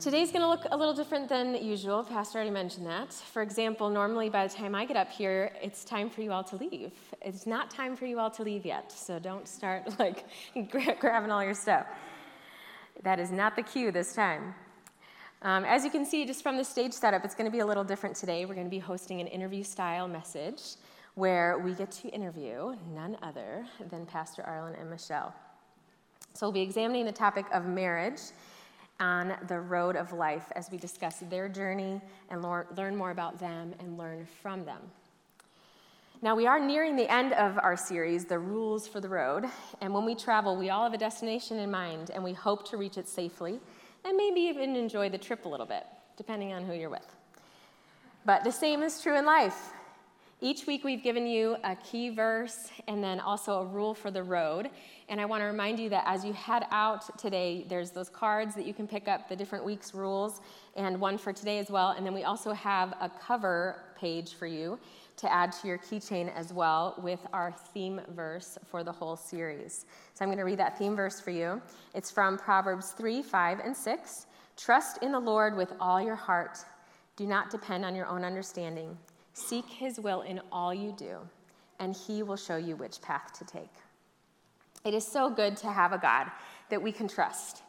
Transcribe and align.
Today's 0.00 0.30
going 0.30 0.42
to 0.42 0.48
look 0.48 0.66
a 0.70 0.76
little 0.76 0.92
different 0.92 1.26
than 1.26 1.54
usual. 1.64 2.04
Pastor 2.04 2.36
already 2.36 2.50
mentioned 2.50 2.86
that. 2.86 3.14
For 3.14 3.40
example, 3.40 3.88
normally 3.88 4.28
by 4.28 4.46
the 4.46 4.52
time 4.52 4.74
I 4.74 4.84
get 4.84 4.96
up 4.96 5.10
here, 5.10 5.52
it's 5.62 5.84
time 5.84 6.10
for 6.10 6.20
you 6.20 6.32
all 6.32 6.44
to 6.44 6.56
leave. 6.56 6.92
It's 7.22 7.46
not 7.46 7.70
time 7.70 7.96
for 7.96 8.04
you 8.04 8.18
all 8.18 8.30
to 8.32 8.42
leave 8.42 8.66
yet, 8.66 8.92
so 8.92 9.18
don't 9.18 9.48
start 9.48 9.98
like 9.98 10.26
grabbing 11.00 11.30
all 11.30 11.42
your 11.42 11.54
stuff. 11.54 11.86
That 13.04 13.18
is 13.18 13.30
not 13.30 13.56
the 13.56 13.62
cue 13.62 13.90
this 13.90 14.14
time. 14.14 14.54
Um, 15.40 15.64
as 15.64 15.82
you 15.82 15.90
can 15.90 16.04
see, 16.04 16.26
just 16.26 16.42
from 16.42 16.58
the 16.58 16.64
stage 16.64 16.92
setup, 16.92 17.24
it's 17.24 17.34
going 17.34 17.50
to 17.50 17.52
be 17.52 17.60
a 17.60 17.66
little 17.66 17.84
different 17.84 18.16
today. 18.16 18.44
We're 18.44 18.54
going 18.54 18.66
to 18.66 18.70
be 18.70 18.78
hosting 18.78 19.22
an 19.22 19.26
interview 19.28 19.64
style 19.64 20.08
message 20.08 20.62
where 21.14 21.58
we 21.58 21.72
get 21.72 21.90
to 21.92 22.08
interview 22.08 22.76
none 22.94 23.16
other 23.22 23.64
than 23.90 24.04
Pastor 24.04 24.42
Arlen 24.42 24.74
and 24.78 24.90
Michelle. 24.90 25.34
So 26.34 26.46
we'll 26.46 26.52
be 26.52 26.60
examining 26.60 27.06
the 27.06 27.12
topic 27.12 27.46
of 27.50 27.64
marriage 27.64 28.20
on 29.00 29.36
the 29.48 29.60
road 29.60 29.96
of 29.96 30.12
life 30.12 30.50
as 30.56 30.70
we 30.70 30.78
discuss 30.78 31.18
their 31.30 31.48
journey 31.48 32.00
and 32.30 32.42
learn 32.42 32.96
more 32.96 33.10
about 33.10 33.38
them 33.38 33.74
and 33.78 33.98
learn 33.98 34.26
from 34.42 34.64
them. 34.64 34.80
Now, 36.22 36.34
we 36.34 36.46
are 36.46 36.58
nearing 36.58 36.96
the 36.96 37.12
end 37.12 37.34
of 37.34 37.58
our 37.58 37.76
series, 37.76 38.24
The 38.24 38.38
Rules 38.38 38.88
for 38.88 39.00
the 39.00 39.08
Road. 39.08 39.44
And 39.82 39.92
when 39.92 40.06
we 40.06 40.14
travel, 40.14 40.56
we 40.56 40.70
all 40.70 40.84
have 40.84 40.94
a 40.94 40.98
destination 40.98 41.58
in 41.58 41.70
mind, 41.70 42.10
and 42.10 42.24
we 42.24 42.32
hope 42.32 42.66
to 42.70 42.78
reach 42.78 42.96
it 42.96 43.06
safely 43.06 43.60
and 44.04 44.16
maybe 44.16 44.40
even 44.40 44.76
enjoy 44.76 45.10
the 45.10 45.18
trip 45.18 45.44
a 45.44 45.48
little 45.48 45.66
bit, 45.66 45.84
depending 46.16 46.54
on 46.54 46.64
who 46.64 46.72
you're 46.72 46.88
with. 46.88 47.06
But 48.24 48.44
the 48.44 48.50
same 48.50 48.82
is 48.82 49.02
true 49.02 49.16
in 49.16 49.26
life. 49.26 49.72
Each 50.42 50.66
week, 50.66 50.84
we've 50.84 51.02
given 51.02 51.26
you 51.26 51.56
a 51.64 51.74
key 51.76 52.10
verse 52.10 52.70
and 52.88 53.02
then 53.02 53.20
also 53.20 53.60
a 53.60 53.64
rule 53.64 53.94
for 53.94 54.10
the 54.10 54.22
road. 54.22 54.68
And 55.08 55.18
I 55.18 55.24
want 55.24 55.40
to 55.40 55.46
remind 55.46 55.80
you 55.80 55.88
that 55.88 56.04
as 56.06 56.26
you 56.26 56.34
head 56.34 56.66
out 56.70 57.18
today, 57.18 57.64
there's 57.70 57.90
those 57.90 58.10
cards 58.10 58.54
that 58.54 58.66
you 58.66 58.74
can 58.74 58.86
pick 58.86 59.08
up, 59.08 59.30
the 59.30 59.36
different 59.36 59.64
weeks' 59.64 59.94
rules, 59.94 60.42
and 60.76 61.00
one 61.00 61.16
for 61.16 61.32
today 61.32 61.58
as 61.58 61.70
well. 61.70 61.92
And 61.92 62.04
then 62.04 62.12
we 62.12 62.24
also 62.24 62.52
have 62.52 62.92
a 63.00 63.08
cover 63.08 63.80
page 63.98 64.34
for 64.34 64.46
you 64.46 64.78
to 65.16 65.32
add 65.32 65.52
to 65.52 65.68
your 65.68 65.78
keychain 65.78 66.30
as 66.34 66.52
well 66.52 66.96
with 67.02 67.20
our 67.32 67.52
theme 67.72 68.02
verse 68.14 68.58
for 68.66 68.84
the 68.84 68.92
whole 68.92 69.16
series. 69.16 69.86
So 70.12 70.22
I'm 70.22 70.28
going 70.28 70.36
to 70.36 70.44
read 70.44 70.58
that 70.58 70.78
theme 70.78 70.94
verse 70.94 71.18
for 71.18 71.30
you. 71.30 71.62
It's 71.94 72.10
from 72.10 72.36
Proverbs 72.36 72.90
3 72.90 73.22
5 73.22 73.60
and 73.60 73.74
6. 73.74 74.26
Trust 74.58 75.02
in 75.02 75.12
the 75.12 75.20
Lord 75.20 75.56
with 75.56 75.72
all 75.80 75.98
your 75.98 76.14
heart. 76.14 76.58
Do 77.16 77.26
not 77.26 77.48
depend 77.48 77.86
on 77.86 77.94
your 77.94 78.06
own 78.06 78.22
understanding. 78.22 78.98
Seek 79.36 79.66
his 79.68 80.00
will 80.00 80.22
in 80.22 80.40
all 80.50 80.72
you 80.72 80.94
do, 80.96 81.18
and 81.78 81.94
he 81.94 82.22
will 82.22 82.38
show 82.38 82.56
you 82.56 82.74
which 82.74 83.02
path 83.02 83.38
to 83.38 83.44
take. 83.44 83.70
It 84.82 84.94
is 84.94 85.06
so 85.06 85.28
good 85.28 85.58
to 85.58 85.70
have 85.70 85.92
a 85.92 85.98
God 85.98 86.30
that 86.70 86.80
we 86.80 86.90
can 86.90 87.06
trust, 87.06 87.62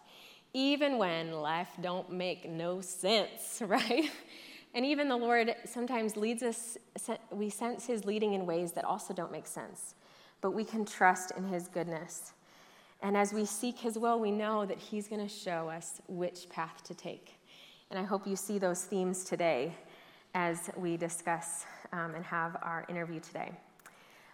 even 0.53 0.97
when 0.97 1.33
life 1.33 1.67
don't 1.81 2.09
make 2.09 2.49
no 2.49 2.79
sense, 2.79 3.61
right? 3.67 4.09
And 4.73 4.85
even 4.85 5.09
the 5.09 5.17
Lord 5.17 5.53
sometimes 5.65 6.15
leads 6.15 6.41
us, 6.41 6.77
we 7.31 7.49
sense 7.49 7.85
his 7.85 8.05
leading 8.05 8.33
in 8.33 8.45
ways 8.45 8.71
that 8.71 8.85
also 8.85 9.13
don't 9.13 9.31
make 9.31 9.45
sense, 9.45 9.95
but 10.39 10.51
we 10.51 10.63
can 10.63 10.85
trust 10.85 11.33
in 11.35 11.43
his 11.43 11.67
goodness. 11.67 12.31
And 13.01 13.17
as 13.17 13.33
we 13.33 13.43
seek 13.43 13.77
his 13.77 13.99
will, 13.99 14.21
we 14.21 14.31
know 14.31 14.65
that 14.65 14.79
he's 14.79 15.09
going 15.09 15.21
to 15.21 15.33
show 15.33 15.67
us 15.67 16.01
which 16.07 16.47
path 16.49 16.81
to 16.85 16.95
take. 16.95 17.37
And 17.91 17.99
I 17.99 18.03
hope 18.03 18.25
you 18.25 18.37
see 18.37 18.57
those 18.57 18.85
themes 18.85 19.25
today 19.25 19.75
as 20.37 20.69
we 20.77 20.95
discuss 20.97 21.65
um, 21.91 22.13
and 22.13 22.23
have 22.23 22.57
our 22.61 22.85
interview 22.89 23.19
today. 23.19 23.51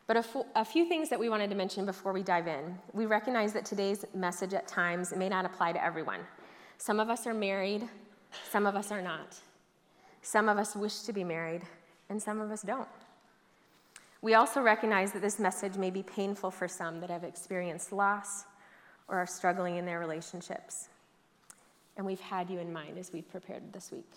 But 0.06 0.18
a, 0.18 0.20
f- 0.20 0.46
a 0.54 0.66
few 0.66 0.86
things 0.86 1.10
that 1.10 1.18
we 1.18 1.30
wanted 1.30 1.50
to 1.50 1.56
mention 1.56 1.86
before 1.86 2.12
we 2.12 2.22
dive 2.22 2.46
in. 2.46 2.78
We 2.92 3.06
recognize 3.06 3.54
that 3.54 3.64
today's 3.64 4.04
message 4.14 4.54
at 4.54 4.68
times 4.68 5.16
may 5.16 5.30
not 5.30 5.46
apply 5.46 5.72
to 5.72 5.82
everyone. 5.82 6.20
Some 6.78 7.00
of 7.00 7.10
us 7.10 7.26
are 7.26 7.34
married, 7.34 7.88
some 8.52 8.66
of 8.66 8.76
us 8.76 8.92
are 8.92 9.02
not. 9.02 9.38
Some 10.22 10.50
of 10.50 10.58
us 10.58 10.76
wish 10.76 11.04
to 11.04 11.14
be 11.14 11.24
married, 11.24 11.62
and 12.10 12.22
some 12.22 12.42
of 12.42 12.52
us 12.52 12.64
don't. 12.64 12.90
We 14.22 14.34
also 14.34 14.62
recognize 14.62 15.14
that 15.14 15.22
this 15.22 15.40
message 15.40 15.78
may 15.78 15.90
be 15.90 16.04
painful 16.04 16.52
for 16.52 16.68
some 16.68 17.00
that 17.00 17.10
have 17.10 17.24
experienced 17.24 17.94
loss 17.94 18.44
or 19.08 19.20
are 19.20 19.28
struggling 19.28 19.78
in 19.78 19.86
their 19.86 20.00
relationships. 20.00 20.90
And 21.96 22.06
we've 22.06 22.20
had 22.20 22.50
you 22.50 22.60
in 22.60 22.74
mind 22.74 22.98
as 22.98 23.14
we've 23.14 23.30
prepared 23.30 23.72
this 23.72 23.90
week. 23.90 24.12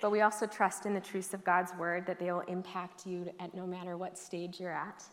But 0.00 0.10
we 0.10 0.22
also 0.22 0.46
trust 0.46 0.86
in 0.86 0.94
the 0.94 1.00
truths 1.00 1.34
of 1.34 1.44
God's 1.44 1.72
word 1.74 2.06
that 2.06 2.18
they 2.18 2.32
will 2.32 2.40
impact 2.40 3.06
you 3.06 3.30
at 3.38 3.54
no 3.54 3.66
matter 3.66 3.96
what 3.96 4.18
stage 4.18 4.58
you're 4.58 4.72
at. 4.72 5.04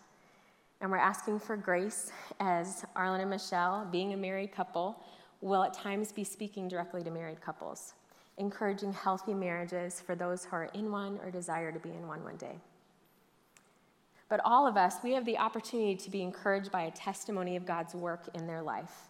And 0.80 0.92
we're 0.92 0.98
asking 0.98 1.40
for 1.40 1.58
grace 1.58 2.12
as 2.40 2.86
Arlen 2.96 3.22
and 3.22 3.30
Michelle, 3.30 3.88
being 3.92 4.14
a 4.14 4.18
married 4.18 4.52
couple, 4.52 5.04
will 5.42 5.64
at 5.64 5.74
times 5.74 6.12
be 6.12 6.24
speaking 6.24 6.68
directly 6.68 7.04
to 7.04 7.12
married 7.12 7.42
couples, 7.42 7.94
encouraging 8.38 8.94
healthy 8.94 9.34
marriages 9.34 10.00
for 10.00 10.16
those 10.16 10.46
who 10.46 10.56
are 10.56 10.70
in 10.74 10.92
one 10.92 11.20
or 11.24 11.32
desire 11.32 11.72
to 11.72 11.80
be 11.80 11.90
in 11.90 12.08
one 12.08 12.24
one 12.24 12.38
day. 12.38 12.58
But 14.30 14.42
all 14.44 14.68
of 14.68 14.78
us, 14.78 14.96
we 15.04 15.14
have 15.14 15.26
the 15.26 15.38
opportunity 15.38 15.96
to 15.96 16.10
be 16.10 16.22
encouraged 16.22 16.72
by 16.72 16.84
a 16.84 16.92
testimony 16.92 17.56
of 17.56 17.66
God's 17.66 17.96
work 17.96 18.30
in 18.34 18.46
their 18.46 18.62
life. 18.62 19.10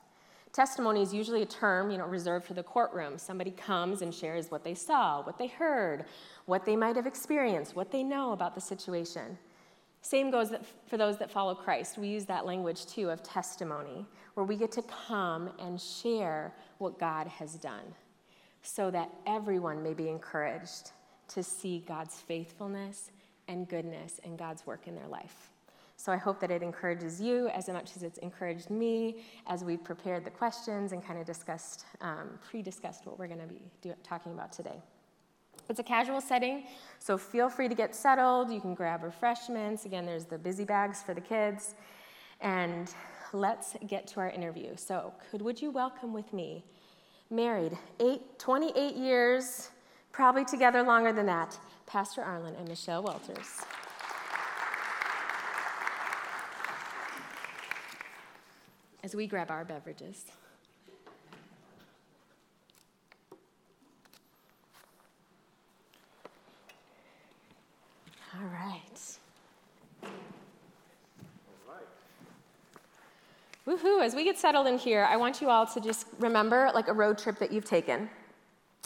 Testimony 0.53 1.02
is 1.02 1.13
usually 1.13 1.41
a 1.41 1.46
term, 1.46 1.91
you 1.91 1.97
know, 1.97 2.06
reserved 2.06 2.46
for 2.46 2.53
the 2.53 2.63
courtroom. 2.63 3.18
Somebody 3.18 3.52
comes 3.52 4.02
and 4.02 4.13
shares 4.13 4.50
what 4.50 4.63
they 4.63 4.74
saw, 4.74 5.22
what 5.22 5.38
they 5.38 5.47
heard, 5.47 6.06
what 6.46 6.66
they 6.66 6.75
might 6.75 6.96
have 6.96 7.06
experienced, 7.06 7.75
what 7.75 7.91
they 7.91 8.03
know 8.03 8.31
about 8.31 8.56
the 8.56 8.62
situation. 8.62 9.38
Same 10.02 10.31
goes 10.31 10.52
for 10.88 10.97
those 10.97 11.18
that 11.18 11.30
follow 11.30 11.53
Christ. 11.53 11.97
We 11.97 12.08
use 12.08 12.25
that 12.25 12.46
language 12.46 12.85
too 12.85 13.09
of 13.09 13.22
testimony, 13.24 14.06
where 14.35 14.46
we 14.46 14.56
get 14.56 14.72
to 14.74 14.84
come 14.84 15.50
and 15.59 15.80
share 15.80 16.53
what 16.78 16.97
God 16.97 17.28
has 17.28 17.56
done 17.56 17.94
so 18.62 18.90
that 18.91 19.09
everyone 19.25 19.84
may 19.84 19.94
be 19.94 20.09
encouraged 20.09 20.91
to 21.29 21.44
see 21.44 21.84
God's 21.88 22.16
faithfulness 22.16 23.12
and 23.47 23.68
goodness 23.68 24.19
and 24.24 24.38
God's 24.38 24.66
work 24.66 24.88
in 24.88 24.96
their 24.96 25.08
life. 25.08 25.52
So 25.97 26.12
I 26.12 26.18
hope 26.18 26.40
that 26.40 26.52
it 26.52 26.62
encourages 26.62 27.19
you 27.19 27.50
as 27.50 27.68
much 27.68 27.96
as 27.96 28.03
it's 28.03 28.19
encouraged 28.19 28.69
me 28.69 29.24
as 29.47 29.63
we've 29.63 29.84
prepared 29.84 30.24
the 30.24 30.30
questions 30.30 30.91
and 30.91 31.03
kind 31.03 31.19
of 31.19 31.25
discussed, 31.25 31.85
um, 32.02 32.40
pre 32.47 32.62
discussed 32.62 33.06
what 33.08 33.18
we're 33.18 33.28
going 33.28 33.41
to 33.41 33.47
be 33.47 33.62
do- 33.81 33.96
talking 34.03 34.31
about 34.31 34.53
today. 34.53 34.80
It's 35.69 35.80
a 35.80 35.84
casual 35.84 36.22
setting, 36.22 36.66
so 37.00 37.18
feel 37.18 37.50
free 37.50 37.68
to 37.68 37.75
get 37.75 37.96
settled. 37.96 38.52
You 38.52 38.62
can 38.62 38.75
grab 38.75 39.03
refreshments. 39.03 39.85
Again, 39.85 40.06
there's 40.06 40.25
the 40.25 40.38
busy 40.38 40.63
bags 40.63 41.02
for 41.02 41.13
the 41.13 41.19
kids. 41.19 41.74
And 42.41 42.94
let's 43.34 43.75
get 43.88 44.08
to 44.08 44.19
our 44.19 44.29
interview. 44.29 44.75
So, 44.75 45.14
could 45.29 45.41
would 45.41 45.62
you 45.62 45.72
welcome 45.72 46.14
with 46.14 46.31
me, 46.31 46.64
married, 47.31 47.78
eight, 48.00 48.38
28 48.38 48.96
years, 48.96 49.72
probably 50.12 50.46
together 50.46 50.84
longer 50.84 51.12
than 51.12 51.25
that, 51.25 51.58
Pastor 51.88 52.22
Arlen 52.22 52.56
and 52.56 52.68
Michelle 52.69 53.02
Walters. 53.03 53.62
As 59.03 59.16
we 59.16 59.28
grab 59.28 59.52
our 59.52 59.63
beverages. 59.63 60.25
All 68.35 68.47
right. 68.50 69.18
Woohoo! 73.68 74.03
As 74.03 74.16
we 74.16 74.24
get 74.24 74.38
settled 74.38 74.68
in 74.68 74.78
here, 74.78 75.08
I 75.09 75.18
want 75.18 75.41
you 75.41 75.50
all 75.50 75.66
to 75.66 75.81
just 75.81 76.08
remember 76.19 76.72
like 76.74 76.88
a 76.88 76.94
road 76.94 77.18
trip 77.18 77.38
that 77.40 77.52
you've 77.52 77.66
taken 77.66 78.09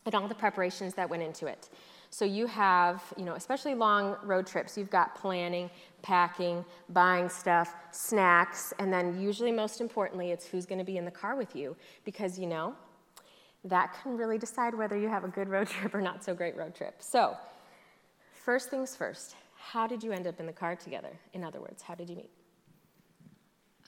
and 0.06 0.16
all 0.16 0.28
the 0.28 0.36
preparations 0.36 0.94
that 0.96 1.10
went 1.10 1.22
into 1.22 1.48
it. 1.48 1.70
So 2.14 2.26
you 2.26 2.46
have, 2.48 3.02
you 3.16 3.24
know, 3.24 3.36
especially 3.36 3.74
long 3.74 4.18
road 4.24 4.46
trips, 4.46 4.78
you've 4.78 4.90
got 4.90 5.16
planning, 5.16 5.70
packing, 6.02 6.66
buying 6.90 7.30
stuff, 7.30 7.74
snacks, 7.92 8.74
and 8.80 8.92
then 8.92 9.20
usually 9.20 9.52
most 9.52 9.80
importantly, 9.80 10.32
it's 10.32 10.46
who's 10.46 10.66
going 10.66 10.80
to 10.80 10.86
be 10.86 10.98
in 10.98 11.06
the 11.06 11.12
car 11.12 11.38
with 11.38 11.56
you 11.56 11.74
because, 12.04 12.38
you 12.38 12.48
know, 12.48 12.76
that 13.64 13.96
can 14.04 14.18
really 14.18 14.38
decide 14.38 14.76
whether 14.76 14.98
you 14.98 15.08
have 15.08 15.24
a 15.24 15.30
good 15.30 15.48
road 15.48 15.68
trip 15.70 15.96
or 15.96 16.02
not 16.02 16.22
so 16.22 16.36
great 16.36 16.58
road 16.58 16.76
trip. 16.76 16.96
So, 17.00 17.38
first 18.44 18.70
things 18.70 18.94
first, 18.94 19.36
how 19.56 19.88
did 19.88 20.04
you 20.04 20.12
end 20.12 20.28
up 20.28 20.38
in 20.42 20.46
the 20.46 20.54
car 20.54 20.76
together? 20.76 21.18
In 21.32 21.46
other 21.46 21.62
words, 21.62 21.82
how 21.82 21.96
did 21.96 22.10
you 22.10 22.18
meet? 22.18 22.30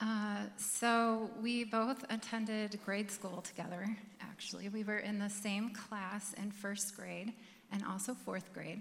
Uh, 0.00 0.44
so 0.56 1.30
we 1.42 1.64
both 1.64 2.04
attended 2.08 2.78
grade 2.86 3.10
school 3.10 3.42
together, 3.42 3.86
actually. 4.22 4.70
We 4.70 4.82
were 4.82 4.98
in 4.98 5.18
the 5.18 5.28
same 5.28 5.70
class 5.70 6.32
in 6.34 6.50
first 6.50 6.96
grade 6.96 7.34
and 7.74 7.82
also 7.84 8.14
fourth 8.14 8.52
grade. 8.54 8.80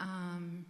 Um, 0.00 0.66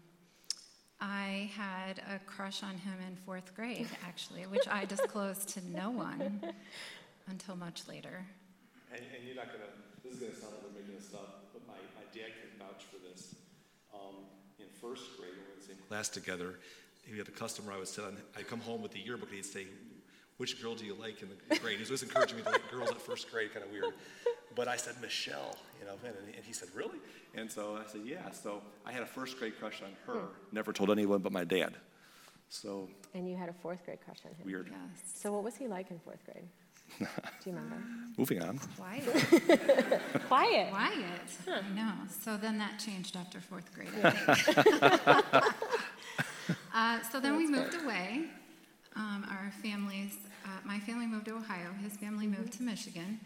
I 1.00 1.50
had 1.56 2.00
a 2.14 2.18
crush 2.26 2.62
on 2.62 2.76
him 2.76 2.94
in 3.06 3.16
fourth 3.16 3.54
grade, 3.56 3.88
actually, 4.06 4.42
which 4.42 4.68
I 4.68 4.84
disclosed 4.84 5.48
to 5.50 5.60
no 5.70 5.90
one 5.90 6.42
until 7.28 7.56
much 7.56 7.88
later. 7.88 8.26
And, 8.92 9.00
and 9.16 9.24
you're 9.26 9.36
not 9.36 9.46
to, 9.52 9.58
this 10.04 10.14
is 10.14 10.18
to 10.20 10.40
sound 10.40 10.54
like 10.54 10.62
we're 10.64 10.80
making 10.80 10.96
this 10.96 11.14
up, 11.14 11.46
but 11.52 11.66
my, 11.66 11.74
my 11.96 12.04
dad 12.12 12.32
can 12.36 12.58
vouch 12.58 12.84
for 12.92 12.98
this. 13.08 13.34
Um, 13.94 14.26
in 14.58 14.66
first 14.80 15.16
grade, 15.16 15.30
when 15.30 15.40
we 15.40 15.46
were 15.46 15.54
in 15.54 15.60
the 15.60 15.66
same 15.66 15.76
class 15.88 16.08
together, 16.08 16.58
he 17.06 17.16
had 17.16 17.28
a 17.28 17.30
customer 17.30 17.72
I 17.72 17.78
would 17.78 17.88
sit 17.88 18.04
on, 18.04 18.18
I'd 18.36 18.48
come 18.48 18.60
home 18.60 18.82
with 18.82 18.92
the 18.92 19.00
yearbook 19.00 19.28
and 19.28 19.36
he'd 19.36 19.46
say, 19.46 19.66
which 20.36 20.60
girl 20.62 20.74
do 20.74 20.84
you 20.84 20.94
like 20.94 21.22
in 21.22 21.28
the 21.48 21.58
grade? 21.58 21.76
He 21.76 21.80
was 21.80 21.90
always 21.90 22.02
encouraging 22.02 22.36
me 22.36 22.42
to 22.42 22.50
like 22.50 22.70
girls 22.70 22.90
at 22.90 23.00
first 23.00 23.30
grade, 23.30 23.54
kind 23.54 23.64
of 23.64 23.72
weird. 23.72 23.94
But 24.58 24.66
I 24.66 24.74
said 24.76 24.96
Michelle, 25.00 25.56
you 25.78 25.86
know, 25.86 25.94
and, 26.04 26.16
and 26.34 26.44
he 26.44 26.52
said, 26.52 26.68
really? 26.74 26.98
And 27.36 27.48
so 27.50 27.76
I 27.76 27.88
said, 27.88 28.00
yeah. 28.04 28.28
So 28.32 28.60
I 28.84 28.90
had 28.90 29.02
a 29.04 29.06
first 29.06 29.38
grade 29.38 29.56
crush 29.56 29.82
on 29.82 29.90
her. 30.04 30.22
Never 30.50 30.72
told 30.72 30.90
anyone 30.90 31.20
but 31.20 31.30
my 31.30 31.44
dad. 31.44 31.74
So 32.48 32.88
And 33.14 33.30
you 33.30 33.36
had 33.36 33.48
a 33.48 33.52
fourth 33.52 33.84
grade 33.84 34.00
crush 34.04 34.18
on 34.24 34.32
him. 34.32 34.44
weird. 34.44 34.68
Yes. 34.68 35.12
So 35.14 35.32
what 35.32 35.44
was 35.44 35.54
he 35.54 35.68
like 35.68 35.92
in 35.92 36.00
fourth 36.00 36.24
grade? 36.24 36.48
Do 36.98 37.04
you 37.48 37.52
remember? 37.56 37.76
Moving 38.18 38.42
on. 38.42 38.58
Quiet. 38.76 39.04
Quiet. 40.26 40.70
Quiet. 40.70 41.28
I 41.46 41.60
know. 41.76 41.92
So 42.24 42.36
then 42.36 42.58
that 42.58 42.80
changed 42.80 43.14
after 43.14 43.40
fourth 43.40 43.72
grade, 43.72 43.90
I 44.02 44.10
think. 44.10 45.44
uh, 46.74 47.00
so 47.12 47.20
then 47.20 47.36
we 47.36 47.46
moved 47.46 47.76
away. 47.80 48.24
Um, 48.96 49.24
our 49.30 49.52
families, 49.62 50.16
uh, 50.44 50.48
my 50.64 50.80
family 50.80 51.06
moved 51.06 51.26
to 51.26 51.36
Ohio, 51.36 51.70
his 51.80 51.96
family 51.96 52.26
moved 52.26 52.54
to 52.54 52.64
Michigan. 52.64 53.20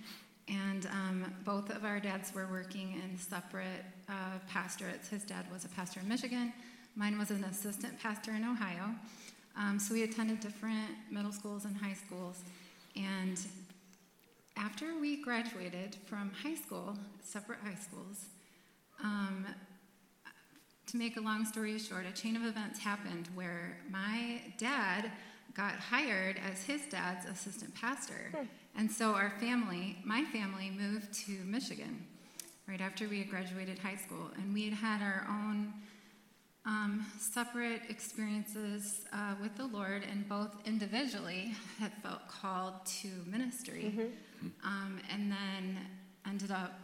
And 0.53 0.87
um, 0.87 1.35
both 1.45 1.71
of 1.71 1.85
our 1.85 1.99
dads 1.99 2.35
were 2.35 2.47
working 2.47 3.01
in 3.03 3.19
separate 3.19 3.85
uh, 4.09 4.39
pastorates. 4.49 5.09
His 5.09 5.25
dad 5.25 5.47
was 5.53 5.65
a 5.65 5.69
pastor 5.69 6.01
in 6.01 6.09
Michigan, 6.09 6.53
mine 6.95 7.19
was 7.19 7.31
an 7.31 7.45
assistant 7.45 7.99
pastor 7.99 8.33
in 8.33 8.45
Ohio. 8.45 8.95
Um, 9.57 9.79
so 9.79 9.95
we 9.95 10.03
attended 10.03 10.41
different 10.41 10.91
middle 11.11 11.33
schools 11.33 11.65
and 11.65 11.77
high 11.77 11.95
schools. 11.95 12.41
And 12.97 13.39
after 14.57 14.99
we 15.01 15.23
graduated 15.23 15.97
from 16.07 16.31
high 16.43 16.55
school, 16.55 16.97
separate 17.23 17.59
high 17.65 17.75
schools, 17.75 18.27
um, 19.03 19.47
to 20.87 20.97
make 20.97 21.17
a 21.17 21.21
long 21.21 21.45
story 21.47 21.79
short, 21.79 22.05
a 22.07 22.13
chain 22.13 22.37
of 22.37 22.45
events 22.45 22.79
happened 22.79 23.29
where 23.35 23.79
my 23.91 24.43
dad 24.59 25.11
got 25.55 25.75
hired 25.75 26.39
as 26.51 26.65
his 26.65 26.83
dad's 26.91 27.27
assistant 27.27 27.75
pastor. 27.75 28.31
And 28.77 28.91
so 28.91 29.13
our 29.13 29.31
family, 29.39 29.99
my 30.05 30.25
family, 30.25 30.71
moved 30.71 31.13
to 31.27 31.33
Michigan 31.45 32.07
right 32.67 32.81
after 32.81 33.09
we 33.09 33.19
had 33.19 33.29
graduated 33.29 33.79
high 33.79 33.97
school. 33.97 34.31
And 34.37 34.55
we 34.55 34.65
had 34.65 34.75
had 34.75 35.03
our 35.03 35.27
own 35.29 35.75
um, 36.65 37.05
separate 37.19 37.83
experiences 37.89 39.01
uh, 39.13 39.35
with 39.41 39.57
the 39.57 39.67
Lord, 39.67 40.05
and 40.11 40.29
both 40.29 40.55
individually 40.65 41.55
had 41.79 41.93
felt 42.03 42.29
called 42.29 42.75
to 43.01 43.09
ministry. 43.27 43.83
Um, 44.65 45.01
and 45.13 45.31
then 45.31 45.79
ended 46.27 46.51
up, 46.51 46.79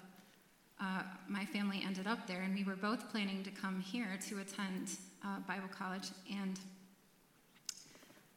uh, 0.81 1.02
my 1.29 1.44
family 1.44 1.82
ended 1.87 2.06
up 2.06 2.26
there, 2.26 2.43
and 2.43 2.55
we 2.55 2.64
were 2.64 2.76
both 2.76 3.11
planning 3.11 3.43
to 3.44 3.50
come 3.50 3.81
here 3.81 4.19
to 4.29 4.38
attend 4.41 4.91
uh, 5.25 5.41
Bible 5.46 5.69
college 5.70 6.08
and 6.31 6.58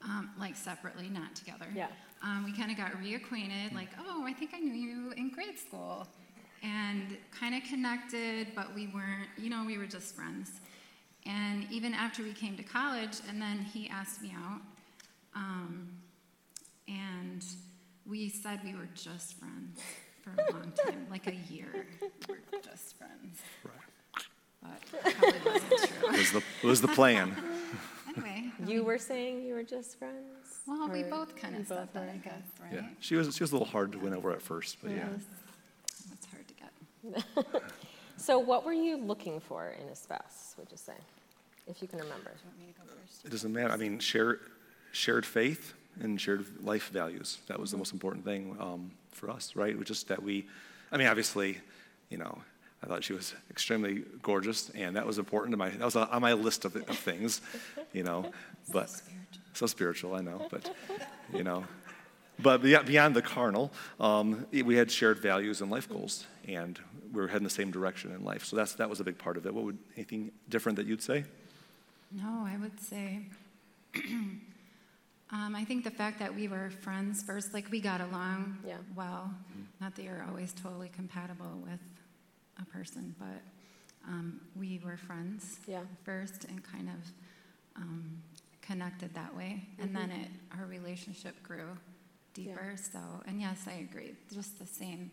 um, 0.04 0.30
like 0.39 0.56
separately, 0.56 1.09
not 1.09 1.36
together. 1.36 1.68
Yeah. 1.75 1.88
Um, 2.23 2.44
we 2.45 2.53
kind 2.53 2.71
of 2.71 2.77
got 2.77 2.91
reacquainted, 2.94 3.73
like, 3.73 3.89
oh, 4.00 4.23
I 4.25 4.33
think 4.33 4.51
I 4.53 4.59
knew 4.59 4.73
you 4.73 5.12
in 5.18 5.29
grade 5.29 5.57
school. 5.57 6.07
And 6.63 7.18
kind 7.31 7.56
of 7.56 7.63
connected, 7.63 8.50
but 8.56 8.75
we 8.75 8.85
weren't, 8.88 9.27
you 9.38 9.50
know, 9.50 9.63
we 9.65 9.79
were 9.79 9.88
just 9.88 10.13
friends. 10.13 10.51
And 11.25 11.65
even 11.71 11.94
after 11.95 12.21
we 12.21 12.33
came 12.33 12.56
to 12.57 12.63
college, 12.63 13.18
and 13.27 13.41
then 13.41 13.59
he 13.59 13.89
asked 13.89 14.21
me 14.21 14.35
out, 14.38 14.62
um, 15.35 15.89
and 16.88 17.44
we 18.06 18.29
said 18.29 18.59
we 18.63 18.75
were 18.75 18.89
just 18.94 19.39
friends 19.39 19.79
for 20.21 20.31
a 20.31 20.51
long 20.53 20.71
time, 20.85 21.07
like 21.09 21.25
a 21.27 21.35
year. 21.51 21.88
We 22.01 22.35
were 22.35 22.62
just 22.63 22.95
friends. 22.97 23.41
But 24.62 25.06
it 25.06 25.15
probably 25.18 25.51
wasn't 25.51 26.00
true. 26.00 26.12
Was 26.12 26.31
the, 26.31 26.44
was 26.68 26.81
the 26.81 26.88
plan. 26.89 27.35
Anyway, 28.61 28.73
You 28.75 28.83
were 28.83 28.97
saying 28.97 29.43
you 29.43 29.53
were 29.53 29.63
just 29.63 29.97
friends? 29.97 30.59
well, 30.67 30.89
we 30.89 31.03
both 31.03 31.35
kind 31.35 31.55
of 31.55 31.67
said 31.67 31.89
that, 31.93 32.03
were? 32.03 32.09
I 32.09 32.17
guess, 32.17 32.43
right? 32.61 32.73
Yeah. 32.73 32.87
She 32.99 33.15
was, 33.15 33.35
she 33.35 33.43
was 33.43 33.51
a 33.51 33.55
little 33.55 33.67
hard 33.67 33.91
to 33.93 33.97
win 33.99 34.13
over 34.13 34.31
at 34.31 34.41
first, 34.41 34.77
but 34.81 34.91
yeah. 34.91 35.07
It's 36.11 36.25
hard 36.27 36.47
to 36.47 36.53
get. 37.53 37.71
So 38.21 38.37
what 38.37 38.63
were 38.63 38.73
you 38.73 38.97
looking 38.97 39.39
for 39.39 39.69
in 39.81 39.87
a 39.89 39.95
spouse, 39.95 40.53
would 40.59 40.67
you 40.69 40.77
say? 40.77 40.93
If 41.65 41.81
you 41.81 41.87
can 41.87 41.97
remember. 41.97 42.29
Do 42.29 42.37
you 42.43 42.49
want 42.49 42.59
me 42.59 42.73
to 42.73 42.79
go 42.79 43.01
first? 43.01 43.25
It 43.25 43.31
doesn't 43.31 43.51
matter. 43.51 43.73
I 43.73 43.77
mean, 43.77 43.97
shared, 43.97 44.41
shared 44.91 45.25
faith 45.25 45.73
and 45.99 46.21
shared 46.21 46.45
life 46.63 46.89
values. 46.89 47.39
That 47.47 47.59
was 47.59 47.71
the 47.71 47.77
most 47.77 47.93
important 47.93 48.23
thing 48.23 48.55
um, 48.59 48.91
for 49.11 49.31
us, 49.31 49.55
right? 49.55 49.71
It 49.71 49.77
was 49.79 49.87
just 49.87 50.07
that 50.09 50.21
we, 50.21 50.45
I 50.91 50.97
mean, 50.97 51.07
obviously, 51.07 51.57
you 52.11 52.19
know, 52.19 52.37
I 52.83 52.87
thought 52.87 53.03
she 53.03 53.13
was 53.13 53.33
extremely 53.49 54.03
gorgeous, 54.21 54.69
and 54.75 54.95
that 54.95 55.07
was 55.07 55.17
important 55.17 55.53
to 55.53 55.57
my, 55.57 55.69
that 55.69 55.85
was 55.85 55.95
on 55.95 56.21
my 56.21 56.33
list 56.33 56.63
of, 56.63 56.75
of 56.75 56.97
things, 56.97 57.41
you 57.91 58.03
know, 58.03 58.31
but 58.71 59.01
so 59.53 59.65
spiritual, 59.68 60.15
I 60.15 60.21
know, 60.21 60.47
but, 60.50 60.73
you 61.33 61.44
know, 61.44 61.63
but 62.39 62.62
beyond 62.62 63.15
the 63.15 63.21
carnal, 63.21 63.71
um, 64.00 64.45
we 64.51 64.75
had 64.75 64.89
shared 64.91 65.19
values 65.19 65.62
and 65.62 65.69
life 65.69 65.88
goals, 65.89 66.25
and 66.47 66.79
we 67.13 67.21
were 67.21 67.27
heading 67.27 67.44
the 67.44 67.50
same 67.50 67.69
direction 67.71 68.12
in 68.12 68.23
life. 68.23 68.45
So 68.45 68.56
that's, 68.56 68.73
that 68.75 68.89
was 68.89 69.00
a 69.00 69.03
big 69.03 69.18
part 69.18 69.38
of 69.38 69.45
it. 69.45 69.53
What 69.53 69.65
would, 69.65 69.77
anything 69.95 70.31
different 70.50 70.77
that 70.77 70.88
you'd 70.88 71.03
say? 71.03 71.23
No, 72.12 72.44
I 72.45 72.57
would 72.57 72.79
say, 72.79 73.19
um, 75.31 75.56
I 75.56 75.63
think 75.63 75.83
the 75.83 75.91
fact 75.91 76.19
that 76.19 76.33
we 76.35 76.47
were 76.47 76.69
friends 76.81 77.23
first, 77.23 77.53
like 77.53 77.69
we 77.71 77.79
got 77.79 78.01
along 78.01 78.57
Yeah. 78.65 78.77
well. 78.95 79.33
Not 79.79 79.95
that 79.95 80.03
you're 80.03 80.25
always 80.27 80.53
totally 80.53 80.89
compatible 80.89 81.59
with 81.63 81.79
a 82.62 82.65
person, 82.65 83.15
but 83.19 83.41
um, 84.07 84.41
we 84.56 84.79
were 84.83 84.97
friends 84.97 85.57
Yeah. 85.68 85.81
first 86.03 86.45
and 86.45 86.63
kind 86.63 86.89
of 86.89 87.12
um, 87.77 88.21
connected 88.61 89.13
that 89.15 89.35
way. 89.35 89.67
And 89.79 89.95
then 89.95 90.11
it, 90.11 90.29
our 90.57 90.65
relationship 90.65 91.41
grew 91.43 91.69
deeper. 92.33 92.75
So, 92.91 92.99
and 93.27 93.41
yes, 93.41 93.65
I 93.67 93.79
agree. 93.89 94.15
Just 94.33 94.59
the 94.59 94.65
same 94.65 95.11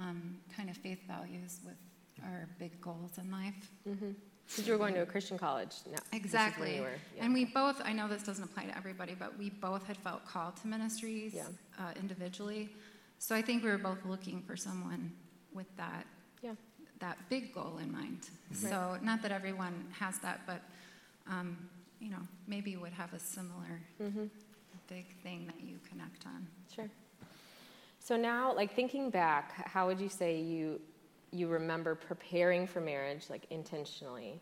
um, 0.00 0.36
kind 0.56 0.70
of 0.70 0.76
faith 0.76 1.00
values 1.06 1.60
with 1.64 1.76
our 2.24 2.48
big 2.58 2.80
goals 2.80 3.18
in 3.18 3.30
life. 3.30 3.70
Because 3.84 4.66
you 4.66 4.72
were 4.72 4.78
going 4.78 4.94
to 4.94 5.02
a 5.02 5.06
Christian 5.06 5.38
college. 5.38 5.74
No, 5.86 5.92
this 5.92 6.00
is 6.00 6.12
when 6.12 6.20
Exactly. 6.20 6.76
you 6.76 6.82
were- 6.82 6.88
yeah. 7.16 7.24
And 7.24 7.32
we 7.34 7.44
both, 7.44 7.80
I 7.84 7.92
know 7.92 8.08
this 8.08 8.22
doesn't 8.22 8.44
apply 8.44 8.64
to 8.64 8.76
everybody, 8.76 9.14
but 9.14 9.38
we 9.38 9.50
both 9.50 9.86
had 9.86 9.96
felt 9.96 10.26
called 10.26 10.56
to 10.56 10.66
ministries 10.66 11.34
Yeah. 11.34 11.46
uh, 11.78 11.92
individually. 11.98 12.70
So 13.18 13.34
I 13.36 13.42
think 13.42 13.62
we 13.62 13.70
were 13.70 13.78
both 13.78 14.04
looking 14.04 14.42
for 14.42 14.56
someone 14.56 15.12
with 15.52 15.74
that, 15.76 16.06
Yeah. 16.42 16.54
that 16.98 17.18
big 17.28 17.54
goal 17.54 17.78
in 17.78 17.92
mind. 17.92 18.22
Mm-hmm. 18.52 18.68
So 18.68 18.98
not 19.02 19.22
that 19.22 19.30
everyone 19.30 19.86
has 19.98 20.18
that, 20.20 20.40
but, 20.46 20.62
um, 21.28 21.56
you 22.02 22.10
know, 22.10 22.26
maybe 22.48 22.76
would 22.76 22.92
have 22.92 23.14
a 23.14 23.18
similar 23.18 23.80
Mm-hmm. 24.02 24.24
big 24.88 25.06
thing 25.22 25.46
that 25.46 25.60
you 25.64 25.78
connect 25.88 26.26
on. 26.26 26.46
Sure. 26.74 26.88
So 28.00 28.16
now, 28.16 28.52
like 28.54 28.74
thinking 28.74 29.10
back, 29.10 29.52
how 29.68 29.86
would 29.86 30.00
you 30.00 30.08
say 30.08 30.40
you 30.40 30.80
you 31.34 31.48
remember 31.48 31.94
preparing 31.94 32.66
for 32.66 32.80
marriage, 32.80 33.30
like 33.30 33.46
intentionally, 33.50 34.38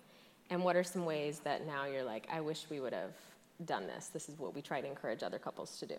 and 0.48 0.64
what 0.64 0.74
are 0.74 0.82
some 0.82 1.04
ways 1.04 1.38
that 1.44 1.64
now 1.66 1.84
you're 1.84 2.02
like, 2.02 2.26
I 2.32 2.40
wish 2.40 2.66
we 2.68 2.80
would 2.80 2.92
have 2.92 3.12
done 3.64 3.86
this. 3.86 4.08
This 4.08 4.28
is 4.28 4.38
what 4.40 4.56
we 4.56 4.62
try 4.62 4.80
to 4.80 4.88
encourage 4.88 5.22
other 5.22 5.38
couples 5.38 5.78
to 5.78 5.86
do. 5.86 5.94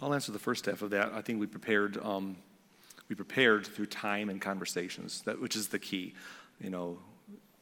I'll 0.00 0.12
answer 0.14 0.32
the 0.32 0.38
first 0.40 0.66
half 0.66 0.82
of 0.82 0.90
that. 0.90 1.12
I 1.12 1.20
think 1.20 1.38
we 1.38 1.46
prepared, 1.46 1.98
um, 2.02 2.36
we 3.08 3.14
prepared 3.14 3.64
through 3.66 3.86
time 3.86 4.28
and 4.28 4.40
conversations, 4.40 5.22
that, 5.22 5.40
which 5.40 5.54
is 5.54 5.68
the 5.68 5.78
key. 5.78 6.14
You 6.60 6.70
know, 6.70 6.98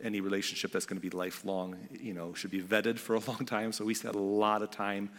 any 0.03 0.21
relationship 0.21 0.73
that's 0.73 0.87
going 0.87 1.01
to 1.01 1.09
be 1.11 1.15
lifelong, 1.17 1.77
you 1.91 2.13
know, 2.13 2.35
should 2.35 2.51
be 2.51 2.61
vetted 2.61 2.99
for 2.99 3.15
a 3.15 3.21
long 3.27 3.45
time. 3.47 3.73
So 3.73 3.85
we 3.85 3.95
spent 3.95 4.15
a 4.15 4.21
lot 4.21 4.63
of 4.63 4.71
time, 4.71 5.11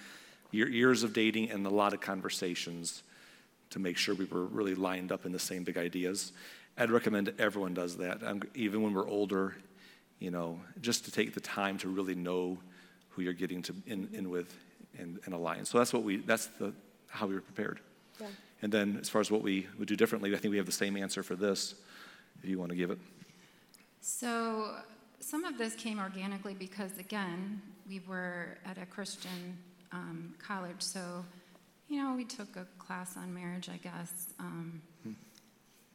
year, 0.52 0.70
years 0.70 1.04
of 1.04 1.14
dating, 1.14 1.52
and 1.52 1.66
a 1.66 1.70
lot 1.70 1.94
of 1.94 2.02
conversations 2.02 3.04
to 3.70 3.80
make 3.80 3.98
sure 3.98 4.16
we 4.16 4.26
were 4.26 4.46
really 4.46 4.76
lined 4.76 5.12
up 5.12 5.26
in 5.26 5.32
the 5.32 5.40
same 5.40 5.64
big 5.64 5.78
ideas. 5.78 6.32
I'd 6.78 6.92
recommend 6.92 7.34
everyone 7.40 7.74
does 7.74 7.98
that, 7.98 8.24
um, 8.24 8.44
even 8.54 8.84
when 8.84 8.94
we're 8.94 9.08
older, 9.08 9.56
you 10.20 10.32
know, 10.32 10.60
just 10.80 11.06
to 11.06 11.12
take 11.12 11.34
the 11.34 11.40
time 11.40 11.78
to 11.80 11.90
really 11.90 12.16
know 12.16 12.58
who 13.10 13.24
you're 13.24 13.34
getting 13.34 13.64
to 13.64 13.74
in, 13.88 14.08
in 14.14 14.30
with 14.30 14.56
and, 14.98 15.20
and 15.26 15.34
align. 15.34 15.66
So 15.66 15.80
that's 15.80 15.92
what 15.92 16.04
we, 16.04 16.18
that's 16.18 16.48
the, 16.60 16.74
how 17.10 17.26
we 17.26 17.34
were 17.34 17.42
prepared. 17.42 17.80
Yeah. 18.22 18.28
And 18.62 18.72
then 18.72 18.98
as 19.02 19.10
far 19.10 19.22
as 19.22 19.32
what 19.32 19.42
we 19.42 19.68
would 19.78 19.88
do 19.88 19.96
differently, 19.96 20.34
I 20.36 20.38
think 20.38 20.52
we 20.52 20.58
have 20.58 20.66
the 20.66 20.72
same 20.72 20.98
answer 20.98 21.24
for 21.24 21.36
this, 21.36 21.76
if 22.44 22.50
you 22.50 22.60
want 22.60 22.70
to 22.72 22.78
give 22.78 22.92
it. 22.92 23.00
So 24.08 24.74
some 25.20 25.44
of 25.44 25.58
this 25.58 25.76
came 25.76 26.00
organically 26.00 26.54
because, 26.54 26.98
again, 26.98 27.62
we 27.90 28.00
were 28.08 28.58
at 28.66 28.78
a 28.78 28.86
Christian 28.86 29.58
um, 29.92 30.34
college, 30.40 30.82
so 30.82 31.26
you 31.90 32.02
know 32.02 32.14
we 32.16 32.24
took 32.24 32.56
a 32.56 32.66
class 32.80 33.18
on 33.18 33.34
marriage, 33.34 33.68
I 33.70 33.78
guess. 33.78 34.30
Um, 34.40 34.82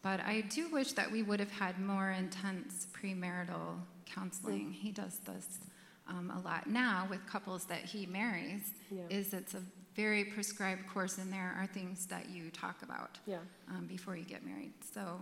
But 0.03 0.21
I 0.21 0.43
do 0.43 0.69
wish 0.69 0.93
that 0.93 1.11
we 1.11 1.23
would 1.23 1.39
have 1.41 1.53
had 1.53 1.79
more 1.81 2.11
intense 2.11 2.87
premarital 2.93 3.79
counseling. 4.05 4.73
He 4.73 4.91
does 4.91 5.19
this 5.21 5.61
um, 6.09 6.31
a 6.31 6.41
lot 6.41 6.67
now 6.69 7.07
with 7.09 7.25
couples 7.27 7.65
that 7.67 7.85
he 7.85 8.05
marries. 8.07 8.73
Yeah. 8.91 9.03
Is 9.09 9.33
it's 9.33 9.55
a 9.55 9.63
very 9.95 10.25
prescribed 10.25 10.87
course, 10.93 11.17
and 11.19 11.33
there 11.33 11.55
are 11.59 11.67
things 11.67 12.07
that 12.07 12.29
you 12.29 12.51
talk 12.51 12.83
about 12.83 13.19
Yeah. 13.27 13.39
um, 13.71 13.87
before 13.87 14.17
you 14.17 14.25
get 14.25 14.45
married. 14.45 14.73
So, 14.93 15.21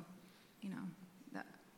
you 0.63 0.71
know, 0.71 0.85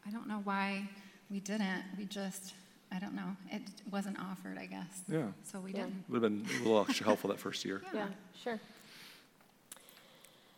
I 0.06 0.10
don't 0.10 0.26
know 0.26 0.40
why 0.44 0.88
we 1.30 1.40
didn't. 1.40 1.84
We 1.96 2.04
just, 2.04 2.54
I 2.90 2.98
don't 2.98 3.14
know. 3.14 3.36
It 3.50 3.62
wasn't 3.90 4.18
offered, 4.18 4.58
I 4.58 4.66
guess. 4.66 5.02
Yeah. 5.08 5.28
So 5.44 5.60
we 5.60 5.72
Yeah. 5.72 5.84
didn't. 5.84 6.04
Would 6.08 6.22
have 6.22 6.30
been 6.32 6.46
a 6.60 6.62
little 6.62 6.80
extra 6.88 7.06
helpful 7.06 7.30
that 7.30 7.38
first 7.38 7.64
year. 7.64 7.82
Yeah, 7.94 8.08
sure. 8.42 8.60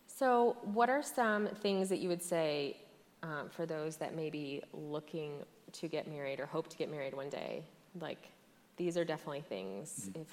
So, 0.06 0.56
what 0.62 0.88
are 0.88 1.02
some 1.02 1.48
things 1.48 1.88
that 1.88 1.98
you 1.98 2.08
would 2.08 2.22
say 2.22 2.76
um, 3.22 3.48
for 3.50 3.66
those 3.66 3.96
that 3.96 4.14
may 4.14 4.30
be 4.30 4.62
looking 4.72 5.42
to 5.72 5.88
get 5.88 6.06
married 6.06 6.38
or 6.38 6.46
hope 6.46 6.68
to 6.68 6.76
get 6.76 6.88
married 6.88 7.14
one 7.14 7.28
day? 7.28 7.64
Like, 8.00 8.30
these 8.76 8.96
are 8.96 9.04
definitely 9.04 9.40
things, 9.42 10.08
mm-hmm. 10.08 10.22
if 10.22 10.28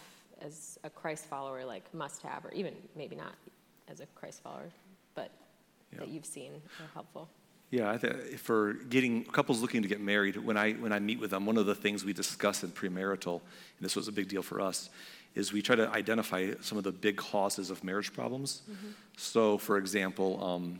as 0.46 0.80
a 0.84 0.90
Christ 0.90 1.26
follower, 1.26 1.64
like 1.66 1.92
must 1.94 2.22
have, 2.24 2.46
or 2.46 2.52
even 2.52 2.74
maybe 2.96 3.16
not 3.16 3.34
as 3.88 4.00
a 4.00 4.06
Christ 4.16 4.42
follower, 4.42 4.70
but 5.16 5.32
yeah. 5.92 6.00
that 6.00 6.10
you've 6.10 6.26
seen 6.26 6.54
are 6.80 6.90
helpful. 6.94 7.30
Yeah, 7.72 7.90
I 7.90 7.98
th- 7.98 8.38
for 8.38 8.74
getting 8.74 9.24
couples 9.24 9.62
looking 9.62 9.82
to 9.82 9.88
get 9.88 10.02
married, 10.02 10.36
when 10.36 10.58
I 10.58 10.74
when 10.74 10.92
I 10.92 11.00
meet 11.00 11.20
with 11.20 11.32
them, 11.32 11.46
one 11.46 11.58
of 11.58 11.66
the 11.66 11.74
things 11.74 12.04
we 12.04 12.12
discuss 12.12 12.64
in 12.64 12.70
premarital, 12.70 13.36
and 13.36 13.80
this 13.80 13.96
was 13.96 14.10
a 14.10 14.12
big 14.12 14.28
deal 14.28 14.44
for 14.44 14.60
us, 14.60 14.90
is 15.36 15.54
we 15.54 15.62
try 15.62 15.78
to 15.78 15.90
identify 15.90 16.52
some 16.62 16.78
of 16.78 16.84
the 16.84 16.92
big 16.92 17.16
causes 17.16 17.70
of 17.70 17.82
marriage 17.84 18.12
problems. 18.12 18.62
Mm-hmm. 18.70 18.88
So, 19.16 19.58
for 19.58 19.78
example, 19.78 20.44
um, 20.44 20.80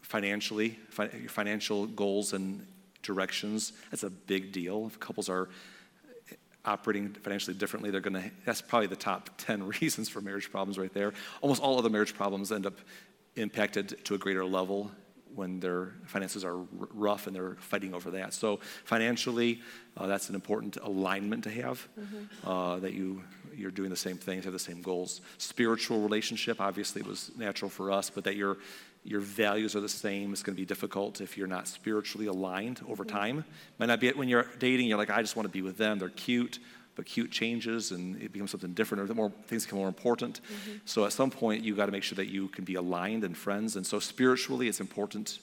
financially, 0.00 0.78
fi- 0.88 1.08
financial 1.08 1.86
goals 1.86 2.32
and 2.32 2.66
directions, 3.02 3.74
that's 3.90 4.02
a 4.02 4.10
big 4.10 4.50
deal. 4.50 4.86
If 4.86 4.98
couples 4.98 5.28
are 5.28 5.50
operating 6.64 7.12
financially 7.12 7.56
differently, 7.56 7.90
they're 7.90 8.00
going 8.00 8.22
to, 8.22 8.30
that's 8.46 8.62
probably 8.62 8.86
the 8.86 8.96
top 8.96 9.30
10 9.38 9.66
reasons 9.80 10.08
for 10.08 10.20
marriage 10.22 10.50
problems 10.50 10.78
right 10.78 10.92
there. 10.92 11.12
Almost 11.42 11.62
all 11.62 11.78
other 11.78 11.90
marriage 11.90 12.14
problems 12.14 12.50
end 12.50 12.66
up 12.66 12.78
impacted 13.36 14.04
to 14.04 14.14
a 14.14 14.18
greater 14.18 14.44
level 14.44 14.90
when 15.34 15.60
their 15.60 15.92
finances 16.06 16.44
are 16.44 16.56
r- 16.56 16.66
rough 16.92 17.26
and 17.26 17.34
they're 17.34 17.56
fighting 17.60 17.94
over 17.94 18.10
that. 18.12 18.34
So 18.34 18.60
financially, 18.84 19.60
uh, 19.96 20.06
that's 20.06 20.28
an 20.28 20.34
important 20.34 20.76
alignment 20.82 21.44
to 21.44 21.50
have. 21.50 21.86
Mm-hmm. 21.98 22.48
Uh, 22.48 22.78
that 22.80 22.92
you 22.92 23.22
you're 23.54 23.70
doing 23.70 23.90
the 23.90 23.96
same 23.96 24.16
things, 24.16 24.44
have 24.44 24.52
the 24.52 24.58
same 24.58 24.80
goals. 24.80 25.20
Spiritual 25.38 26.00
relationship, 26.00 26.60
obviously, 26.60 27.02
was 27.02 27.30
natural 27.36 27.68
for 27.68 27.90
us, 27.90 28.10
but 28.10 28.24
that 28.24 28.36
your 28.36 28.58
your 29.02 29.20
values 29.20 29.74
are 29.74 29.80
the 29.80 29.88
same. 29.88 30.32
It's 30.32 30.42
going 30.42 30.54
to 30.54 30.60
be 30.60 30.66
difficult 30.66 31.20
if 31.20 31.38
you're 31.38 31.46
not 31.46 31.66
spiritually 31.66 32.26
aligned 32.26 32.80
over 32.88 33.04
mm-hmm. 33.04 33.16
time. 33.16 33.44
Might 33.78 33.86
not 33.86 34.00
be 34.00 34.08
it 34.08 34.16
when 34.16 34.28
you're 34.28 34.46
dating. 34.58 34.86
You're 34.86 34.98
like, 34.98 35.10
I 35.10 35.22
just 35.22 35.36
want 35.36 35.46
to 35.46 35.52
be 35.52 35.62
with 35.62 35.76
them. 35.76 35.98
They're 35.98 36.10
cute 36.10 36.58
but 37.00 37.06
cute 37.06 37.30
changes 37.30 37.92
and 37.92 38.20
it 38.20 38.30
becomes 38.30 38.50
something 38.50 38.74
different 38.74 39.02
or 39.02 39.06
the 39.06 39.14
more 39.14 39.32
things 39.46 39.64
become 39.64 39.78
more 39.78 39.88
important. 39.88 40.42
Mm-hmm. 40.42 40.72
So 40.84 41.06
at 41.06 41.14
some 41.14 41.30
point 41.30 41.64
you 41.64 41.74
got 41.74 41.86
to 41.86 41.92
make 41.92 42.02
sure 42.02 42.16
that 42.16 42.26
you 42.26 42.48
can 42.48 42.66
be 42.66 42.74
aligned 42.74 43.24
and 43.24 43.34
friends. 43.34 43.74
And 43.76 43.86
so 43.86 43.98
spiritually 43.98 44.68
it's 44.68 44.80
important 44.80 45.38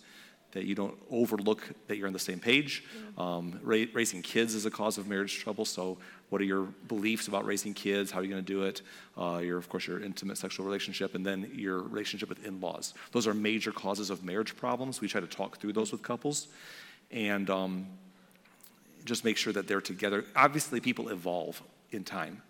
that 0.52 0.66
you 0.66 0.76
don't 0.76 0.96
overlook 1.10 1.68
that 1.88 1.98
you're 1.98 2.06
on 2.06 2.14
the 2.14 2.20
same 2.20 2.40
page. 2.40 2.84
Um, 3.18 3.60
ra- 3.64 3.86
raising 3.92 4.22
kids 4.22 4.54
is 4.54 4.68
a 4.68 4.70
cause 4.70 5.00
of 5.00 5.08
marriage 5.08 5.40
trouble. 5.40 5.66
So, 5.66 5.98
what 6.30 6.42
are 6.42 6.46
your 6.46 6.66
beliefs 6.88 7.28
about 7.28 7.44
raising 7.44 7.74
kids? 7.74 8.12
How 8.12 8.20
are 8.20 8.24
you 8.24 8.30
going 8.30 8.46
to 8.46 8.54
do 8.54 8.64
it? 8.64 8.82
Uh, 9.18 9.40
your, 9.44 9.58
of 9.58 9.68
course, 9.68 9.88
your 9.88 10.00
intimate 10.00 10.38
sexual 10.38 10.66
relationship, 10.66 11.16
and 11.16 11.26
then 11.26 11.50
your 11.54 11.82
relationship 11.82 12.30
with 12.30 12.46
in-laws. 12.46 12.94
Those 13.14 13.28
are 13.28 13.34
major 13.34 13.72
causes 13.72 14.10
of 14.10 14.24
marriage 14.24 14.56
problems. 14.56 15.02
We 15.02 15.08
try 15.08 15.22
to 15.22 15.28
talk 15.28 15.58
through 15.60 15.74
those 15.74 15.92
with 15.92 16.02
couples, 16.02 16.48
and 17.12 17.50
um, 17.50 17.88
just 19.08 19.26
make 19.26 19.38
sure 19.38 19.54
that 19.54 19.68
they're 19.68 19.82
together. 19.82 20.26
Obviously, 20.36 20.80
people 20.80 21.10
evolve 21.10 21.62
in 21.92 22.04
time 22.04 22.42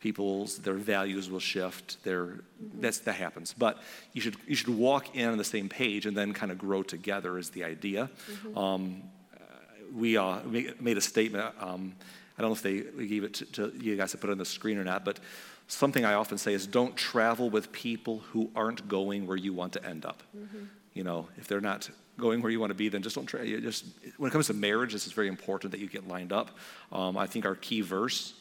people's 0.00 0.58
their 0.58 0.74
values 0.74 1.30
will 1.30 1.40
shift 1.40 2.02
their 2.04 2.24
mm-hmm. 2.24 2.80
that's 2.80 2.98
that 3.00 3.14
happens 3.14 3.54
but 3.56 3.78
you 4.12 4.20
should 4.20 4.36
you 4.46 4.56
should 4.56 4.68
walk 4.68 5.14
in 5.14 5.28
on 5.28 5.38
the 5.38 5.44
same 5.44 5.68
page 5.68 6.06
and 6.06 6.16
then 6.16 6.32
kind 6.32 6.50
of 6.50 6.58
grow 6.58 6.82
together 6.82 7.38
is 7.38 7.50
the 7.50 7.62
idea 7.62 8.10
mm-hmm. 8.30 8.58
um, 8.58 9.02
we 9.94 10.16
uh, 10.16 10.38
made 10.80 10.96
a 10.96 11.00
statement 11.00 11.54
um, 11.60 11.94
i 12.38 12.42
don't 12.42 12.50
know 12.50 12.54
if 12.54 12.62
they 12.62 13.06
gave 13.06 13.24
it 13.24 13.34
to, 13.34 13.44
to, 13.46 13.72
you 13.78 13.96
guys 13.96 14.10
to 14.10 14.18
put 14.18 14.30
it 14.30 14.32
on 14.32 14.38
the 14.38 14.44
screen 14.44 14.78
or 14.78 14.84
not 14.84 15.04
but 15.04 15.20
something 15.68 16.04
i 16.04 16.14
often 16.14 16.38
say 16.38 16.54
is 16.54 16.66
don't 16.66 16.96
travel 16.96 17.50
with 17.50 17.70
people 17.70 18.20
who 18.32 18.50
aren't 18.56 18.88
going 18.88 19.26
where 19.26 19.36
you 19.36 19.52
want 19.52 19.72
to 19.72 19.84
end 19.84 20.04
up 20.04 20.22
mm-hmm. 20.36 20.64
you 20.94 21.04
know 21.04 21.28
if 21.36 21.46
they're 21.46 21.60
not 21.60 21.90
going 22.20 22.42
where 22.42 22.52
you 22.52 22.60
want 22.60 22.70
to 22.70 22.74
be 22.74 22.88
then 22.88 23.02
just 23.02 23.16
don't 23.16 23.26
try 23.26 23.44
just 23.60 23.84
when 24.16 24.28
it 24.28 24.32
comes 24.32 24.46
to 24.46 24.54
marriage 24.54 24.92
this 24.92 25.06
is 25.06 25.12
very 25.12 25.28
important 25.28 25.70
that 25.72 25.80
you 25.80 25.88
get 25.88 26.06
lined 26.06 26.32
up 26.32 26.50
um, 26.92 27.16
i 27.16 27.26
think 27.26 27.44
our 27.44 27.56
key 27.56 27.80
verse 27.80 28.34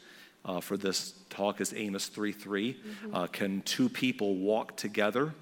uh, 0.46 0.60
for 0.60 0.78
this 0.78 1.14
talk 1.30 1.62
is 1.62 1.74
Amos 1.74 2.08
3 2.08 2.32
3. 2.32 2.74
Mm-hmm. 2.74 3.16
Uh, 3.16 3.28
can 3.28 3.62
two 3.64 3.90
people 3.90 4.36
walk 4.36 4.76
together 4.78 5.34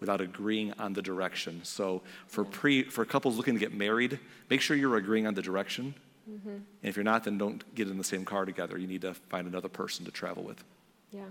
without 0.00 0.20
agreeing 0.20 0.72
on 0.78 0.92
the 0.92 1.02
direction? 1.02 1.60
So, 1.64 2.02
for, 2.26 2.44
pre, 2.44 2.84
for 2.84 3.04
couples 3.04 3.36
looking 3.36 3.54
to 3.54 3.60
get 3.60 3.74
married, 3.74 4.18
make 4.50 4.60
sure 4.60 4.76
you're 4.76 4.96
agreeing 4.96 5.26
on 5.26 5.34
the 5.34 5.42
direction. 5.42 5.94
Mm-hmm. 6.30 6.48
And 6.48 6.62
if 6.82 6.96
you're 6.96 7.04
not, 7.04 7.24
then 7.24 7.36
don't 7.36 7.74
get 7.74 7.88
in 7.88 7.98
the 7.98 8.04
same 8.04 8.24
car 8.24 8.44
together. 8.44 8.78
You 8.78 8.86
need 8.86 9.02
to 9.02 9.14
find 9.14 9.46
another 9.46 9.68
person 9.68 10.04
to 10.04 10.10
travel 10.10 10.42
with. 10.42 10.62
Yeah. 11.10 11.24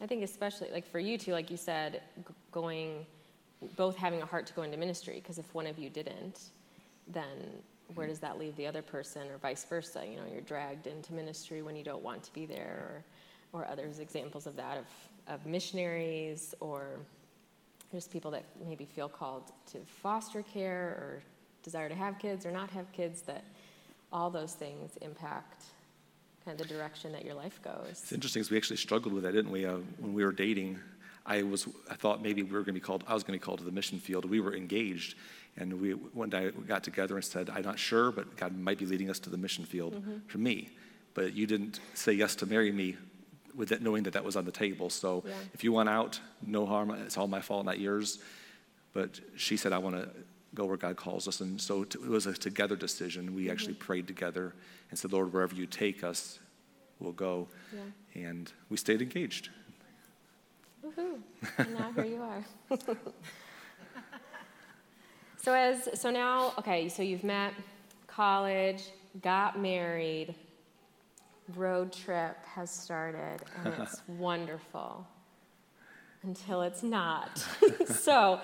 I 0.00 0.06
think, 0.06 0.22
especially 0.22 0.70
like 0.72 0.86
for 0.90 0.98
you 0.98 1.18
two, 1.18 1.32
like 1.32 1.50
you 1.50 1.56
said, 1.56 2.02
going, 2.50 3.04
both 3.76 3.96
having 3.96 4.22
a 4.22 4.26
heart 4.26 4.46
to 4.46 4.52
go 4.52 4.62
into 4.62 4.76
ministry, 4.76 5.14
because 5.14 5.38
if 5.38 5.54
one 5.54 5.66
of 5.66 5.78
you 5.78 5.90
didn't, 5.90 6.50
then 7.08 7.62
where 7.94 8.06
does 8.06 8.18
that 8.18 8.38
leave 8.38 8.54
the 8.56 8.66
other 8.66 8.82
person 8.82 9.28
or 9.28 9.38
vice 9.38 9.64
versa? 9.64 10.04
You 10.06 10.16
know 10.16 10.24
you're 10.30 10.42
dragged 10.42 10.86
into 10.86 11.14
ministry 11.14 11.62
when 11.62 11.76
you 11.76 11.84
don't 11.84 12.02
want 12.02 12.22
to 12.24 12.32
be 12.32 12.46
there 12.46 13.04
or, 13.52 13.60
or 13.60 13.66
others 13.66 13.98
examples 13.98 14.46
of 14.46 14.56
that 14.56 14.78
of, 14.78 14.86
of 15.26 15.46
missionaries 15.46 16.54
or 16.60 17.00
just 17.92 18.12
people 18.12 18.30
that 18.30 18.44
maybe 18.66 18.84
feel 18.84 19.08
called 19.08 19.50
to 19.72 19.78
foster 19.86 20.42
care 20.42 20.88
or 21.00 21.22
desire 21.62 21.88
to 21.88 21.94
have 21.94 22.18
kids 22.18 22.44
or 22.44 22.50
not 22.50 22.70
have 22.70 22.90
kids 22.92 23.22
that 23.22 23.44
all 24.12 24.30
those 24.30 24.52
things 24.52 24.98
impact 25.00 25.64
kind 26.44 26.60
of 26.60 26.66
the 26.66 26.74
direction 26.74 27.12
that 27.12 27.24
your 27.24 27.34
life 27.34 27.60
goes. 27.62 27.90
It's 27.90 28.12
interesting 28.12 28.40
because 28.40 28.50
we 28.50 28.56
actually 28.56 28.76
struggled 28.76 29.14
with 29.14 29.24
that 29.24 29.32
didn't 29.32 29.50
we 29.50 29.64
uh, 29.64 29.78
when 29.98 30.12
we 30.12 30.24
were 30.24 30.32
dating 30.32 30.78
I 31.28 31.42
was 31.42 31.68
I 31.90 31.94
thought 31.94 32.22
maybe 32.22 32.42
we 32.42 32.52
were 32.52 32.60
going 32.60 32.74
to 32.74 32.80
be 32.80 32.80
called 32.80 33.04
I 33.06 33.14
was 33.14 33.22
going 33.22 33.38
to 33.38 33.42
be 33.42 33.44
called 33.44 33.58
to 33.58 33.64
the 33.64 33.70
mission 33.70 34.00
field. 34.00 34.24
We 34.24 34.40
were 34.40 34.54
engaged, 34.56 35.14
and 35.58 35.80
we 35.80 35.92
one 35.92 36.30
day 36.30 36.50
we 36.58 36.64
got 36.64 36.82
together 36.82 37.14
and 37.16 37.24
said, 37.24 37.50
"I'm 37.50 37.62
not 37.62 37.78
sure, 37.78 38.10
but 38.10 38.36
God 38.36 38.56
might 38.58 38.78
be 38.78 38.86
leading 38.86 39.10
us 39.10 39.18
to 39.20 39.30
the 39.30 39.36
mission 39.36 39.64
field 39.64 39.94
mm-hmm. 39.94 40.26
for 40.26 40.38
me." 40.38 40.70
But 41.12 41.34
you 41.34 41.46
didn't 41.46 41.80
say 41.94 42.12
yes 42.12 42.34
to 42.36 42.46
marry 42.46 42.72
me 42.72 42.96
with 43.54 43.68
that, 43.68 43.82
knowing 43.82 44.04
that 44.04 44.14
that 44.14 44.24
was 44.24 44.36
on 44.36 44.46
the 44.46 44.52
table. 44.52 44.88
So 44.88 45.22
yeah. 45.26 45.34
if 45.52 45.62
you 45.62 45.70
want 45.72 45.88
out, 45.90 46.18
no 46.46 46.64
harm. 46.64 46.90
It's 46.90 47.18
all 47.18 47.28
my 47.28 47.42
fault, 47.42 47.66
not 47.66 47.78
yours. 47.78 48.18
But 48.94 49.20
she 49.36 49.56
said, 49.56 49.72
"I 49.72 49.78
want 49.78 49.96
to." 49.96 50.08
Go 50.54 50.64
where 50.64 50.78
God 50.78 50.96
calls 50.96 51.28
us. 51.28 51.42
And 51.42 51.60
so 51.60 51.82
it 51.82 52.00
was 52.00 52.26
a 52.26 52.32
together 52.32 52.74
decision. 52.74 53.34
We 53.34 53.42
mm-hmm. 53.42 53.52
actually 53.52 53.74
prayed 53.74 54.06
together 54.06 54.54
and 54.88 54.98
said, 54.98 55.12
Lord, 55.12 55.30
wherever 55.30 55.54
you 55.54 55.66
take 55.66 56.02
us, 56.02 56.38
we'll 56.98 57.12
go. 57.12 57.48
Yeah. 57.70 58.22
And 58.24 58.50
we 58.70 58.78
stayed 58.78 59.02
engaged. 59.02 59.50
Woohoo. 60.84 61.18
And 61.58 61.74
now 61.74 61.92
here 61.92 62.04
you 62.04 62.22
are. 62.22 62.44
so 65.36 65.54
as 65.54 66.00
so 66.00 66.10
now, 66.10 66.52
okay, 66.58 66.88
so 66.88 67.02
you've 67.02 67.24
met, 67.24 67.52
college, 68.06 68.84
got 69.22 69.58
married, 69.60 70.34
road 71.56 71.92
trip 71.92 72.36
has 72.44 72.70
started, 72.70 73.38
and 73.64 73.74
it's 73.80 74.02
wonderful. 74.06 75.06
Until 76.22 76.62
it's 76.62 76.82
not. 76.82 77.38
so 77.86 78.40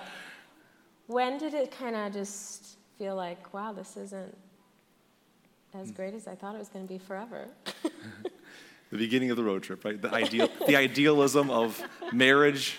when 1.07 1.37
did 1.37 1.53
it 1.53 1.71
kind 1.71 1.95
of 1.95 2.13
just 2.13 2.77
feel 2.97 3.15
like, 3.15 3.53
wow, 3.53 3.73
this 3.73 3.97
isn't 3.97 4.35
as 5.73 5.91
mm. 5.91 5.95
great 5.95 6.13
as 6.13 6.25
I 6.27 6.35
thought 6.35 6.55
it 6.55 6.59
was 6.59 6.69
going 6.69 6.85
to 6.85 6.91
be 6.91 6.97
forever? 6.97 7.47
The 8.91 8.97
beginning 8.97 9.31
of 9.31 9.37
the 9.37 9.43
road 9.43 9.63
trip, 9.63 9.83
right? 9.83 10.01
The, 10.01 10.13
ideal, 10.13 10.49
the 10.67 10.75
idealism 10.75 11.49
of 11.49 11.81
marriage. 12.13 12.77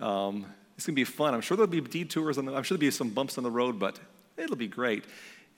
Um, 0.00 0.46
it's 0.76 0.86
going 0.86 0.94
to 0.94 1.00
be 1.00 1.04
fun. 1.04 1.34
I'm 1.34 1.40
sure 1.40 1.56
there'll 1.56 1.70
be 1.70 1.80
detours, 1.80 2.38
and 2.38 2.48
I'm 2.48 2.62
sure 2.62 2.76
there'll 2.76 2.88
be 2.88 2.90
some 2.90 3.10
bumps 3.10 3.38
on 3.38 3.44
the 3.44 3.50
road, 3.50 3.78
but 3.78 3.98
it'll 4.36 4.56
be 4.56 4.68
great. 4.68 5.04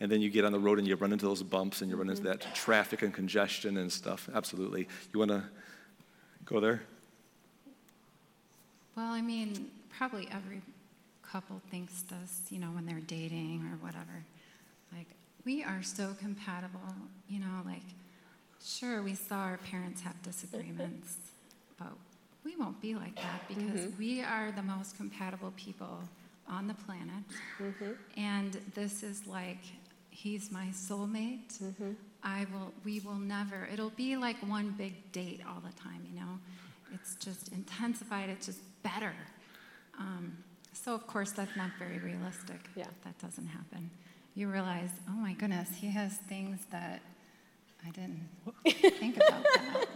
And 0.00 0.12
then 0.12 0.20
you 0.20 0.28
get 0.28 0.44
on 0.44 0.52
the 0.52 0.58
road 0.58 0.78
and 0.78 0.86
you 0.86 0.94
run 0.96 1.12
into 1.12 1.24
those 1.24 1.42
bumps 1.42 1.80
and 1.80 1.90
you 1.90 1.96
run 1.96 2.10
into 2.10 2.22
that 2.24 2.54
traffic 2.54 3.00
and 3.00 3.14
congestion 3.14 3.78
and 3.78 3.90
stuff. 3.90 4.28
Absolutely. 4.34 4.88
You 5.12 5.18
want 5.20 5.30
to 5.30 5.42
go 6.44 6.60
there? 6.60 6.82
Well, 8.94 9.06
I 9.06 9.22
mean, 9.22 9.70
probably 9.96 10.28
every 10.30 10.60
couple 11.22 11.62
thinks 11.70 12.02
this, 12.02 12.42
you 12.50 12.58
know, 12.58 12.68
when 12.68 12.84
they're 12.84 13.00
dating 13.00 13.66
or 13.72 13.76
whatever. 13.84 14.24
Like, 14.94 15.06
we 15.46 15.64
are 15.64 15.82
so 15.82 16.14
compatible, 16.18 16.94
you 17.28 17.40
know, 17.40 17.62
like, 17.64 17.82
Sure, 18.66 19.00
we 19.00 19.14
saw 19.14 19.36
our 19.36 19.58
parents 19.58 20.00
have 20.00 20.20
disagreements, 20.22 21.16
but 21.78 21.92
we 22.44 22.56
won't 22.56 22.80
be 22.80 22.96
like 22.96 23.14
that 23.14 23.46
because 23.46 23.80
mm-hmm. 23.82 23.98
we 23.98 24.22
are 24.22 24.50
the 24.50 24.62
most 24.62 24.96
compatible 24.96 25.52
people 25.56 26.00
on 26.48 26.66
the 26.66 26.74
planet. 26.74 27.24
Mm-hmm. 27.60 27.92
And 28.16 28.60
this 28.74 29.04
is 29.04 29.24
like, 29.26 29.60
he's 30.10 30.50
my 30.50 30.66
soulmate. 30.72 31.62
Mm-hmm. 31.62 31.92
I 32.24 32.46
will, 32.52 32.72
we 32.84 32.98
will 33.00 33.14
never, 33.14 33.68
it'll 33.72 33.90
be 33.90 34.16
like 34.16 34.36
one 34.38 34.74
big 34.76 35.12
date 35.12 35.42
all 35.48 35.60
the 35.60 35.72
time, 35.80 36.04
you 36.12 36.18
know? 36.18 36.38
It's 36.92 37.14
just 37.16 37.52
intensified, 37.52 38.30
it's 38.30 38.46
just 38.46 38.60
better. 38.82 39.14
Um, 39.96 40.36
so, 40.72 40.92
of 40.92 41.06
course, 41.06 41.30
that's 41.30 41.54
not 41.56 41.70
very 41.78 41.98
realistic. 41.98 42.68
Yeah. 42.74 42.86
That 43.04 43.16
doesn't 43.20 43.46
happen. 43.46 43.90
You 44.34 44.48
realize, 44.48 44.90
oh 45.08 45.12
my 45.12 45.34
goodness, 45.34 45.68
he 45.76 45.88
has 45.90 46.14
things 46.28 46.60
that 46.70 47.00
I 47.86 47.90
didn't 47.90 48.28
think 48.98 49.16
about 49.16 49.42
that. 49.44 49.86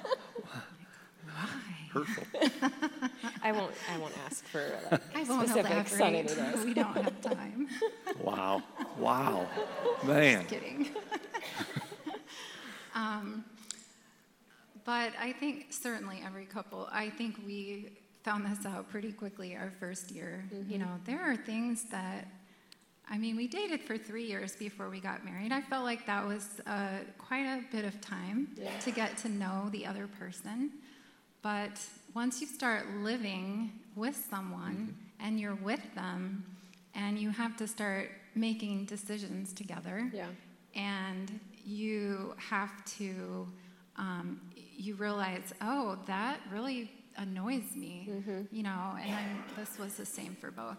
Hurtful. 1.93 2.25
I 3.43 3.51
won't, 3.51 3.73
I 3.93 3.99
won't 3.99 4.15
ask 4.25 4.45
for 4.47 4.63
like, 4.93 5.01
I 5.17 5.25
won't 5.25 5.49
specifics 5.49 5.95
on 6.01 6.03
any 6.03 6.21
of 6.21 6.37
those. 6.37 6.65
We 6.65 6.75
don't 6.75 6.97
have 6.97 7.21
time. 7.21 7.69
Wow. 8.21 8.63
Wow. 8.99 9.47
Man. 10.05 10.43
Just 10.43 10.49
Kidding. 10.51 10.91
um, 12.95 13.45
but 14.85 15.13
I 15.19 15.33
think 15.33 15.73
certainly 15.73 16.23
every 16.25 16.45
couple, 16.45 16.89
I 16.93 17.09
think 17.09 17.41
we 17.47 17.93
found 18.23 18.45
this 18.45 18.67
out 18.67 18.91
pretty 18.91 19.11
quickly 19.13 19.57
our 19.57 19.73
first 19.81 20.11
year. 20.11 20.45
You 20.69 20.79
know, 20.79 21.01
there 21.07 21.23
are 21.23 21.35
things 21.37 21.85
that, 21.85 22.29
I 23.13 23.19
mean, 23.19 23.37
we 23.37 23.49
dated 23.49 23.81
for 23.83 23.99
three 23.99 24.25
years 24.25 24.55
before 24.55 24.89
we 24.89 25.01
got 25.01 25.25
married. 25.25 25.51
I 25.53 25.61
felt 25.61 25.85
like 25.85 26.07
that 26.07 26.25
was 26.27 26.61
uh, 26.67 26.99
quite 27.19 27.45
a 27.45 27.63
bit 27.73 27.85
of 27.85 28.01
time 28.01 28.49
Yeah. 28.57 28.71
to 28.81 28.91
get 28.93 29.17
to 29.19 29.29
know 29.29 29.69
the 29.73 29.85
other 29.87 30.07
person. 30.07 30.71
But 31.43 31.81
once 32.15 32.41
you 32.41 32.47
start 32.47 32.87
living 32.99 33.73
with 33.97 34.15
someone 34.31 34.95
and 35.19 35.41
you're 35.41 35.57
with 35.57 35.83
them, 35.95 36.45
and 36.95 37.19
you 37.19 37.31
have 37.31 37.57
to 37.57 37.67
start 37.69 38.11
making 38.35 38.85
decisions 38.85 39.53
together, 39.53 40.11
Yeah. 40.15 40.27
and 40.75 41.41
you 41.65 42.35
have 42.37 42.85
to, 42.99 43.47
um, 43.97 44.41
you 44.57 44.95
realize, 44.95 45.53
oh, 45.61 45.99
that 46.07 46.41
really 46.53 46.91
annoys 47.17 47.75
me, 47.77 48.09
you 48.51 48.63
know, 48.63 48.97
and 49.01 49.13
then 49.13 49.45
this 49.57 49.79
was 49.79 49.95
the 49.97 50.07
same 50.07 50.35
for 50.41 50.51
both. 50.51 50.79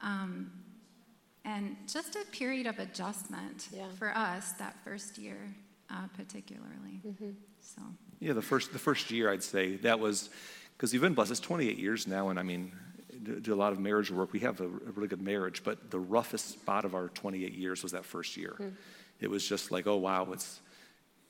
Um, 0.00 0.50
and 1.44 1.76
just 1.86 2.16
a 2.16 2.24
period 2.32 2.66
of 2.66 2.78
adjustment 2.78 3.68
Yeah. 3.72 3.88
for 3.98 4.16
us 4.16 4.52
that 4.52 4.76
first 4.84 5.18
year, 5.18 5.54
uh, 5.90 6.06
particularly. 6.16 7.00
So. 7.60 7.82
Yeah, 8.20 8.32
the 8.32 8.42
first 8.42 8.72
the 8.72 8.78
first 8.78 9.10
year 9.10 9.30
I'd 9.30 9.42
say 9.42 9.76
that 9.76 9.98
was 10.00 10.30
because 10.76 10.92
you've 10.92 11.02
been 11.02 11.14
blessed. 11.14 11.30
It's 11.32 11.40
28 11.40 11.78
years 11.78 12.06
now, 12.06 12.28
and 12.30 12.38
I 12.38 12.42
mean, 12.42 12.72
do, 13.22 13.40
do 13.40 13.54
a 13.54 13.56
lot 13.56 13.72
of 13.72 13.78
marriage 13.78 14.10
work. 14.10 14.32
We 14.32 14.40
have 14.40 14.60
a, 14.60 14.64
a 14.64 14.92
really 14.94 15.08
good 15.08 15.22
marriage, 15.22 15.62
but 15.64 15.90
the 15.90 15.98
roughest 16.00 16.50
spot 16.50 16.84
of 16.84 16.94
our 16.94 17.08
28 17.08 17.52
years 17.52 17.82
was 17.82 17.92
that 17.92 18.04
first 18.04 18.36
year. 18.36 18.72
It 19.20 19.30
was 19.30 19.46
just 19.46 19.70
like, 19.70 19.86
oh 19.86 19.96
wow, 19.96 20.32
it's 20.32 20.60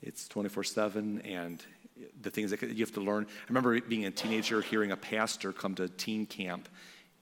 it's 0.02 0.28
24/7, 0.28 1.20
and 1.24 1.62
the 2.20 2.30
things 2.30 2.50
that 2.50 2.60
you 2.62 2.84
have 2.84 2.92
to 2.94 3.00
learn. 3.00 3.26
I 3.28 3.44
remember 3.48 3.80
being 3.80 4.04
a 4.04 4.10
teenager, 4.10 4.60
hearing 4.60 4.90
a 4.92 4.96
pastor 4.96 5.52
come 5.52 5.74
to 5.76 5.88
teen 5.88 6.26
camp, 6.26 6.68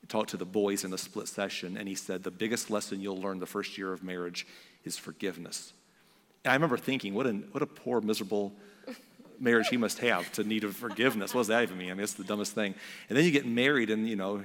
talk 0.09 0.27
to 0.29 0.37
the 0.37 0.45
boys 0.45 0.85
in 0.85 0.91
the 0.91 0.99
split 0.99 1.29
session, 1.29 1.77
and 1.77 1.89
he 1.89 1.95
said 1.95 2.23
the 2.23 2.31
biggest 2.31 2.71
lesson 2.71 3.01
you'll 3.01 3.21
learn 3.21 3.39
the 3.39 3.47
first 3.47 3.79
year 3.79 3.93
of 3.93 4.03
marriage 4.03 4.47
is 4.85 4.99
forgiveness. 4.99 5.73
And 6.45 6.53
I 6.53 6.55
remember 6.55 6.77
thinking, 6.77 7.15
what 7.15 7.27
a 7.27 7.33
what 7.33 7.63
a 7.63 7.67
poor, 7.67 8.01
miserable 8.01 8.53
marriage 9.39 9.69
he 9.69 9.77
must 9.77 9.99
have 9.99 10.31
to 10.33 10.45
need 10.45 10.65
forgiveness. 10.75 11.35
What 11.35 11.41
does 11.41 11.49
that 11.49 11.63
even 11.65 11.79
mean? 11.79 11.91
I 11.91 11.95
mean, 11.95 12.05
it's 12.05 12.15
the 12.15 12.25
dumbest 12.25 12.53
thing. 12.53 12.75
And 13.09 13.19
then 13.19 13.25
you 13.25 13.31
get 13.31 13.47
married, 13.47 13.91
and 13.91 14.09
you 14.09 14.17
know, 14.17 14.43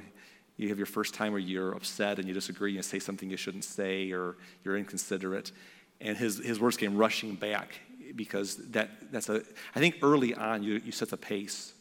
you 0.57 0.69
have 0.69 0.77
your 0.77 0.87
first 0.87 1.13
time 1.13 1.31
where 1.31 1.39
you're 1.39 1.73
upset 1.73 2.17
and 2.17 2.27
you 2.27 2.33
disagree, 2.33 2.71
and 2.71 2.77
you 2.77 2.83
say 2.83 2.99
something 2.99 3.29
you 3.29 3.37
shouldn't 3.37 3.63
say, 3.63 4.11
or 4.11 4.35
you're 4.63 4.77
inconsiderate. 4.77 5.51
And 6.01 6.17
his, 6.17 6.37
his 6.37 6.59
words 6.59 6.77
came 6.77 6.97
rushing 6.97 7.35
back 7.35 7.79
because 8.15 8.57
that, 8.71 8.89
that's 9.11 9.29
a, 9.29 9.43
I 9.75 9.79
think 9.79 9.97
early 10.01 10.33
on 10.33 10.63
you, 10.63 10.81
you 10.83 10.91
set 10.91 11.09
the 11.09 11.17
pace. 11.17 11.73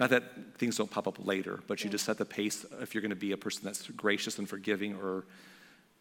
Not 0.00 0.10
that 0.10 0.24
things 0.58 0.76
don't 0.76 0.90
pop 0.90 1.06
up 1.06 1.24
later, 1.24 1.60
but 1.68 1.84
you 1.84 1.90
just 1.90 2.04
set 2.04 2.18
the 2.18 2.24
pace 2.24 2.66
if 2.80 2.94
you're 2.94 3.02
going 3.02 3.10
to 3.10 3.16
be 3.16 3.32
a 3.32 3.36
person 3.36 3.62
that's 3.64 3.88
gracious 3.90 4.38
and 4.38 4.48
forgiving, 4.48 4.96
or 4.96 5.24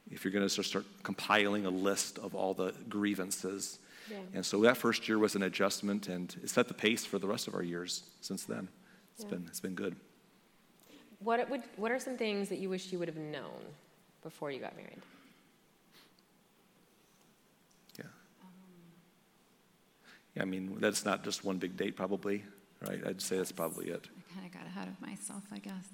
if 0.09 0.23
you're 0.25 0.33
going 0.33 0.47
to 0.47 0.63
start 0.63 0.85
compiling 1.03 1.65
a 1.65 1.69
list 1.69 2.17
of 2.17 2.33
all 2.33 2.53
the 2.53 2.73
grievances. 2.89 3.79
Yeah. 4.09 4.17
And 4.33 4.45
so 4.45 4.59
that 4.61 4.77
first 4.77 5.07
year 5.07 5.19
was 5.19 5.35
an 5.35 5.43
adjustment, 5.43 6.07
and 6.07 6.35
it 6.43 6.49
set 6.49 6.67
the 6.67 6.73
pace 6.73 7.05
for 7.05 7.19
the 7.19 7.27
rest 7.27 7.47
of 7.47 7.53
our 7.53 7.63
years 7.63 8.03
since 8.21 8.43
then. 8.45 8.67
It's 9.15 9.23
Yeah. 9.23 9.29
been 9.29 9.45
it's 9.47 9.59
been 9.59 9.75
good. 9.75 9.95
What, 11.19 11.39
it 11.39 11.49
would, 11.49 11.63
what 11.77 11.91
are 11.91 11.99
some 11.99 12.17
things 12.17 12.49
that 12.49 12.57
you 12.57 12.69
wish 12.69 12.91
you 12.91 12.99
would 12.99 13.07
have 13.07 13.15
known 13.17 13.61
before 14.23 14.51
you 14.51 14.59
got 14.59 14.75
married? 14.75 15.01
Yeah. 17.97 18.05
Yeah, 20.35 20.41
I 20.41 20.45
mean 20.45 20.77
that's 20.79 21.05
not 21.05 21.23
just 21.23 21.45
one 21.45 21.59
big 21.59 21.77
date, 21.77 21.95
probably, 21.95 22.43
right? 22.87 23.01
I'd 23.05 23.21
say 23.21 23.37
that's 23.37 23.51
probably 23.51 23.87
it. 23.89 24.07
I 24.17 24.33
kind 24.33 24.45
of 24.45 24.51
got 24.53 24.65
ahead 24.65 24.87
of 24.87 24.99
myself, 25.01 25.43
I 25.51 25.59
guess. 25.59 25.87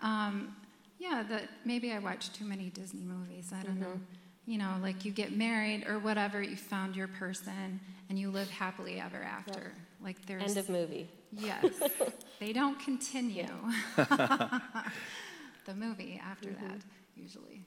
Um, 0.00 0.56
yeah, 0.98 1.24
that 1.28 1.48
maybe 1.64 1.92
I 1.92 1.98
watched 1.98 2.34
too 2.34 2.44
many 2.44 2.70
Disney 2.70 3.02
movies. 3.02 3.52
I 3.52 3.62
don't 3.62 3.80
know. 3.80 4.00
You 4.46 4.58
know, 4.58 4.74
like 4.82 5.04
you 5.04 5.12
get 5.12 5.36
married 5.36 5.86
or 5.86 5.98
whatever, 5.98 6.42
you 6.42 6.56
found 6.56 6.96
your 6.96 7.08
person, 7.08 7.80
and 8.08 8.18
you 8.18 8.30
live 8.30 8.50
happily 8.50 9.00
ever 9.00 9.22
after. 9.22 9.72
Like 10.02 10.24
there's 10.26 10.42
End 10.42 10.56
of 10.56 10.68
movie. 10.68 11.08
yes, 11.32 11.64
they 12.40 12.52
don't 12.52 12.78
continue 12.80 13.46
the 13.96 15.74
movie 15.74 16.20
after 16.24 16.50
that 16.50 16.80
usually. 17.16 17.62